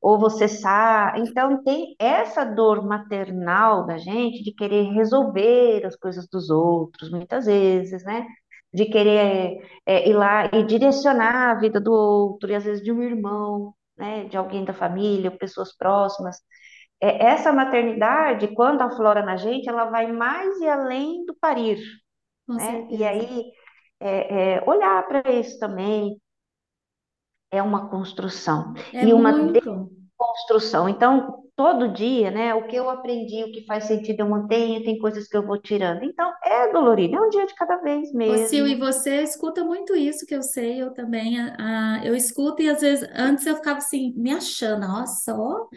ou 0.00 0.18
você 0.18 0.48
sabe. 0.48 1.20
Então, 1.20 1.62
tem 1.62 1.94
essa 1.98 2.44
dor 2.44 2.84
maternal 2.86 3.86
da 3.86 3.98
gente 3.98 4.42
de 4.42 4.52
querer 4.54 4.84
resolver 4.92 5.84
as 5.84 5.96
coisas 5.96 6.26
dos 6.28 6.50
outros, 6.50 7.10
muitas 7.10 7.46
vezes, 7.46 8.02
né? 8.04 8.26
De 8.72 8.86
querer 8.86 9.58
é, 9.86 10.08
ir 10.08 10.14
lá 10.14 10.46
e 10.52 10.64
direcionar 10.64 11.50
a 11.50 11.54
vida 11.60 11.80
do 11.80 11.92
outro, 11.92 12.50
e 12.50 12.54
às 12.54 12.64
vezes 12.64 12.82
de 12.84 12.92
um 12.92 13.02
irmão, 13.02 13.74
né? 13.96 14.24
De 14.24 14.36
alguém 14.36 14.64
da 14.64 14.74
família, 14.74 15.30
pessoas 15.30 15.76
próximas. 15.76 16.36
É, 17.00 17.26
essa 17.26 17.52
maternidade, 17.52 18.48
quando 18.54 18.82
aflora 18.82 19.22
na 19.24 19.36
gente, 19.36 19.68
ela 19.68 19.86
vai 19.90 20.12
mais 20.12 20.58
e 20.60 20.68
além 20.68 21.24
do 21.26 21.34
parir, 21.40 21.78
né? 22.56 22.86
E 22.90 23.04
aí, 23.04 23.44
é, 24.00 24.56
é, 24.58 24.64
olhar 24.70 25.06
para 25.08 25.30
isso 25.32 25.58
também 25.58 26.20
é 27.50 27.62
uma 27.62 27.88
construção. 27.88 28.74
É 28.92 29.04
E 29.04 29.12
uma 29.12 29.32
muito. 29.32 29.90
construção. 30.16 30.88
Então, 30.88 31.44
todo 31.60 31.92
dia, 31.92 32.30
né, 32.30 32.54
o 32.54 32.66
que 32.66 32.76
eu 32.76 32.88
aprendi, 32.90 33.44
o 33.44 33.52
que 33.52 33.64
faz 33.66 33.84
sentido 33.84 34.20
eu 34.20 34.28
mantenho, 34.28 34.82
tem 34.84 34.98
coisas 34.98 35.28
que 35.28 35.36
eu 35.36 35.46
vou 35.46 35.58
tirando. 35.60 36.04
Então, 36.04 36.32
é 36.44 36.72
dolorido, 36.72 37.16
é 37.16 37.20
um 37.20 37.28
dia 37.30 37.46
de 37.46 37.54
cada 37.54 37.76
vez 37.78 38.12
Ô, 38.24 38.36
Sil, 38.36 38.66
e 38.68 38.74
mesmo. 38.74 38.76
você 38.76 39.22
escuta 39.22 39.64
muito 39.64 39.94
isso 39.96 40.26
que 40.26 40.34
eu 40.34 40.42
sei, 40.42 40.80
eu 40.82 40.92
também, 40.92 41.40
ah, 41.40 42.00
eu 42.04 42.14
escuto 42.14 42.62
e 42.62 42.68
às 42.70 42.80
vezes, 42.80 43.08
antes 43.14 43.46
eu 43.46 43.56
ficava 43.56 43.78
assim, 43.78 44.12
me 44.16 44.30
achando, 44.32 44.86
nossa, 44.86 45.34
ó, 45.36 45.68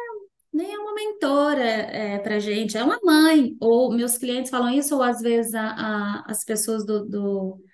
nem 0.54 0.74
é 0.74 0.78
uma 0.78 0.94
mentora 0.94 1.62
é, 1.64 2.18
pra 2.20 2.38
gente, 2.40 2.76
é 2.76 2.84
uma 2.84 2.98
mãe, 3.04 3.56
ou 3.60 3.92
meus 3.92 4.18
clientes 4.18 4.50
falam 4.50 4.70
isso, 4.70 4.96
ou 4.96 5.02
às 5.02 5.20
vezes 5.20 5.54
a, 5.54 5.70
a- 5.70 6.24
as 6.28 6.44
pessoas 6.44 6.84
do, 6.86 7.04
do- 7.06 7.64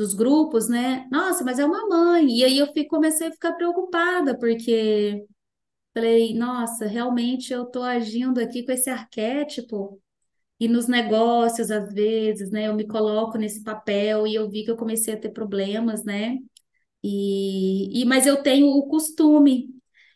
dos 0.00 0.14
grupos, 0.14 0.68
né, 0.68 1.06
nossa, 1.10 1.44
mas 1.44 1.58
é 1.58 1.64
uma 1.64 1.86
mãe, 1.88 2.38
e 2.38 2.44
aí 2.44 2.58
eu 2.58 2.66
fico, 2.72 2.90
comecei 2.96 3.28
a 3.28 3.32
ficar 3.32 3.52
preocupada, 3.52 4.38
porque 4.38 5.24
falei, 5.94 6.34
nossa, 6.34 6.86
realmente 6.86 7.52
eu 7.52 7.66
tô 7.66 7.82
agindo 7.82 8.40
aqui 8.40 8.64
com 8.64 8.72
esse 8.72 8.90
arquétipo, 8.90 10.00
e 10.60 10.68
nos 10.68 10.88
negócios, 10.88 11.70
às 11.70 11.92
vezes, 11.92 12.50
né, 12.50 12.68
eu 12.68 12.74
me 12.74 12.86
coloco 12.86 13.38
nesse 13.38 13.62
papel 13.64 14.26
e 14.26 14.34
eu 14.34 14.50
vi 14.50 14.64
que 14.64 14.70
eu 14.70 14.76
comecei 14.76 15.14
a 15.14 15.16
ter 15.20 15.30
problemas, 15.30 16.04
né? 16.04 16.38
E, 17.02 18.02
e 18.02 18.04
mas 18.04 18.26
eu 18.26 18.42
tenho 18.42 18.66
o 18.68 18.86
costume. 18.88 19.68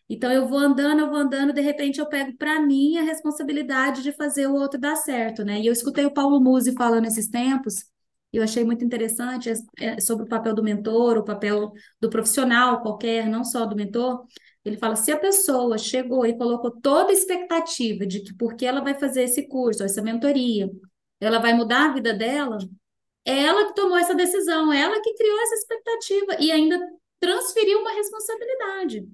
Então 0.09 0.31
eu 0.33 0.47
vou 0.49 0.59
andando, 0.59 1.01
eu 1.01 1.09
vou 1.09 1.17
andando, 1.19 1.53
de 1.53 1.61
repente 1.63 1.99
eu 2.01 2.09
pego 2.09 2.37
para 2.37 2.61
mim 2.61 2.99
a 2.99 3.03
responsabilidade 3.03 4.03
de 4.03 4.13
fazer 4.13 4.47
o 4.47 4.55
outro 4.55 4.79
dar 4.79 4.97
certo, 4.97 5.45
né? 5.45 5.61
E 5.61 5.67
eu 5.67 5.73
escutei 5.73 6.05
o 6.05 6.13
Paulo 6.13 6.41
Musi 6.41 6.75
falando 6.75 7.07
esses 7.07 7.29
tempos, 7.29 7.87
eu 8.37 8.43
achei 8.43 8.65
muito 8.65 8.85
interessante 8.85 9.53
é, 9.79 10.01
sobre 10.01 10.25
o 10.25 10.29
papel 10.29 10.55
do 10.55 10.63
mentor, 10.63 11.19
o 11.19 11.25
papel 11.25 11.73
do 12.01 12.11
profissional 12.11 12.83
qualquer, 12.83 13.29
não 13.29 13.45
só 13.45 13.65
do 13.67 13.77
mentor. 13.77 14.25
Ele 14.65 14.77
fala: 14.77 14.97
se 14.97 15.13
a 15.13 15.19
pessoa 15.19 15.79
chegou 15.79 16.27
e 16.27 16.37
colocou 16.37 16.71
toda 16.71 17.11
a 17.11 17.13
expectativa 17.13 18.07
de 18.07 18.21
que 18.21 18.35
porque 18.35 18.67
ela 18.67 18.81
vai 18.81 18.95
fazer 18.95 19.25
esse 19.25 19.47
curso, 19.49 19.85
essa 19.85 20.03
mentoria, 20.03 20.71
ela 21.21 21.39
vai 21.39 21.55
mudar 21.55 21.91
a 21.91 21.95
vida 21.95 22.13
dela, 22.15 22.59
é 23.25 23.45
ela 23.45 23.67
que 23.67 23.75
tomou 23.75 23.97
essa 23.97 24.15
decisão, 24.15 24.73
é 24.73 24.81
ela 24.81 25.01
que 25.01 25.15
criou 25.15 25.41
essa 25.43 25.55
expectativa 25.55 26.37
e 26.41 26.51
ainda 26.53 26.79
transferiu 27.21 27.81
uma 27.81 27.93
responsabilidade. 27.93 29.09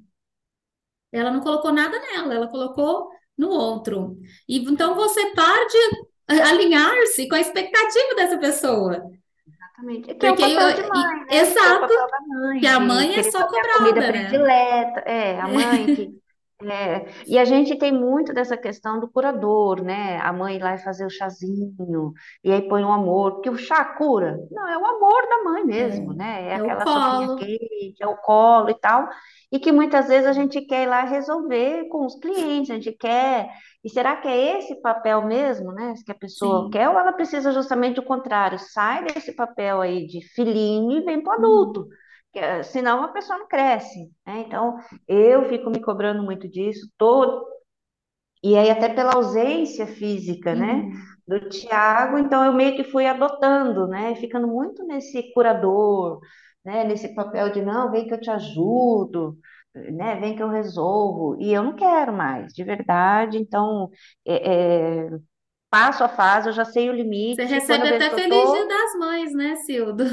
Ela 1.12 1.30
não 1.30 1.40
colocou 1.40 1.72
nada 1.72 1.98
nela, 1.98 2.34
ela 2.34 2.48
colocou 2.48 3.10
no 3.36 3.50
outro. 3.50 4.18
E 4.48 4.58
então 4.58 4.94
você 4.94 5.30
para 5.34 5.66
de 5.66 6.09
alinhar-se 6.50 7.28
com 7.28 7.34
a 7.34 7.40
expectativa 7.40 8.14
dessa 8.16 8.38
pessoa. 8.38 9.02
Exatamente. 9.46 10.14
Que 10.14 10.26
é 10.26 10.32
o 10.32 10.36
Porque 10.36 10.52
eu, 10.52 10.54
papel 10.54 10.72
de 10.74 10.80
e- 10.82 10.88
mãe, 10.88 11.26
né? 11.26 11.26
Que 11.28 11.34
é 11.36 11.42
o 11.42 11.44
exato, 11.46 11.88
da 11.88 12.06
que 12.60 12.66
mãe, 12.66 12.66
a 12.66 12.80
mãe 12.80 13.14
é 13.16 13.22
só 13.22 13.40
fazer 13.40 13.58
a 13.60 13.72
comida 13.78 14.02
cobrada, 14.02 14.12
né? 14.12 14.28
predileta. 14.28 15.00
É, 15.06 15.40
a 15.40 15.48
mãe 15.48 15.86
que 15.94 16.20
É, 16.62 17.06
e 17.26 17.38
a 17.38 17.44
gente 17.44 17.78
tem 17.78 17.90
muito 17.90 18.34
dessa 18.34 18.54
questão 18.56 19.00
do 19.00 19.08
curador, 19.10 19.82
né? 19.82 20.18
A 20.20 20.30
mãe 20.30 20.58
lá 20.58 20.76
fazer 20.76 21.06
o 21.06 21.10
chazinho, 21.10 22.12
e 22.44 22.52
aí 22.52 22.68
põe 22.68 22.84
o 22.84 22.92
amor, 22.92 23.34
porque 23.34 23.48
o 23.48 23.56
chá 23.56 23.82
cura. 23.82 24.38
Não, 24.50 24.68
é 24.68 24.76
o 24.76 24.84
amor 24.84 25.26
da 25.28 25.42
mãe 25.42 25.64
mesmo, 25.64 26.12
né? 26.12 26.48
É 26.48 26.52
É, 26.52 26.58
é 26.58 26.62
o 26.62 26.66
aquela 26.66 26.86
sopinha 26.86 27.28
quente, 27.34 27.96
é 28.02 28.06
o 28.06 28.16
colo 28.16 28.68
e 28.68 28.74
tal, 28.74 29.08
e 29.50 29.58
que 29.58 29.72
muitas 29.72 30.08
vezes 30.08 30.26
a 30.26 30.32
gente 30.34 30.60
quer 30.62 30.82
ir 30.82 30.86
lá 30.86 31.04
resolver 31.04 31.88
com 31.88 32.04
os 32.04 32.16
clientes, 32.16 32.70
a 32.70 32.74
gente 32.74 32.92
quer. 32.92 33.48
E 33.82 33.88
será 33.88 34.16
que 34.16 34.28
é 34.28 34.58
esse 34.58 34.80
papel 34.82 35.22
mesmo, 35.26 35.72
né? 35.72 35.94
Que 36.04 36.12
a 36.12 36.14
pessoa 36.14 36.68
Sim. 36.68 36.70
quer, 36.70 36.88
ou 36.90 36.98
ela 36.98 37.12
precisa 37.12 37.52
justamente 37.52 37.96
do 37.96 38.02
contrário, 38.04 38.58
sai 38.58 39.04
desse 39.04 39.32
papel 39.34 39.80
aí 39.80 40.06
de 40.06 40.20
filhinho 40.34 40.98
e 40.98 41.04
vem 41.04 41.22
para 41.22 41.32
o 41.32 41.36
adulto, 41.38 41.88
senão 42.64 43.02
a 43.04 43.08
pessoa 43.08 43.38
não 43.38 43.48
cresce, 43.48 44.10
né? 44.26 44.40
Então. 44.46 44.76
Eu 45.08 45.44
fico 45.48 45.70
me 45.70 45.80
cobrando 45.80 46.22
muito 46.22 46.48
disso, 46.48 46.88
tô, 46.98 47.46
e 48.42 48.56
aí 48.56 48.70
até 48.70 48.88
pela 48.88 49.14
ausência 49.14 49.86
física, 49.86 50.54
né, 50.54 50.84
Uhum. 50.84 50.92
do 51.28 51.48
Tiago, 51.48 52.18
então 52.18 52.44
eu 52.44 52.52
meio 52.52 52.76
que 52.76 52.84
fui 52.84 53.06
adotando, 53.06 53.86
né, 53.88 54.14
ficando 54.16 54.46
muito 54.48 54.84
nesse 54.86 55.32
curador, 55.34 56.20
né, 56.64 56.84
nesse 56.84 57.14
papel 57.14 57.52
de 57.52 57.62
não, 57.62 57.90
vem 57.90 58.06
que 58.06 58.14
eu 58.14 58.20
te 58.20 58.30
ajudo, 58.30 59.38
né, 59.74 60.16
vem 60.20 60.34
que 60.36 60.42
eu 60.42 60.48
resolvo, 60.48 61.36
e 61.40 61.52
eu 61.52 61.62
não 61.62 61.76
quero 61.76 62.12
mais, 62.12 62.52
de 62.52 62.64
verdade, 62.64 63.38
então 63.38 63.90
é, 64.26 65.06
é, 65.06 65.10
passo 65.70 66.04
a 66.04 66.08
fase, 66.08 66.48
eu 66.48 66.52
já 66.52 66.64
sei 66.64 66.90
o 66.90 66.92
Você 67.30 67.44
limite, 67.44 67.54
eu 67.54 67.60
recebe 67.60 67.88
até 67.88 68.10
Feliz 68.10 68.50
Dia 68.50 68.66
tô 68.66 68.68
das 68.68 68.94
Mães, 68.98 69.32
né, 69.34 69.56
Sil? 69.64 69.92
Do- 69.94 70.04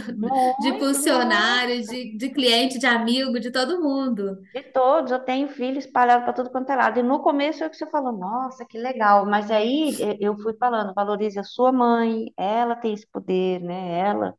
de 0.57 0.77
muito, 0.77 0.79
funcionário, 0.79 1.81
de, 1.85 2.15
de 2.17 2.29
cliente, 2.29 2.77
de 2.79 2.85
amigo, 2.85 3.39
de 3.39 3.51
todo 3.51 3.81
mundo. 3.81 4.37
De 4.53 4.63
todos, 4.71 5.11
eu 5.11 5.19
tenho 5.19 5.47
filho 5.49 5.77
espalhado 5.77 6.23
para 6.23 6.33
tudo 6.33 6.49
quanto 6.49 6.71
é 6.71 6.75
lado. 6.75 6.99
E 6.99 7.03
no 7.03 7.21
começo 7.21 7.63
é 7.63 7.69
que 7.69 7.75
você 7.77 7.85
falou, 7.89 8.11
nossa, 8.13 8.65
que 8.65 8.77
legal. 8.77 9.25
Mas 9.25 9.51
aí 9.51 9.97
eu 10.19 10.35
fui 10.39 10.53
falando, 10.57 10.93
valorize 10.95 11.37
a 11.39 11.43
sua 11.43 11.71
mãe, 11.71 12.33
ela 12.35 12.75
tem 12.75 12.93
esse 12.93 13.05
poder, 13.07 13.59
né? 13.61 13.99
Ela, 13.99 14.33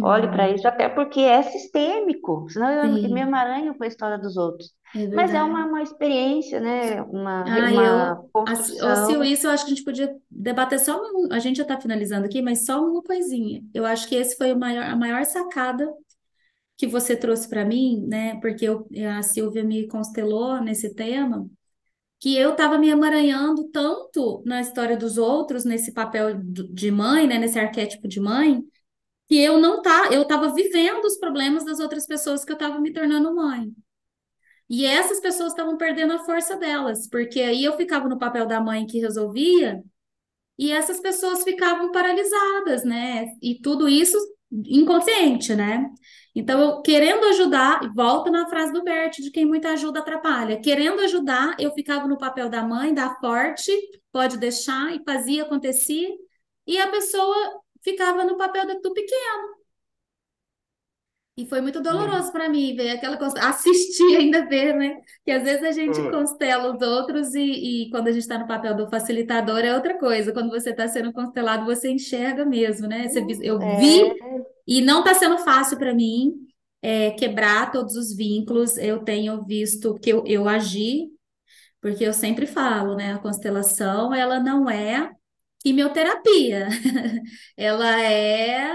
olhe 0.00 0.28
para 0.28 0.48
Uhum. 0.48 0.50
isso, 0.50 0.66
até 0.68 0.88
porque 0.88 1.20
é 1.20 1.42
sistêmico, 1.42 2.48
senão 2.50 2.70
eu 2.72 2.98
eu 3.04 3.10
me 3.10 3.20
Sim, 3.20 3.22
emaranho 3.22 3.76
com 3.76 3.84
a 3.84 3.86
história 3.88 4.18
dos 4.18 4.36
outros. 4.36 4.72
É 4.94 5.06
Mas 5.12 5.34
é 5.34 5.42
uma, 5.42 5.66
uma 5.66 5.82
experiência, 5.82 6.60
né? 6.60 7.02
Uma, 7.02 7.44
Ah, 7.46 7.60
uma 7.60 7.74
eu. 7.74 8.20
Assim, 8.44 8.74
Sil, 8.96 9.22
construção. 9.22 9.22
isso 9.22 9.46
eu 9.46 9.50
acho 9.50 9.64
que 9.64 9.72
a 9.72 9.74
gente 9.74 9.84
podia 9.84 10.14
debater 10.30 10.78
só 10.80 10.98
um. 11.00 11.32
A 11.32 11.38
gente 11.38 11.56
já 11.58 11.62
está 11.62 11.80
finalizando 11.80 12.26
aqui, 12.26 12.42
mas 12.42 12.64
só 12.64 12.82
uma 12.84 13.02
coisinha. 13.02 13.62
Eu 13.74 13.84
acho 13.86 14.08
que 14.08 14.14
esse 14.14 14.36
foi 14.36 14.52
o 14.52 14.58
maior, 14.58 14.84
a 14.84 14.96
maior 14.96 15.24
sacada 15.24 15.88
que 16.76 16.86
você 16.86 17.16
trouxe 17.16 17.48
para 17.48 17.64
mim, 17.64 18.06
né? 18.08 18.40
Porque 18.40 18.66
eu, 18.66 18.88
a 19.18 19.22
Silvia 19.22 19.64
me 19.64 19.88
constelou 19.88 20.62
nesse 20.62 20.94
tema, 20.94 21.48
que 22.20 22.36
eu 22.36 22.52
estava 22.52 22.78
me 22.78 22.90
emaranhando 22.90 23.68
tanto 23.70 24.42
na 24.46 24.60
história 24.62 24.96
dos 24.96 25.18
outros, 25.18 25.64
nesse 25.64 25.92
papel 25.94 26.38
do- 26.42 26.68
de 26.72 26.90
mãe, 26.92 27.26
né? 27.28 27.38
Nesse 27.38 27.58
arquétipo 27.58 28.08
de 28.08 28.20
mãe, 28.20 28.62
que 29.28 29.38
eu 29.40 29.58
não 29.60 29.82
tá, 29.82 30.10
eu 30.12 30.22
estava 30.22 30.54
vivendo 30.54 31.04
os 31.06 31.18
problemas 31.18 31.64
das 31.64 31.80
outras 31.80 32.06
pessoas 32.06 32.44
que 32.44 32.52
eu 32.52 32.56
estava 32.56 32.80
me 32.80 32.92
tornando 32.92 33.34
mãe. 33.34 33.72
E 34.70 34.86
essas 34.86 35.20
pessoas 35.20 35.50
estavam 35.50 35.76
perdendo 35.76 36.12
a 36.12 36.24
força 36.24 36.56
delas, 36.56 37.08
porque 37.08 37.40
aí 37.40 37.64
eu 37.64 37.76
ficava 37.76 38.08
no 38.08 38.18
papel 38.18 38.46
da 38.46 38.60
mãe 38.60 38.86
que 38.86 39.00
resolvia 39.00 39.82
e 40.56 40.70
essas 40.70 41.00
pessoas 41.00 41.42
ficavam 41.42 41.90
paralisadas, 41.90 42.84
né? 42.84 43.26
E 43.42 43.60
tudo 43.60 43.88
isso 43.88 44.16
inconsciente, 44.52 45.54
né? 45.54 45.88
Então, 46.34 46.60
eu 46.60 46.82
querendo 46.82 47.24
ajudar, 47.26 47.80
volto 47.94 48.30
na 48.30 48.46
frase 48.48 48.72
do 48.72 48.84
Bert, 48.84 49.16
de 49.16 49.30
quem 49.30 49.44
muita 49.44 49.70
ajuda 49.70 50.00
atrapalha. 50.00 50.60
Querendo 50.60 51.00
ajudar, 51.00 51.56
eu 51.58 51.72
ficava 51.72 52.06
no 52.06 52.18
papel 52.18 52.48
da 52.48 52.62
mãe, 52.62 52.94
da 52.94 53.14
forte, 53.16 53.72
pode 54.12 54.38
deixar, 54.38 54.94
e 54.94 55.02
fazia, 55.02 55.42
acontecia, 55.42 56.08
e 56.66 56.78
a 56.78 56.88
pessoa 56.88 57.34
ficava 57.82 58.22
no 58.24 58.36
papel 58.36 58.66
do 58.80 58.92
pequeno. 58.92 59.59
E 61.42 61.46
foi 61.48 61.60
muito 61.60 61.80
doloroso 61.82 62.32
para 62.32 62.48
mim 62.48 62.74
ver 62.74 62.90
aquela 62.90 63.16
assistir 63.48 64.16
ainda 64.16 64.46
ver, 64.46 64.74
né? 64.74 64.96
Que 65.24 65.30
às 65.32 65.42
vezes 65.42 65.62
a 65.64 65.72
gente 65.72 66.06
constela 66.08 66.74
os 66.74 66.82
outros 66.82 67.34
e, 67.34 67.86
e 67.86 67.90
quando 67.90 68.08
a 68.08 68.12
gente 68.12 68.22
está 68.22 68.38
no 68.38 68.46
papel 68.48 68.76
do 68.76 68.88
facilitador 68.88 69.58
é 69.60 69.74
outra 69.74 69.98
coisa. 69.98 70.32
Quando 70.32 70.50
você 70.50 70.70
está 70.70 70.88
sendo 70.88 71.12
constelado, 71.12 71.64
você 71.64 71.90
enxerga 71.90 72.44
mesmo, 72.44 72.86
né? 72.88 73.08
Você 73.08 73.20
vi- 73.24 73.38
eu 73.42 73.66
vi 73.66 74.02
é, 74.02 74.14
e 74.66 74.80
não 74.82 75.00
está 75.00 75.14
sendo 75.14 75.38
fácil 75.38 75.78
para 75.78 75.94
mim 75.94 76.34
é, 76.82 77.10
quebrar 77.12 77.70
todos 77.72 77.96
os 77.96 78.14
vínculos. 78.16 78.76
Eu 78.78 79.00
tenho 79.04 79.44
visto 79.44 79.94
que 80.00 80.10
eu, 80.10 80.24
eu 80.26 80.48
agi, 80.48 81.08
porque 81.80 82.04
eu 82.04 82.12
sempre 82.12 82.46
falo, 82.46 82.96
né? 82.96 83.14
A 83.14 83.18
constelação, 83.18 84.14
ela 84.14 84.40
não 84.40 84.68
é 84.68 85.10
quimioterapia. 85.60 86.68
Ela 87.56 88.00
é 88.02 88.70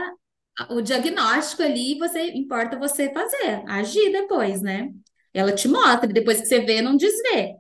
o 0.70 0.82
diagnóstico 0.82 1.64
ali, 1.64 1.98
você 1.98 2.32
importa 2.32 2.78
você 2.78 3.12
fazer, 3.14 3.64
agir 3.68 4.12
depois, 4.12 4.62
né? 4.62 4.90
Ela 5.34 5.54
te 5.54 5.68
mostra, 5.68 6.08
depois 6.08 6.40
que 6.42 6.48
você 6.48 6.62
vê, 6.62 6.82
não 6.82 6.96
desvê. 6.96 7.56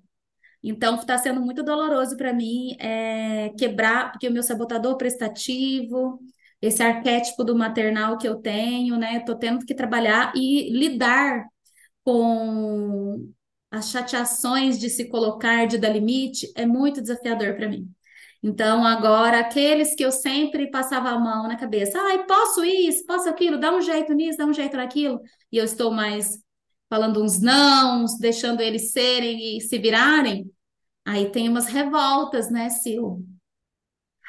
Então, 0.63 0.95
está 0.95 1.17
sendo 1.17 1.41
muito 1.41 1.63
doloroso 1.63 2.17
para 2.17 2.33
mim 2.33 2.75
é, 2.79 3.49
quebrar, 3.57 4.11
porque 4.11 4.27
o 4.27 4.31
meu 4.31 4.41
sabotador 4.43 4.97
prestativo, 4.97 6.19
esse 6.61 6.81
arquétipo 6.81 7.43
do 7.43 7.55
maternal 7.55 8.17
que 8.17 8.27
eu 8.27 8.37
tenho, 8.37 8.97
né? 8.97 9.19
Tô 9.21 9.35
tendo 9.37 9.65
que 9.65 9.75
trabalhar 9.75 10.33
e 10.35 10.71
lidar 10.71 11.45
com 12.03 13.31
as 13.71 13.89
chateações 13.89 14.79
de 14.79 14.89
se 14.89 15.09
colocar, 15.09 15.65
de 15.67 15.77
dar 15.77 15.89
limite, 15.89 16.51
é 16.55 16.65
muito 16.65 17.01
desafiador 17.01 17.55
para 17.55 17.67
mim. 17.69 17.89
Então, 18.47 18.85
agora, 18.85 19.39
aqueles 19.39 19.95
que 19.95 20.03
eu 20.05 20.11
sempre 20.11 20.69
passava 20.69 21.09
a 21.09 21.19
mão 21.19 21.47
na 21.47 21.57
cabeça, 21.57 21.99
ai, 21.99 22.25
posso 22.27 22.63
isso, 22.63 23.03
posso 23.07 23.27
aquilo, 23.27 23.59
dá 23.59 23.73
um 23.75 23.81
jeito 23.81 24.13
nisso, 24.13 24.37
dá 24.37 24.45
um 24.45 24.53
jeito 24.53 24.77
naquilo, 24.77 25.19
e 25.51 25.57
eu 25.57 25.65
estou 25.65 25.91
mais 25.91 26.37
falando 26.87 27.23
uns 27.23 27.41
nãos, 27.41 28.19
deixando 28.19 28.61
eles 28.61 28.91
serem 28.91 29.57
e 29.57 29.61
se 29.61 29.79
virarem, 29.79 30.51
aí 31.05 31.31
tem 31.31 31.49
umas 31.49 31.67
revoltas, 31.67 32.51
né, 32.51 32.69
Sil? 32.69 33.23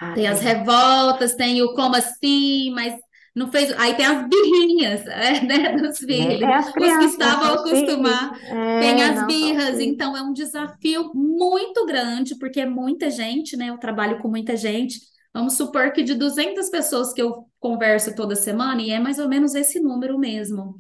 ah, 0.01 0.15
Tem 0.15 0.27
as 0.27 0.41
revoltas, 0.41 1.35
tem 1.35 1.63
o 1.63 1.75
como 1.75 1.95
assim, 1.97 2.71
mas 2.73 2.95
não 3.37 3.53
fez. 3.53 3.73
Aí 3.79 3.97
tem 3.97 4.07
as 4.07 4.29
birrinhas, 4.29 5.07
é, 5.09 5.43
né, 5.45 5.77
dos 5.79 5.99
É, 6.19 6.45
é 6.45 6.45
filhos. 6.45 6.55
as 6.55 6.73
Os 6.79 6.97
que 6.97 7.05
estavam 7.05 7.55
acostumados, 7.55 8.39
tem 8.79 9.03
É, 9.03 9.05
as 9.05 9.25
são 9.39 9.53
os 9.55 9.55
birras. 9.55 9.81
Então 9.81 10.17
é 10.17 10.23
um 10.23 10.33
desafio 10.33 11.13
muito 11.15 11.87
grande, 11.87 12.37
porque 12.39 12.61
é 12.61 12.67
muita 12.67 13.11
gente, 13.11 13.57
né? 13.57 13.71
Eu 13.71 13.79
trabalho 13.79 14.21
com 14.21 14.29
muita 14.29 14.57
gente. 14.57 15.01
Vamos 15.35 15.55
supor 15.57 15.93
que 15.93 16.03
de 16.03 16.15
200 16.15 16.71
pessoas 16.71 17.13
que 17.13 17.23
eu 17.23 17.47
converso 17.61 18.15
toda 18.15 18.35
semana, 18.37 18.83
e 18.83 18.91
é 18.91 18.99
mais 19.01 19.19
ou 19.19 19.29
menos 19.29 19.55
esse 19.55 19.81
número 19.81 20.19
mesmo. 20.19 20.75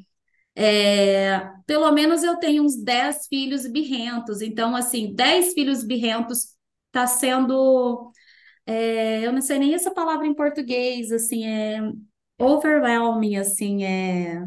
É, 0.54 1.40
pelo 1.66 1.90
menos 1.92 2.22
eu 2.22 2.36
tenho 2.38 2.64
uns 2.64 2.76
10 2.76 3.26
filhos 3.28 3.66
birrentos. 3.66 4.42
Então, 4.42 4.74
assim, 4.76 5.14
10 5.14 5.54
filhos 5.54 5.84
birrentos 5.84 6.56
está 6.88 7.06
sendo 7.06 8.10
é, 8.66 9.26
eu 9.26 9.32
não 9.32 9.40
sei 9.42 9.58
nem 9.58 9.74
essa 9.74 9.92
palavra 9.92 10.26
em 10.26 10.34
português, 10.34 11.12
assim, 11.12 11.46
é 11.46 11.80
overwhelming, 12.38 13.36
assim, 13.36 13.84
é... 13.84 14.42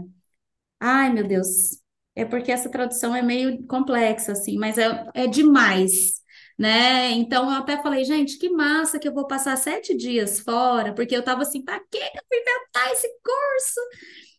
Ai, 0.79 1.11
meu 1.13 1.27
Deus. 1.27 1.81
É 2.15 2.25
porque 2.25 2.51
essa 2.51 2.69
tradução 2.71 3.15
é 3.15 3.21
meio 3.21 3.65
complexa, 3.67 4.33
assim, 4.33 4.57
mas 4.57 4.77
é, 4.77 5.07
é 5.15 5.27
demais, 5.27 6.21
né? 6.57 7.11
Então, 7.11 7.45
eu 7.51 7.57
até 7.59 7.81
falei, 7.81 8.03
gente, 8.05 8.37
que 8.37 8.49
massa 8.49 8.99
que 8.99 9.07
eu 9.07 9.13
vou 9.13 9.27
passar 9.27 9.55
sete 9.57 9.95
dias 9.95 10.39
fora, 10.39 10.93
porque 10.93 11.15
eu 11.15 11.23
tava 11.23 11.43
assim, 11.43 11.63
pra 11.63 11.79
que 11.79 11.97
eu 11.97 12.23
fui 12.29 12.39
inventar 12.39 12.91
esse 12.93 13.07
curso? 13.23 13.81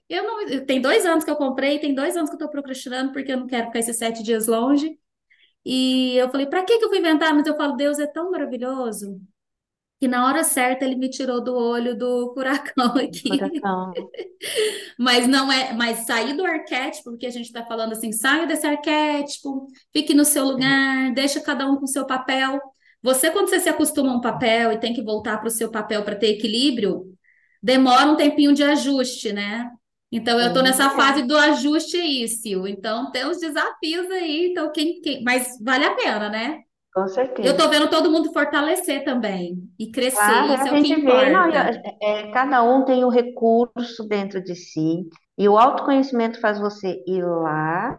Eu 0.08 0.24
não... 0.24 0.66
Tem 0.66 0.80
dois 0.80 1.06
anos 1.06 1.24
que 1.24 1.30
eu 1.30 1.36
comprei, 1.36 1.78
tem 1.78 1.94
dois 1.94 2.16
anos 2.16 2.30
que 2.30 2.36
eu 2.36 2.40
tô 2.40 2.50
procrastinando, 2.50 3.12
porque 3.12 3.32
eu 3.32 3.38
não 3.38 3.46
quero 3.46 3.66
ficar 3.68 3.80
esses 3.80 3.98
sete 3.98 4.22
dias 4.22 4.46
longe. 4.46 4.98
E 5.64 6.16
eu 6.16 6.30
falei, 6.30 6.46
pra 6.46 6.64
que 6.64 6.78
que 6.78 6.84
eu 6.84 6.88
fui 6.88 6.98
inventar? 6.98 7.34
Mas 7.34 7.46
eu 7.46 7.56
falo, 7.56 7.76
Deus 7.76 7.98
é 7.98 8.06
tão 8.06 8.30
maravilhoso 8.30 9.20
que 10.00 10.08
na 10.08 10.26
hora 10.26 10.42
certa 10.42 10.86
ele 10.86 10.96
me 10.96 11.10
tirou 11.10 11.44
do 11.44 11.54
olho 11.54 11.94
do 11.94 12.32
furacão 12.32 12.96
aqui. 12.96 13.28
Furacão. 13.28 13.92
Mas 14.98 15.28
não 15.28 15.52
é, 15.52 15.74
mas 15.74 16.06
sair 16.06 16.34
do 16.34 16.44
arquétipo, 16.44 17.10
porque 17.10 17.26
a 17.26 17.30
gente 17.30 17.46
está 17.46 17.64
falando 17.64 17.92
assim, 17.92 18.10
saia 18.10 18.46
desse 18.46 18.66
arquétipo, 18.66 19.66
fique 19.92 20.14
no 20.14 20.24
seu 20.24 20.44
lugar, 20.44 21.12
deixa 21.12 21.40
cada 21.40 21.70
um 21.70 21.76
com 21.76 21.84
o 21.84 21.88
seu 21.88 22.06
papel. 22.06 22.58
Você, 23.02 23.30
quando 23.30 23.48
você 23.48 23.60
se 23.60 23.68
acostuma 23.68 24.12
a 24.12 24.16
um 24.16 24.20
papel 24.20 24.72
e 24.72 24.78
tem 24.78 24.94
que 24.94 25.02
voltar 25.02 25.38
para 25.38 25.48
o 25.48 25.50
seu 25.50 25.70
papel 25.70 26.02
para 26.02 26.16
ter 26.16 26.28
equilíbrio, 26.28 27.04
demora 27.62 28.06
um 28.06 28.16
tempinho 28.16 28.54
de 28.54 28.62
ajuste, 28.62 29.32
né? 29.32 29.70
Então 30.10 30.40
eu 30.40 30.48
estou 30.48 30.62
nessa 30.62 30.90
fase 30.90 31.22
do 31.22 31.36
ajuste 31.36 31.98
aí, 31.98 32.26
Sil. 32.28 32.66
Então 32.66 33.10
tem 33.10 33.26
os 33.26 33.38
desafios 33.38 34.10
aí, 34.10 34.50
então 34.50 34.72
quem, 34.72 35.00
quem... 35.02 35.22
mas 35.22 35.58
vale 35.62 35.84
a 35.84 35.94
pena, 35.94 36.28
né? 36.30 36.62
Com 36.94 37.06
Eu 37.42 37.56
tô 37.56 37.68
certeza. 37.68 37.68
vendo 37.68 37.88
todo 37.90 38.10
mundo 38.10 38.32
fortalecer 38.32 39.04
também 39.04 39.56
e 39.78 39.90
crescer, 39.90 40.16
Claro, 40.16 40.54
isso 40.54 40.68
é 40.68 40.72
o 40.72 40.78
que 40.78 40.86
gente 40.88 40.94
vê, 41.04 41.30
não, 41.30 41.48
importa. 41.48 41.80
é, 42.02 42.30
cada 42.32 42.62
um 42.62 42.84
tem 42.84 43.04
um 43.04 43.08
recurso 43.08 44.06
dentro 44.08 44.42
de 44.42 44.54
si, 44.54 45.08
e 45.38 45.48
o 45.48 45.58
autoconhecimento 45.58 46.40
faz 46.40 46.58
você 46.60 47.02
ir 47.06 47.24
lá 47.24 47.98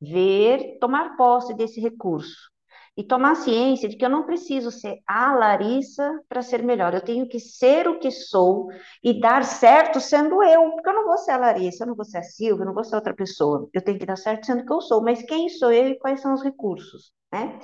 ver, 0.00 0.78
tomar 0.80 1.16
posse 1.16 1.54
desse 1.56 1.80
recurso 1.80 2.50
e 2.96 3.04
tomar 3.04 3.36
ciência 3.36 3.88
de 3.88 3.96
que 3.96 4.04
eu 4.04 4.10
não 4.10 4.26
preciso 4.26 4.70
ser 4.72 4.98
a 5.06 5.32
Larissa 5.34 6.20
para 6.28 6.42
ser 6.42 6.62
melhor, 6.64 6.94
eu 6.94 7.00
tenho 7.00 7.28
que 7.28 7.38
ser 7.40 7.86
o 7.88 7.98
que 7.98 8.10
sou 8.10 8.68
e 9.04 9.20
dar 9.20 9.44
certo 9.44 10.00
sendo 10.00 10.42
eu, 10.42 10.72
porque 10.72 10.88
eu 10.88 10.94
não 10.94 11.06
vou 11.06 11.16
ser 11.18 11.32
a 11.32 11.36
Larissa, 11.38 11.84
eu 11.84 11.88
não 11.88 11.94
vou 11.96 12.04
ser 12.04 12.18
a 12.18 12.22
Silvia, 12.22 12.62
eu 12.62 12.66
não 12.66 12.74
vou 12.74 12.84
ser 12.84 12.96
outra 12.96 13.14
pessoa, 13.14 13.68
eu 13.72 13.82
tenho 13.82 13.98
que 13.98 14.06
dar 14.06 14.16
certo 14.16 14.46
sendo 14.46 14.64
que 14.64 14.72
eu 14.72 14.80
sou, 14.80 15.02
mas 15.02 15.22
quem 15.22 15.48
sou 15.48 15.72
eu 15.72 15.88
e 15.88 15.98
quais 15.98 16.20
são 16.20 16.34
os 16.34 16.42
recursos, 16.42 17.12
né? 17.32 17.58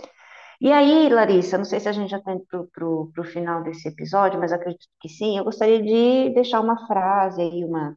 E 0.65 0.73
aí, 0.73 1.09
Larissa, 1.11 1.59
não 1.59 1.65
sei 1.65 1.79
se 1.79 1.89
a 1.89 1.93
gente 1.93 2.11
já 2.11 2.17
está 2.19 2.33
indo 2.33 2.47
para 2.47 2.89
o 2.89 3.25
final 3.25 3.63
desse 3.63 3.87
episódio, 3.89 4.41
mas 4.41 4.51
acredito 4.53 4.89
que 5.01 5.09
sim, 5.11 5.37
eu 5.37 5.45
gostaria 5.45 5.83
de 5.83 6.31
deixar 6.35 6.61
uma 6.61 6.87
frase 6.87 7.43
aí, 7.43 7.65
uma, 7.65 7.97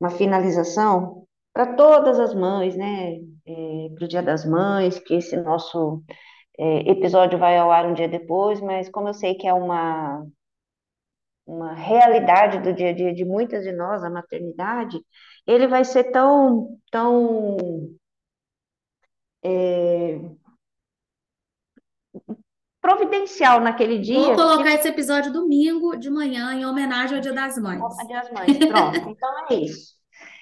uma 0.00 0.10
finalização 0.10 1.26
para 1.52 1.74
todas 1.76 2.20
as 2.20 2.34
mães, 2.34 2.76
né? 2.76 3.16
É, 3.46 3.88
para 3.96 4.04
o 4.06 4.08
Dia 4.08 4.22
das 4.22 4.44
Mães, 4.46 4.98
que 5.00 5.14
esse 5.14 5.36
nosso 5.38 6.02
é, 6.58 6.90
episódio 6.90 7.38
vai 7.38 7.58
ao 7.58 7.70
ar 7.72 7.86
um 7.86 7.94
dia 7.94 8.08
depois, 8.08 8.60
mas 8.60 8.88
como 8.90 9.08
eu 9.08 9.14
sei 9.14 9.34
que 9.36 9.46
é 9.48 9.54
uma, 9.54 10.26
uma 11.46 11.74
realidade 11.74 12.60
do 12.60 12.72
dia 12.74 12.90
a 12.90 12.92
dia 12.94 13.14
de 13.14 13.24
muitas 13.24 13.64
de 13.64 13.72
nós, 13.72 14.02
a 14.04 14.10
maternidade, 14.10 14.98
ele 15.46 15.66
vai 15.66 15.84
ser 15.84 16.04
tão, 16.12 16.78
tão 16.90 17.56
é, 19.42 20.18
providencial 22.80 23.60
naquele 23.60 23.98
dia. 23.98 24.18
Vou 24.18 24.34
colocar 24.34 24.64
que... 24.64 24.76
esse 24.76 24.88
episódio 24.88 25.32
domingo 25.32 25.96
de 25.96 26.10
manhã 26.10 26.52
em 26.52 26.66
homenagem 26.66 27.16
ao 27.16 27.22
Dia 27.22 27.32
das 27.32 27.56
Mães. 27.56 27.80
Dia 28.06 28.20
das 28.20 28.30
Mães, 28.30 28.58
pronto. 28.58 29.08
então 29.08 29.46
é 29.50 29.54
isso. 29.54 29.94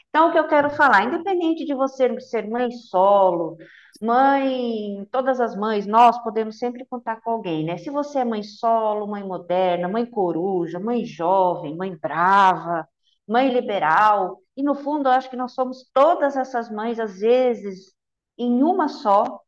Então, 0.09 0.29
o 0.29 0.33
que 0.33 0.39
eu 0.39 0.47
quero 0.47 0.69
falar, 0.69 1.05
independente 1.05 1.65
de 1.65 1.73
você 1.73 2.21
ser 2.21 2.47
mãe 2.47 2.71
solo, 2.71 3.57
mãe, 4.01 5.09
todas 5.11 5.41
as 5.41 5.57
mães, 5.57 5.87
nós 5.87 6.23
podemos 6.23 6.59
sempre 6.59 6.85
contar 6.85 7.21
com 7.23 7.31
alguém, 7.31 7.65
né? 7.65 7.79
Se 7.79 7.89
você 7.89 8.19
é 8.19 8.25
mãe 8.25 8.43
solo, 8.43 9.07
mãe 9.07 9.25
moderna, 9.25 9.89
mãe 9.89 10.05
coruja, 10.05 10.79
mãe 10.79 11.05
jovem, 11.05 11.77
mãe 11.77 11.97
brava, 11.97 12.87
mãe 13.27 13.49
liberal, 13.51 14.39
e 14.57 14.63
no 14.63 14.75
fundo 14.75 15.09
eu 15.09 15.13
acho 15.13 15.31
que 15.31 15.37
nós 15.37 15.55
somos 15.55 15.89
todas 15.95 16.37
essas 16.37 16.71
mães, 16.71 16.99
às 17.01 17.21
vezes, 17.21 17.95
em 18.37 18.63
uma 18.63 18.89
só, 18.89 19.41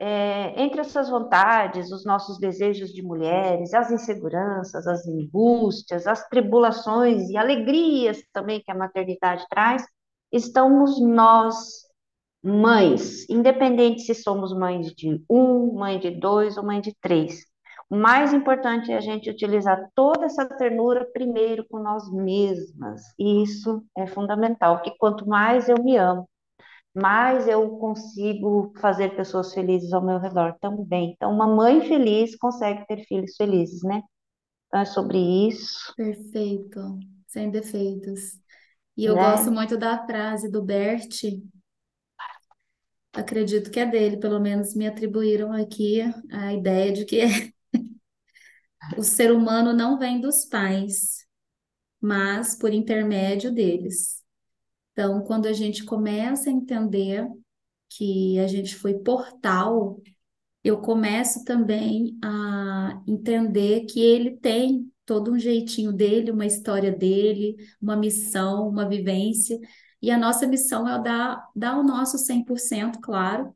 é, 0.00 0.58
entre 0.62 0.80
essas 0.80 1.10
vontades, 1.10 1.92
os 1.92 2.06
nossos 2.06 2.38
desejos 2.38 2.90
de 2.90 3.02
mulheres, 3.02 3.74
as 3.74 3.90
inseguranças, 3.90 4.86
as 4.86 5.06
angústias, 5.06 6.06
as 6.06 6.26
tribulações 6.28 7.28
e 7.28 7.36
alegrias 7.36 8.22
também 8.32 8.62
que 8.62 8.70
a 8.70 8.74
maternidade 8.74 9.44
traz, 9.50 9.84
estamos 10.32 10.98
nós, 10.98 11.82
mães, 12.42 13.28
independente 13.28 14.00
se 14.00 14.14
somos 14.14 14.56
mães 14.56 14.94
de 14.94 15.22
um, 15.28 15.74
mãe 15.74 15.98
de 15.98 16.10
dois 16.10 16.56
ou 16.56 16.64
mãe 16.64 16.80
de 16.80 16.96
três. 16.98 17.44
O 17.90 17.96
mais 17.96 18.32
importante 18.32 18.90
é 18.90 18.96
a 18.96 19.00
gente 19.00 19.28
utilizar 19.28 19.90
toda 19.94 20.24
essa 20.24 20.46
ternura 20.46 21.04
primeiro 21.12 21.66
com 21.68 21.78
nós 21.78 22.10
mesmas. 22.10 23.02
E 23.18 23.42
isso 23.42 23.84
é 23.98 24.06
fundamental, 24.06 24.76
porque 24.76 24.96
quanto 24.96 25.28
mais 25.28 25.68
eu 25.68 25.76
me 25.82 25.96
amo, 25.98 26.26
mais 26.94 27.46
eu 27.46 27.78
consigo 27.78 28.72
fazer 28.80 29.14
pessoas 29.16 29.54
felizes 29.54 29.92
ao 29.92 30.04
meu 30.04 30.18
redor 30.18 30.56
também. 30.60 31.12
Então, 31.12 31.32
uma 31.32 31.46
mãe 31.46 31.80
feliz 31.82 32.36
consegue 32.36 32.86
ter 32.86 33.04
filhos 33.04 33.36
felizes, 33.36 33.82
né? 33.82 34.02
Então, 34.66 34.80
é 34.80 34.84
sobre 34.84 35.18
isso. 35.48 35.94
Perfeito, 35.96 36.80
sem 37.26 37.50
defeitos. 37.50 38.38
E 38.96 39.04
eu 39.04 39.14
né? 39.14 39.22
gosto 39.22 39.50
muito 39.50 39.76
da 39.78 40.04
frase 40.04 40.50
do 40.50 40.62
Bert, 40.62 41.22
acredito 43.12 43.70
que 43.70 43.80
é 43.80 43.86
dele, 43.86 44.18
pelo 44.18 44.40
menos 44.40 44.74
me 44.74 44.86
atribuíram 44.86 45.52
aqui 45.52 46.00
a 46.30 46.52
ideia 46.52 46.92
de 46.92 47.04
que 47.04 47.20
o 48.96 49.02
ser 49.02 49.32
humano 49.32 49.72
não 49.72 49.98
vem 49.98 50.20
dos 50.20 50.44
pais, 50.44 51.26
mas 52.00 52.56
por 52.56 52.72
intermédio 52.72 53.52
deles. 53.52 54.19
Então, 54.92 55.22
quando 55.24 55.46
a 55.46 55.52
gente 55.52 55.84
começa 55.84 56.50
a 56.50 56.52
entender 56.52 57.26
que 57.88 58.38
a 58.38 58.46
gente 58.46 58.76
foi 58.76 58.94
portal, 58.94 60.00
eu 60.62 60.80
começo 60.80 61.44
também 61.44 62.18
a 62.22 63.02
entender 63.06 63.86
que 63.86 64.00
ele 64.00 64.36
tem 64.36 64.90
todo 65.06 65.32
um 65.32 65.38
jeitinho 65.38 65.92
dele, 65.92 66.30
uma 66.30 66.46
história 66.46 66.92
dele, 66.92 67.56
uma 67.80 67.96
missão, 67.96 68.68
uma 68.68 68.88
vivência, 68.88 69.58
e 70.02 70.10
a 70.10 70.18
nossa 70.18 70.46
missão 70.46 70.88
é 70.88 71.02
dar, 71.02 71.48
dar 71.54 71.78
o 71.78 71.82
nosso 71.82 72.18
100%, 72.18 73.00
claro, 73.00 73.54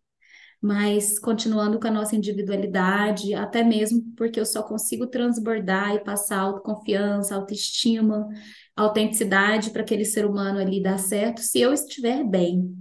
mas 0.61 1.19
continuando 1.19 1.79
com 1.79 1.87
a 1.87 1.91
nossa 1.91 2.17
individualidade, 2.17 3.35
até 3.35 3.63
mesmo 3.63 4.03
porque 4.17 4.41
eu 4.41 4.47
só 4.47 4.63
consigo 4.63 5.07
transbordar 5.07 5.95
e 5.95 6.05
passar 6.05 6.41
autoconfiança, 6.41 7.35
autoestima, 7.37 8.29
autenticidade 8.77 9.71
para 9.71 9.83
aquele 9.83 10.05
ser 10.05 10.27
humano 10.27 10.59
ali 10.59 10.83
dar 10.83 10.99
certo 10.99 11.41
se 11.41 11.61
eu 11.61 11.73
estiver 11.73 12.25
bem, 12.25 12.75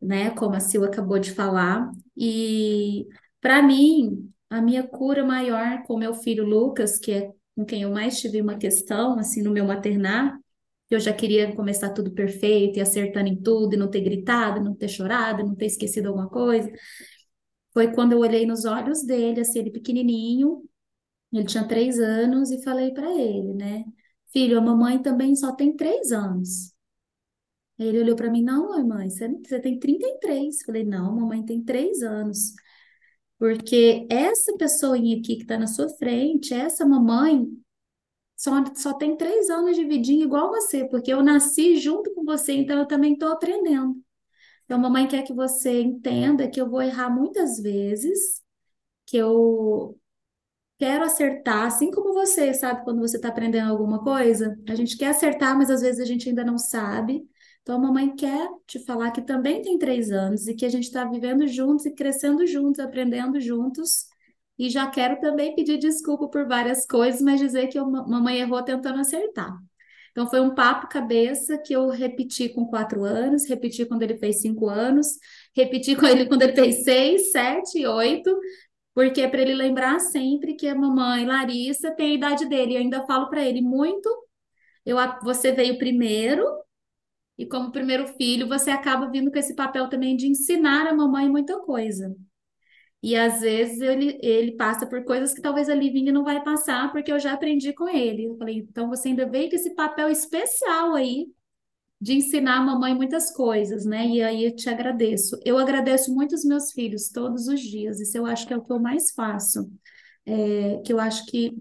né? 0.00 0.30
Como 0.30 0.54
a 0.54 0.60
Sil 0.60 0.84
acabou 0.84 1.18
de 1.18 1.32
falar. 1.32 1.90
E 2.16 3.06
para 3.40 3.62
mim, 3.62 4.30
a 4.50 4.60
minha 4.62 4.82
cura 4.86 5.24
maior 5.24 5.82
com 5.84 5.98
meu 5.98 6.14
filho 6.14 6.44
Lucas, 6.44 6.98
que 6.98 7.12
é 7.12 7.32
com 7.56 7.64
quem 7.64 7.82
eu 7.82 7.90
mais 7.90 8.20
tive 8.20 8.40
uma 8.40 8.56
questão, 8.58 9.18
assim, 9.18 9.42
no 9.42 9.52
meu 9.52 9.64
maternar, 9.64 10.38
eu 10.90 10.98
já 11.00 11.12
queria 11.12 11.54
começar 11.54 11.90
tudo 11.90 12.10
perfeito 12.12 12.78
e 12.78 12.80
acertando 12.82 13.28
em 13.28 13.40
tudo, 13.40 13.74
e 13.74 13.76
não 13.76 13.88
ter 13.90 14.00
gritado, 14.00 14.62
não 14.62 14.74
ter 14.74 14.88
chorado, 14.88 15.44
não 15.44 15.54
ter 15.54 15.66
esquecido 15.66 16.08
alguma 16.08 16.28
coisa 16.28 16.70
foi 17.72 17.92
quando 17.92 18.12
eu 18.12 18.18
olhei 18.20 18.46
nos 18.46 18.64
olhos 18.64 19.02
dele, 19.04 19.40
assim, 19.40 19.58
ele 19.58 19.70
pequenininho, 19.70 20.62
ele 21.32 21.44
tinha 21.46 21.66
três 21.68 21.98
anos, 22.00 22.50
e 22.50 22.62
falei 22.62 22.92
para 22.92 23.10
ele, 23.12 23.54
né? 23.54 23.84
Filho, 24.34 24.58
a 24.58 24.60
mamãe 24.60 25.00
também 25.00 25.34
só 25.36 25.52
tem 25.52 25.74
três 25.74 26.12
anos. 26.12 26.74
Ele 27.78 28.00
olhou 28.00 28.16
para 28.16 28.30
mim, 28.30 28.42
não, 28.42 28.84
mãe, 28.86 29.08
você, 29.08 29.28
você 29.28 29.60
tem 29.60 29.78
33. 29.78 30.62
Falei, 30.64 30.84
não, 30.84 31.14
mamãe 31.14 31.44
tem 31.44 31.62
três 31.62 32.02
anos. 32.02 32.52
Porque 33.38 34.06
essa 34.10 34.56
pessoinha 34.56 35.18
aqui 35.18 35.36
que 35.36 35.42
está 35.42 35.58
na 35.58 35.66
sua 35.68 35.88
frente, 35.88 36.52
essa 36.52 36.84
mamãe, 36.86 37.46
só, 38.36 38.52
só 38.74 38.94
tem 38.94 39.16
três 39.16 39.50
anos 39.50 39.76
de 39.76 39.84
vidinha 39.84 40.24
igual 40.24 40.50
você, 40.50 40.84
porque 40.88 41.12
eu 41.12 41.22
nasci 41.22 41.76
junto 41.76 42.12
com 42.14 42.24
você, 42.24 42.52
então 42.54 42.78
eu 42.78 42.86
também 42.86 43.14
estou 43.14 43.30
aprendendo. 43.30 43.96
Então, 44.64 44.78
mamãe 44.78 45.06
quer 45.08 45.22
que 45.24 45.34
você 45.34 45.82
entenda 45.82 46.48
que 46.48 46.60
eu 46.60 46.68
vou 46.68 46.82
errar 46.82 47.10
muitas 47.10 47.60
vezes, 47.60 48.42
que 49.06 49.16
eu 49.16 49.98
quero 50.78 51.04
acertar, 51.04 51.66
assim 51.66 51.90
como 51.90 52.12
você, 52.14 52.52
sabe, 52.54 52.84
quando 52.84 53.00
você 53.00 53.16
está 53.16 53.28
aprendendo 53.28 53.70
alguma 53.70 54.02
coisa, 54.02 54.58
a 54.68 54.74
gente 54.74 54.96
quer 54.96 55.08
acertar, 55.08 55.56
mas 55.56 55.70
às 55.70 55.80
vezes 55.82 56.00
a 56.00 56.04
gente 56.04 56.28
ainda 56.28 56.44
não 56.44 56.58
sabe. 56.58 57.22
Então, 57.62 57.76
a 57.76 57.78
mamãe 57.78 58.14
quer 58.14 58.48
te 58.66 58.78
falar 58.84 59.10
que 59.10 59.22
também 59.22 59.62
tem 59.62 59.78
três 59.78 60.10
anos 60.10 60.46
e 60.46 60.54
que 60.54 60.66
a 60.66 60.68
gente 60.68 60.84
está 60.84 61.04
vivendo 61.04 61.46
juntos 61.46 61.86
e 61.86 61.94
crescendo 61.94 62.46
juntos, 62.46 62.78
aprendendo 62.80 63.40
juntos. 63.40 64.06
E 64.58 64.68
já 64.70 64.86
quero 64.88 65.18
também 65.20 65.54
pedir 65.54 65.78
desculpa 65.78 66.28
por 66.28 66.46
várias 66.46 66.86
coisas, 66.86 67.20
mas 67.22 67.40
dizer 67.40 67.68
que 67.68 67.78
a 67.78 67.84
mamãe 67.84 68.38
errou 68.40 68.62
tentando 68.62 69.00
acertar. 69.00 69.56
Então, 70.12 70.28
foi 70.28 70.40
um 70.40 70.54
papo 70.54 70.88
cabeça 70.88 71.58
que 71.58 71.72
eu 71.74 71.88
repeti 71.88 72.48
com 72.48 72.66
quatro 72.66 73.02
anos, 73.02 73.48
repeti 73.48 73.84
quando 73.84 74.02
ele 74.02 74.16
fez 74.16 74.40
cinco 74.42 74.68
anos, 74.68 75.08
repeti 75.56 75.96
com 75.96 76.06
ele 76.06 76.26
quando 76.26 76.42
ele 76.42 76.54
fez 76.54 76.84
seis, 76.84 77.32
sete, 77.32 77.84
oito, 77.84 78.30
porque 78.94 79.20
é 79.20 79.28
para 79.28 79.42
ele 79.42 79.54
lembrar 79.54 79.98
sempre 80.00 80.54
que 80.54 80.68
a 80.68 80.74
mamãe 80.74 81.26
Larissa 81.26 81.90
tem 81.92 82.12
a 82.12 82.14
idade 82.14 82.46
dele. 82.48 82.76
Eu 82.76 82.80
ainda 82.80 83.06
falo 83.06 83.28
para 83.28 83.44
ele 83.44 83.60
muito. 83.60 84.08
Eu, 84.86 84.96
você 85.22 85.52
veio 85.52 85.78
primeiro, 85.78 86.44
e 87.36 87.46
como 87.46 87.72
primeiro 87.72 88.06
filho, 88.16 88.46
você 88.48 88.70
acaba 88.70 89.10
vindo 89.10 89.30
com 89.30 89.38
esse 89.38 89.54
papel 89.54 89.88
também 89.88 90.16
de 90.16 90.28
ensinar 90.28 90.86
a 90.86 90.94
mamãe 90.94 91.28
muita 91.28 91.58
coisa. 91.60 92.14
E 93.02 93.16
às 93.16 93.40
vezes 93.40 93.80
ele, 93.80 94.18
ele 94.22 94.52
passa 94.56 94.86
por 94.86 95.04
coisas 95.04 95.34
que 95.34 95.42
talvez 95.42 95.68
a 95.68 95.74
Livinha 95.74 96.12
não 96.12 96.24
vai 96.24 96.42
passar, 96.42 96.90
porque 96.92 97.12
eu 97.12 97.18
já 97.18 97.34
aprendi 97.34 97.72
com 97.72 97.88
ele. 97.88 98.24
Eu 98.24 98.36
falei, 98.38 98.58
então 98.58 98.88
você 98.88 99.08
ainda 99.08 99.28
veio 99.28 99.50
com 99.50 99.56
esse 99.56 99.74
papel 99.74 100.08
especial 100.08 100.94
aí 100.94 101.26
de 102.04 102.14
ensinar 102.14 102.58
a 102.58 102.60
mamãe 102.60 102.94
muitas 102.94 103.30
coisas, 103.32 103.86
né? 103.86 104.06
E 104.06 104.22
aí 104.22 104.44
eu 104.44 104.54
te 104.54 104.68
agradeço. 104.68 105.40
Eu 105.44 105.58
agradeço 105.58 106.14
muito 106.14 106.34
os 106.34 106.44
meus 106.44 106.70
filhos 106.72 107.08
todos 107.08 107.48
os 107.48 107.60
dias, 107.60 107.98
isso 108.00 108.16
eu 108.18 108.26
acho 108.26 108.46
que 108.46 108.52
é 108.52 108.56
o 108.58 108.62
que 108.62 108.72
eu 108.72 108.78
mais 108.80 109.10
faço. 109.12 109.70
É, 110.26 110.78
que 110.84 110.92
eu 110.92 111.00
acho 111.00 111.24
que 111.26 111.56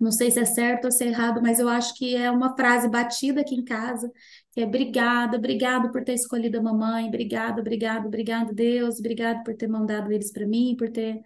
não 0.00 0.12
sei 0.12 0.30
se 0.30 0.40
é 0.40 0.44
certo 0.44 0.86
ou 0.86 0.90
se 0.92 1.04
é 1.04 1.08
errado, 1.08 1.40
mas 1.42 1.60
eu 1.60 1.68
acho 1.68 1.94
que 1.96 2.16
é 2.16 2.30
uma 2.30 2.56
frase 2.56 2.88
batida 2.88 3.40
aqui 3.40 3.54
em 3.56 3.64
casa, 3.64 4.10
que 4.52 4.60
é 4.60 4.64
obrigada, 4.66 5.36
obrigado 5.36 5.92
por 5.92 6.04
ter 6.04 6.14
escolhido 6.14 6.58
a 6.58 6.62
mamãe, 6.62 7.06
obrigado, 7.08 7.60
obrigado, 7.60 8.06
obrigado, 8.06 8.54
Deus, 8.54 8.98
obrigado 9.00 9.44
por 9.44 9.56
ter 9.56 9.68
mandado 9.68 10.12
eles 10.12 10.32
para 10.32 10.46
mim, 10.46 10.76
por 10.78 10.90
ter 10.90 11.20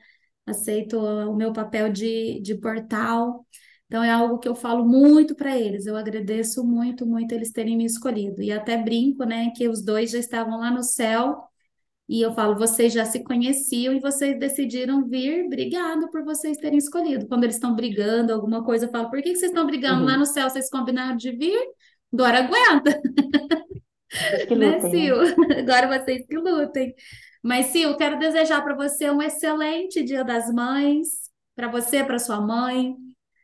aceito 0.47 0.99
o 0.99 1.37
meu 1.37 1.53
papel 1.53 1.91
de, 1.93 2.41
de 2.41 2.55
portal. 2.57 3.47
Então, 3.93 4.03
é 4.03 4.11
algo 4.11 4.39
que 4.39 4.49
eu 4.49 4.55
falo 4.55 4.87
muito 4.87 5.35
para 5.35 5.59
eles. 5.59 5.85
Eu 5.87 5.97
agradeço 5.97 6.65
muito, 6.65 7.05
muito 7.07 7.33
eles 7.33 7.53
terem 7.53 7.77
me 7.77 7.85
escolhido. 7.85 8.41
E 8.43 8.51
até 8.51 8.77
brinco, 8.79 9.25
né, 9.25 9.51
que 9.55 9.69
os 9.69 9.83
dois 9.85 10.11
já 10.11 10.19
estavam 10.19 10.59
lá 10.61 10.71
no 10.71 10.83
céu 10.83 11.43
E 12.09 12.21
eu 12.23 12.33
falo, 12.35 12.57
vocês 12.57 12.93
já 12.93 13.05
se 13.05 13.23
conheciam 13.25 13.95
e 13.95 14.01
vocês 14.01 14.39
decidiram 14.39 15.09
vir, 15.09 15.47
obrigado 15.47 16.11
por 16.11 16.25
vocês 16.25 16.59
terem 16.59 16.79
escolhido. 16.79 17.27
Quando 17.29 17.45
eles 17.45 17.57
estão 17.57 17.75
brigando, 17.75 18.33
alguma 18.33 18.65
coisa, 18.65 18.87
eu 18.87 18.91
falo, 18.91 19.11
por 19.11 19.23
que 19.23 19.31
que 19.33 19.37
vocês 19.39 19.51
estão 19.53 19.67
brigando? 19.67 20.05
Lá 20.05 20.13
Uhum. 20.15 20.19
no 20.19 20.27
céu 20.27 20.51
vocês 20.51 20.69
combinaram 20.71 21.17
de 21.17 21.33
vir? 21.33 21.59
Agora 22.13 22.41
aguenta, 22.41 23.01
né, 24.55 24.81
lutem, 24.81 24.97
né? 24.97 25.15
Sil? 25.17 25.17
Agora 25.59 25.89
vocês 25.99 26.27
que 26.27 26.37
lutem. 26.37 26.95
Mas, 27.43 27.67
Sil, 27.75 27.97
quero 27.97 28.19
desejar 28.19 28.63
para 28.63 28.75
você 28.75 29.11
um 29.11 29.21
excelente 29.23 30.03
Dia 30.03 30.25
das 30.25 30.53
Mães, 30.53 31.09
para 31.55 31.69
você, 31.69 32.05
para 32.05 32.19
sua 32.19 32.41
mãe. 32.41 32.95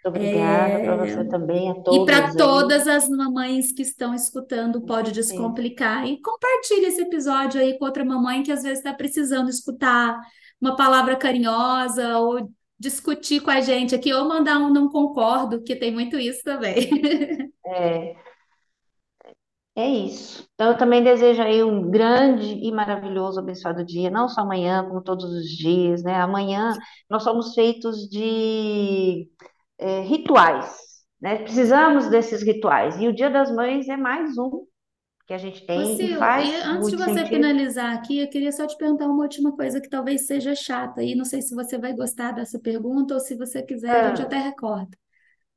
Muito 0.04 0.16
obrigada 0.16 0.80
para 0.80 0.96
É, 0.96 1.06
você 1.06 1.24
também, 1.28 1.70
a 1.70 1.74
E 1.92 2.04
para 2.04 2.34
todas 2.36 2.86
as 2.86 3.08
mamães 3.08 3.72
que 3.72 3.82
estão 3.82 4.14
escutando, 4.14 4.80
pode 4.82 5.12
descomplicar. 5.12 6.06
E 6.06 6.20
compartilhe 6.20 6.86
esse 6.86 7.02
episódio 7.02 7.60
aí 7.60 7.78
com 7.78 7.84
outra 7.84 8.04
mamãe 8.04 8.42
que 8.42 8.52
às 8.52 8.62
vezes 8.62 8.78
está 8.78 8.94
precisando 8.94 9.48
escutar 9.50 10.18
uma 10.60 10.76
palavra 10.76 11.16
carinhosa 11.16 12.18
ou 12.18 12.50
discutir 12.78 13.40
com 13.40 13.50
a 13.50 13.60
gente 13.60 13.94
aqui, 13.94 14.12
ou 14.12 14.28
mandar 14.28 14.58
um 14.58 14.70
não 14.72 14.88
concordo, 14.88 15.62
que 15.62 15.74
tem 15.74 15.92
muito 15.92 16.18
isso 16.18 16.42
também. 16.44 16.88
É, 17.66 18.16
é 19.76 19.88
isso. 19.88 20.48
Então, 20.54 20.72
eu 20.72 20.76
também 20.78 21.02
desejo 21.04 21.40
aí 21.40 21.62
um 21.62 21.88
grande 21.88 22.44
e 22.46 22.72
maravilhoso, 22.72 23.38
abençoado 23.38 23.84
dia, 23.84 24.10
não 24.10 24.28
só 24.28 24.40
amanhã, 24.40 24.84
como 24.84 25.00
todos 25.02 25.24
os 25.26 25.46
dias, 25.48 26.02
né? 26.02 26.14
Amanhã 26.16 26.76
nós 27.08 27.22
somos 27.22 27.54
feitos 27.54 28.08
de 28.08 29.28
é, 29.78 30.00
rituais, 30.00 30.76
né? 31.20 31.38
Precisamos 31.38 32.08
desses 32.08 32.42
rituais. 32.42 32.96
E 33.00 33.08
o 33.08 33.14
Dia 33.14 33.30
das 33.30 33.50
Mães 33.54 33.88
é 33.88 33.96
mais 33.96 34.36
um 34.36 34.66
que 35.26 35.34
a 35.34 35.38
gente 35.38 35.66
tem 35.66 36.00
e 36.00 36.16
faz 36.16 36.48
antes 36.64 36.88
de 36.88 36.96
você 36.96 37.26
sentido. 37.26 37.28
finalizar 37.28 37.94
aqui, 37.94 38.18
eu 38.18 38.30
queria 38.30 38.50
só 38.50 38.66
te 38.66 38.76
perguntar 38.78 39.06
uma 39.06 39.22
última 39.22 39.54
coisa 39.54 39.78
que 39.78 39.88
talvez 39.88 40.26
seja 40.26 40.54
chata, 40.54 41.02
e 41.02 41.14
não 41.14 41.24
sei 41.26 41.42
se 41.42 41.54
você 41.54 41.76
vai 41.76 41.94
gostar 41.94 42.32
dessa 42.32 42.58
pergunta 42.58 43.12
ou 43.12 43.20
se 43.20 43.36
você 43.36 43.62
quiser, 43.62 44.06
a 44.06 44.08
gente 44.08 44.22
Ah, 44.22 44.24
até 44.24 44.38
recorta. 44.38 44.96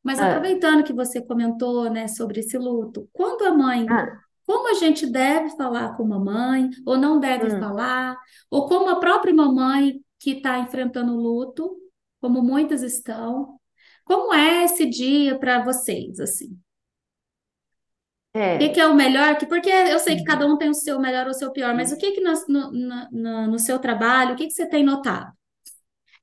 Mas 0.03 0.19
ah, 0.19 0.27
aproveitando 0.27 0.83
que 0.83 0.91
você 0.91 1.21
comentou, 1.21 1.89
né, 1.89 2.07
sobre 2.09 2.41
esse 2.41 2.57
luto, 2.57 3.07
quando 3.13 3.45
a 3.45 3.53
mãe, 3.57 3.85
ah, 3.89 4.19
como 4.45 4.69
a 4.71 4.73
gente 4.73 5.09
deve 5.09 5.55
falar 5.55 5.95
com 5.95 6.03
a 6.03 6.07
mamãe, 6.07 6.69
ou 6.85 6.97
não 6.97 7.17
deve 7.17 7.47
hum. 7.47 7.59
falar, 7.59 8.17
ou 8.49 8.67
como 8.67 8.89
a 8.89 8.99
própria 8.99 9.33
mamãe 9.33 10.01
que 10.19 10.31
está 10.31 10.59
enfrentando 10.59 11.13
o 11.13 11.21
luto, 11.21 11.77
como 12.19 12.43
muitas 12.43 12.83
estão, 12.83 13.57
como 14.11 14.33
é 14.33 14.65
esse 14.65 14.85
dia 14.89 15.37
para 15.39 15.63
vocês, 15.63 16.19
assim? 16.19 16.57
O 18.55 18.57
que 18.59 18.69
que 18.69 18.79
É. 18.79 18.85
é 18.85 18.87
o 18.87 18.95
melhor? 18.95 19.37
Que- 19.37 19.45
Porque 19.45 19.69
eu 19.69 19.99
sei 19.99 20.15
que 20.15 20.23
cada 20.23 20.45
um 20.45 20.57
tem 20.57 20.69
o 20.69 20.73
seu 20.73 20.99
melhor 20.99 21.25
ou 21.25 21.31
o 21.31 21.33
seu 21.33 21.51
pior, 21.51 21.73
mas 21.75 21.91
o 21.91 21.97
que 21.97 22.11
que 22.11 22.21
no, 22.21 22.31
no, 22.47 22.71
na- 23.11 23.47
no 23.47 23.59
seu 23.59 23.77
trabalho, 23.79 24.33
o 24.33 24.35
que 24.37 24.45
que 24.47 24.53
você 24.53 24.67
tem 24.69 24.83
notado? 24.83 25.31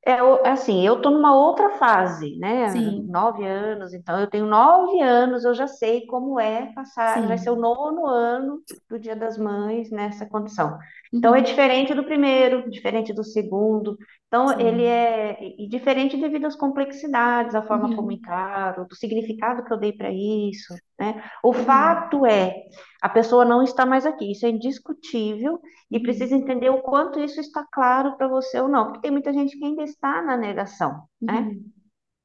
É, 0.07 0.13
assim, 0.49 0.87
eu 0.87 1.03
tô 1.03 1.11
numa 1.11 1.35
outra 1.37 1.71
fase, 1.79 2.37
né? 2.39 2.71
Sim, 2.71 3.05
Nove 3.07 3.45
anos, 3.47 3.93
então 3.93 4.19
eu 4.21 4.27
tenho 4.29 4.47
nove 4.47 5.01
anos, 5.03 5.45
eu 5.45 5.55
já 5.55 5.67
sei 5.67 6.07
como 6.07 6.41
é 6.41 6.73
passar, 6.73 7.27
vai 7.27 7.37
ser 7.37 7.51
o 7.51 7.57
sim. 7.57 7.57
nono 7.57 8.07
ano 8.07 8.63
do 8.89 8.99
Dia 8.99 9.15
das 9.15 9.37
Mães 9.37 9.91
nessa 9.91 10.25
condição. 10.27 10.79
Então 11.13 11.35
é 11.35 11.41
Uhum, 11.41 11.43
diferente 11.43 11.93
do 11.95 12.05
primeiro, 12.05 12.71
diferente 12.71 13.13
do 13.13 13.23
segundo. 13.23 13.99
Então 14.29 14.61
ele 14.61 14.85
é 14.85 15.37
diferente 15.69 16.17
devido 16.19 16.47
às 16.47 16.55
complexidades, 16.57 17.55
a 17.55 17.63
forma 17.63 17.95
como 17.95 18.13
Uhum, 18.13 18.13
encaro, 18.13 18.87
do 18.87 18.95
significado 18.95 19.65
que 19.65 19.73
eu 19.73 19.79
dei 19.79 19.93
para 19.93 20.11
isso, 20.13 20.75
né? 21.01 21.23
O 21.43 21.53
uhum, 21.55 21.55
fato 21.55 22.27
é, 22.27 22.55
a 23.03 23.09
pessoa 23.09 23.45
não 23.45 23.63
está 23.63 23.87
mais 23.87 24.05
aqui, 24.07 24.31
isso 24.33 24.45
é 24.47 24.51
indiscutível 24.51 25.61
e 25.91 25.99
precisa 26.01 26.37
uhum, 26.37 26.37
entender 26.37 26.71
o 26.71 26.83
quanto 26.83 27.19
isso 27.19 27.41
está 27.41 27.67
claro 27.73 28.17
para 28.19 28.29
você 28.29 28.61
ou 28.61 28.69
não, 28.69 28.87
porque 28.87 29.01
tem 29.03 29.11
muita 29.11 29.33
gente 29.33 29.59
que 29.59 29.65
ainda 29.65 29.83
está 29.83 30.23
na 30.23 30.37
negação, 30.37 31.05
né? 31.27 31.49
uhum, 31.49 31.73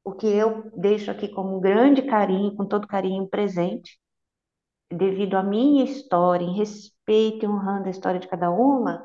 O 0.05 0.13
que 0.13 0.27
eu 0.27 0.71
deixo 0.77 1.11
aqui 1.11 1.27
como 1.29 1.57
um 1.57 1.61
grande 1.61 2.01
carinho, 2.03 2.55
com 2.55 2.65
todo 2.67 2.87
carinho 2.87 3.27
presente, 3.29 3.99
devido 4.91 5.35
à 5.35 5.43
minha 5.43 5.83
história, 5.83 6.45
em 6.45 6.55
respeito 6.55 7.45
e 7.45 7.47
honrando 7.49 7.87
a 7.87 7.91
história 7.91 8.19
de 8.19 8.27
cada 8.27 8.51
uma, 8.51 9.03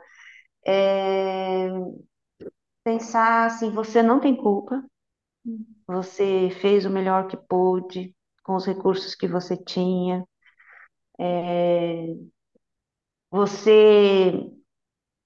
é 0.67 1.69
pensar 2.89 3.45
assim, 3.45 3.71
você 3.71 4.03
não 4.03 4.19
tem 4.19 4.35
culpa, 4.35 4.83
uhum, 5.45 5.63
você 5.87 6.49
fez 6.63 6.87
o 6.87 6.91
melhor 6.91 7.29
que 7.29 7.37
pôde 7.37 8.15
com 8.43 8.55
os 8.57 8.65
recursos 8.65 9.15
que 9.15 9.29
você 9.29 9.57
tinha, 9.63 10.25
você 13.31 14.51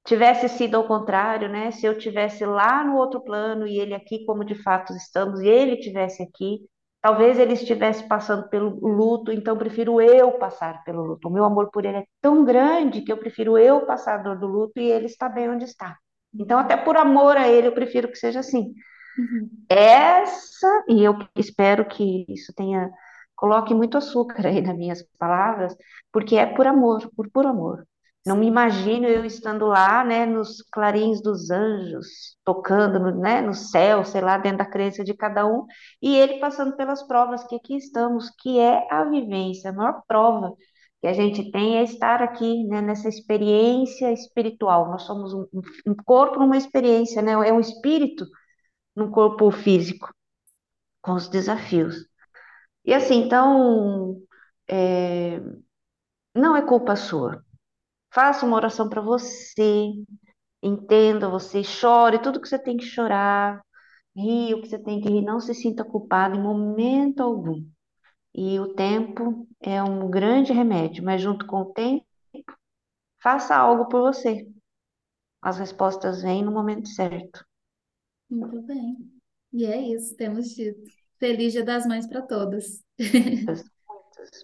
tivesse 0.04 0.48
sido 0.48 0.76
ao 0.76 0.88
contrário, 0.88 1.48
né? 1.48 1.70
Se 1.70 1.86
eu 1.86 1.96
tivesse 1.96 2.44
lá 2.44 2.82
no 2.84 2.96
outro 2.96 3.20
plano 3.22 3.64
e 3.64 3.78
ele 3.78 3.94
aqui, 3.94 4.24
como 4.24 4.44
de 4.44 4.56
fato 4.56 4.92
estamos, 4.94 5.40
e 5.40 5.46
ele 5.46 5.76
tivesse 5.76 6.20
aqui, 6.20 6.66
talvez 7.00 7.38
ele 7.38 7.52
estivesse 7.52 8.08
passando 8.08 8.48
pelo 8.48 8.70
luto, 8.80 9.30
então 9.30 9.56
prefiro 9.56 10.00
eu 10.00 10.32
passar 10.32 10.82
pelo 10.82 11.04
luto. 11.04 11.28
O 11.28 11.32
meu 11.32 11.44
amor 11.44 11.70
por 11.70 11.84
ele 11.84 11.98
é 11.98 12.06
tão 12.20 12.44
grande 12.44 13.02
que 13.02 13.12
eu 13.12 13.18
prefiro 13.18 13.56
eu 13.56 13.86
passar 13.86 14.16
a 14.18 14.22
dor 14.22 14.38
do 14.40 14.48
luto 14.48 14.80
e 14.80 14.90
ele 14.90 15.06
está 15.06 15.28
bem 15.28 15.48
onde 15.48 15.64
está. 15.64 15.96
Então, 16.38 16.58
até 16.58 16.76
por 16.76 16.96
amor 16.96 17.36
a 17.36 17.48
ele, 17.48 17.68
eu 17.68 17.72
prefiro 17.74 18.08
que 18.08 18.16
seja 18.16 18.40
assim. 18.40 18.72
uhum. 19.18 19.50
Essa, 19.68 20.84
e 20.88 21.02
eu 21.02 21.16
espero 21.36 21.86
que 21.88 22.26
isso 22.28 22.52
tenha, 22.54 22.90
coloque 23.34 23.74
muito 23.74 23.96
açúcar 23.96 24.46
aí 24.46 24.60
nas 24.60 24.76
minhas 24.76 25.02
palavras, 25.18 25.74
porque 26.12 26.36
é 26.36 26.46
por 26.46 26.66
amor, 26.66 27.10
por 27.16 27.30
puro 27.30 27.48
amor. 27.48 27.86
Não 28.24 28.36
me 28.36 28.46
imagino 28.46 29.06
eu 29.06 29.24
estando 29.24 29.66
lá, 29.66 30.04
né, 30.04 30.26
nos 30.26 30.62
clarins 30.72 31.20
dos 31.20 31.50
anjos, 31.50 32.36
tocando, 32.44 33.00
no, 33.00 33.18
né, 33.20 33.40
no 33.40 33.52
céu, 33.54 34.04
sei 34.04 34.20
lá, 34.20 34.38
dentro 34.38 34.58
da 34.58 34.66
crença 34.66 35.02
de 35.02 35.12
cada 35.14 35.44
um, 35.46 35.66
e 36.00 36.16
ele 36.16 36.38
passando 36.38 36.76
pelas 36.76 37.02
provas 37.06 37.42
que 37.44 37.56
aqui 37.56 37.76
estamos, 37.76 38.30
que 38.38 38.60
é 38.60 38.86
a 38.92 39.04
vivência, 39.04 39.70
a 39.70 39.72
maior 39.72 40.02
prova 40.06 40.54
que 41.02 41.08
a 41.08 41.12
gente 41.12 41.50
tem 41.50 41.78
é 41.78 41.82
estar 41.82 42.22
aqui, 42.22 42.64
né, 42.68 42.80
nessa 42.80 43.08
experiência 43.08 44.12
espiritual. 44.12 44.88
Nós 44.88 45.02
somos 45.02 45.34
um, 45.34 45.48
um 45.84 45.94
corpo 45.96 46.38
numa 46.38 46.56
experiência, 46.56 47.20
né, 47.20 47.32
é 47.32 47.52
um 47.52 47.58
espírito 47.60 48.24
num 48.94 49.10
corpo 49.10 49.50
físico, 49.50 50.08
com 51.02 51.14
os 51.14 51.28
desafios. 51.28 51.96
E 52.84 52.94
assim, 52.94 53.24
então, 53.24 54.22
é, 54.68 55.40
não 56.34 56.56
é 56.56 56.62
culpa 56.62 56.94
sua. 56.94 57.44
Faça 58.14 58.46
uma 58.46 58.56
oração 58.56 58.88
para 58.88 59.00
você, 59.00 59.90
entenda 60.62 61.28
você, 61.28 61.64
chore 61.64 62.20
tudo 62.20 62.40
que 62.40 62.48
você 62.48 62.58
tem 62.60 62.76
que 62.76 62.84
chorar, 62.84 63.60
ria 64.16 64.56
o 64.56 64.62
que 64.62 64.68
você 64.68 64.78
tem 64.78 65.00
que 65.00 65.08
rir, 65.08 65.22
não 65.22 65.40
se 65.40 65.54
sinta 65.54 65.84
culpado 65.84 66.36
em 66.36 66.42
momento 66.42 67.22
algum. 67.22 67.64
E 68.34 68.58
o 68.58 68.74
tempo 68.74 69.46
é 69.60 69.82
um 69.82 70.10
grande 70.10 70.52
remédio, 70.52 71.04
mas 71.04 71.20
junto 71.20 71.46
com 71.46 71.62
o 71.62 71.72
tempo, 71.72 72.06
faça 73.22 73.54
algo 73.54 73.88
por 73.88 74.00
você. 74.00 74.48
As 75.40 75.58
respostas 75.58 76.22
vêm 76.22 76.42
no 76.42 76.52
momento 76.52 76.88
certo. 76.88 77.44
Muito 78.30 78.62
bem. 78.62 78.96
E 79.52 79.66
é 79.66 79.80
isso, 79.80 80.16
temos 80.16 80.48
dito. 80.48 80.80
Feliz 81.18 81.52
Dia 81.52 81.64
das 81.64 81.86
Mães 81.86 82.06
para 82.06 82.22
todas. 82.22 82.82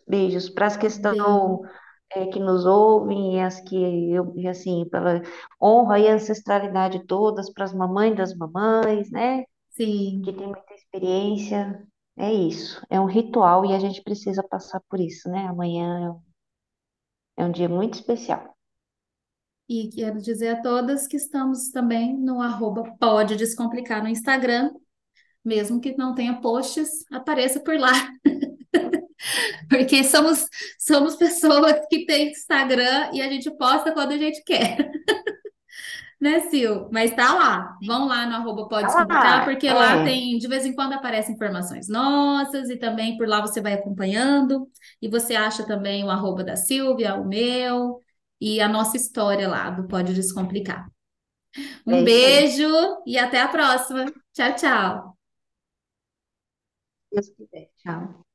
Beijos 0.07 0.51
para 0.51 0.67
as 0.67 0.77
que 0.77 0.87
estão 0.87 1.63
é, 2.15 2.27
que 2.27 2.39
nos 2.39 2.67
ouvem 2.67 3.37
e 3.37 3.41
as 3.41 3.61
que 3.61 3.77
eu, 4.13 4.33
e 4.37 4.47
assim, 4.47 4.87
pela 4.91 5.23
honra 5.61 5.99
e 5.99 6.09
ancestralidade 6.09 7.07
todas, 7.07 7.51
para 7.53 7.65
as 7.65 7.75
mamães 7.75 8.17
das 8.17 8.35
mamães, 8.35 9.11
né? 9.11 9.45
Que 9.77 9.85
Sim. 9.85 10.23
tem 10.25 10.35
muita 10.35 10.75
experiência. 10.75 11.88
É 12.19 12.33
isso, 12.33 12.85
é 12.91 13.01
um 13.01 13.07
ritual 13.07 13.65
e 13.65 13.73
a 13.73 13.79
gente 13.79 14.03
precisa 14.03 14.43
passar 14.43 14.81
por 14.89 15.01
isso, 15.01 15.29
né? 15.29 15.47
Amanhã 15.47 16.05
é 16.05 16.11
um 16.11 16.29
é 17.39 17.45
um 17.45 17.53
dia 17.53 17.69
muito 17.69 17.95
especial. 17.95 18.57
E 19.69 19.89
quero 19.91 20.21
dizer 20.21 20.49
a 20.49 20.63
todas 20.63 21.07
que 21.07 21.17
estamos 21.17 21.71
também 21.71 22.19
no 22.19 22.43
arroba 22.43 22.83
Pode 22.99 23.37
Descomplicar 23.37 24.03
no 24.03 24.09
Instagram, 24.09 24.73
mesmo 25.45 25.81
que 25.81 25.97
não 25.97 26.15
tenha 26.17 26.41
posts, 26.41 27.05
apareça 27.13 27.61
por 27.61 27.79
lá, 27.79 27.93
porque 29.71 30.03
somos, 30.03 30.47
somos 30.81 31.15
pessoas 31.15 31.87
que 31.89 32.05
têm 32.07 32.33
Instagram 32.33 33.11
e 33.13 33.23
a 33.23 33.29
gente 33.29 33.51
posta 33.57 33.93
quando 33.93 34.13
a 34.13 34.19
gente 34.19 34.43
quer, 34.43 34.91
né, 36.21 36.41
Sil? 36.51 36.89
Mas 36.93 37.15
tá 37.15 37.35
lá, 37.35 37.77
vão 37.83 38.07
lá 38.09 38.27
no 38.27 38.35
arroba 38.37 38.69
Pode 38.69 38.87
Descomplicar, 38.89 39.45
Ah, 39.45 39.45
porque 39.45 39.73
lá 39.73 39.99
é, 39.99 40.03
tem, 40.03 40.39
de 40.39 40.49
vez 40.49 40.65
em 40.67 40.75
quando 40.75 40.93
aparecem 40.95 41.35
informações 41.35 41.89
nossas 41.89 42.69
e 42.71 42.77
também 42.77 43.17
por 43.17 43.29
lá 43.29 43.41
você 43.41 43.61
vai 43.61 43.75
acompanhando 43.75 44.69
e 45.01 45.09
você 45.09 45.35
acha 45.37 45.67
também 45.67 46.05
o 46.05 46.11
arroba 46.11 46.43
da 46.45 46.57
Silvia, 46.57 47.15
o 47.17 47.27
meu 47.27 48.01
e 48.41 48.61
a 48.61 48.69
nossa 48.69 48.97
história 48.97 49.49
lá 49.49 49.71
do 49.71 49.87
Pode 49.89 50.15
Descomplicar. 50.15 50.89
é 51.91 51.95
Um 51.95 52.03
aí. 52.03 52.05
beijo 52.05 52.67
e 53.07 53.19
até 53.19 53.41
a 53.41 53.49
próxima. 53.49 54.07
Tchau, 54.35 54.55
tchau. 54.57 55.19
Se 57.11 57.15
Deus 57.17 57.29
quiser. 57.37 57.71
Tchau. 57.77 58.28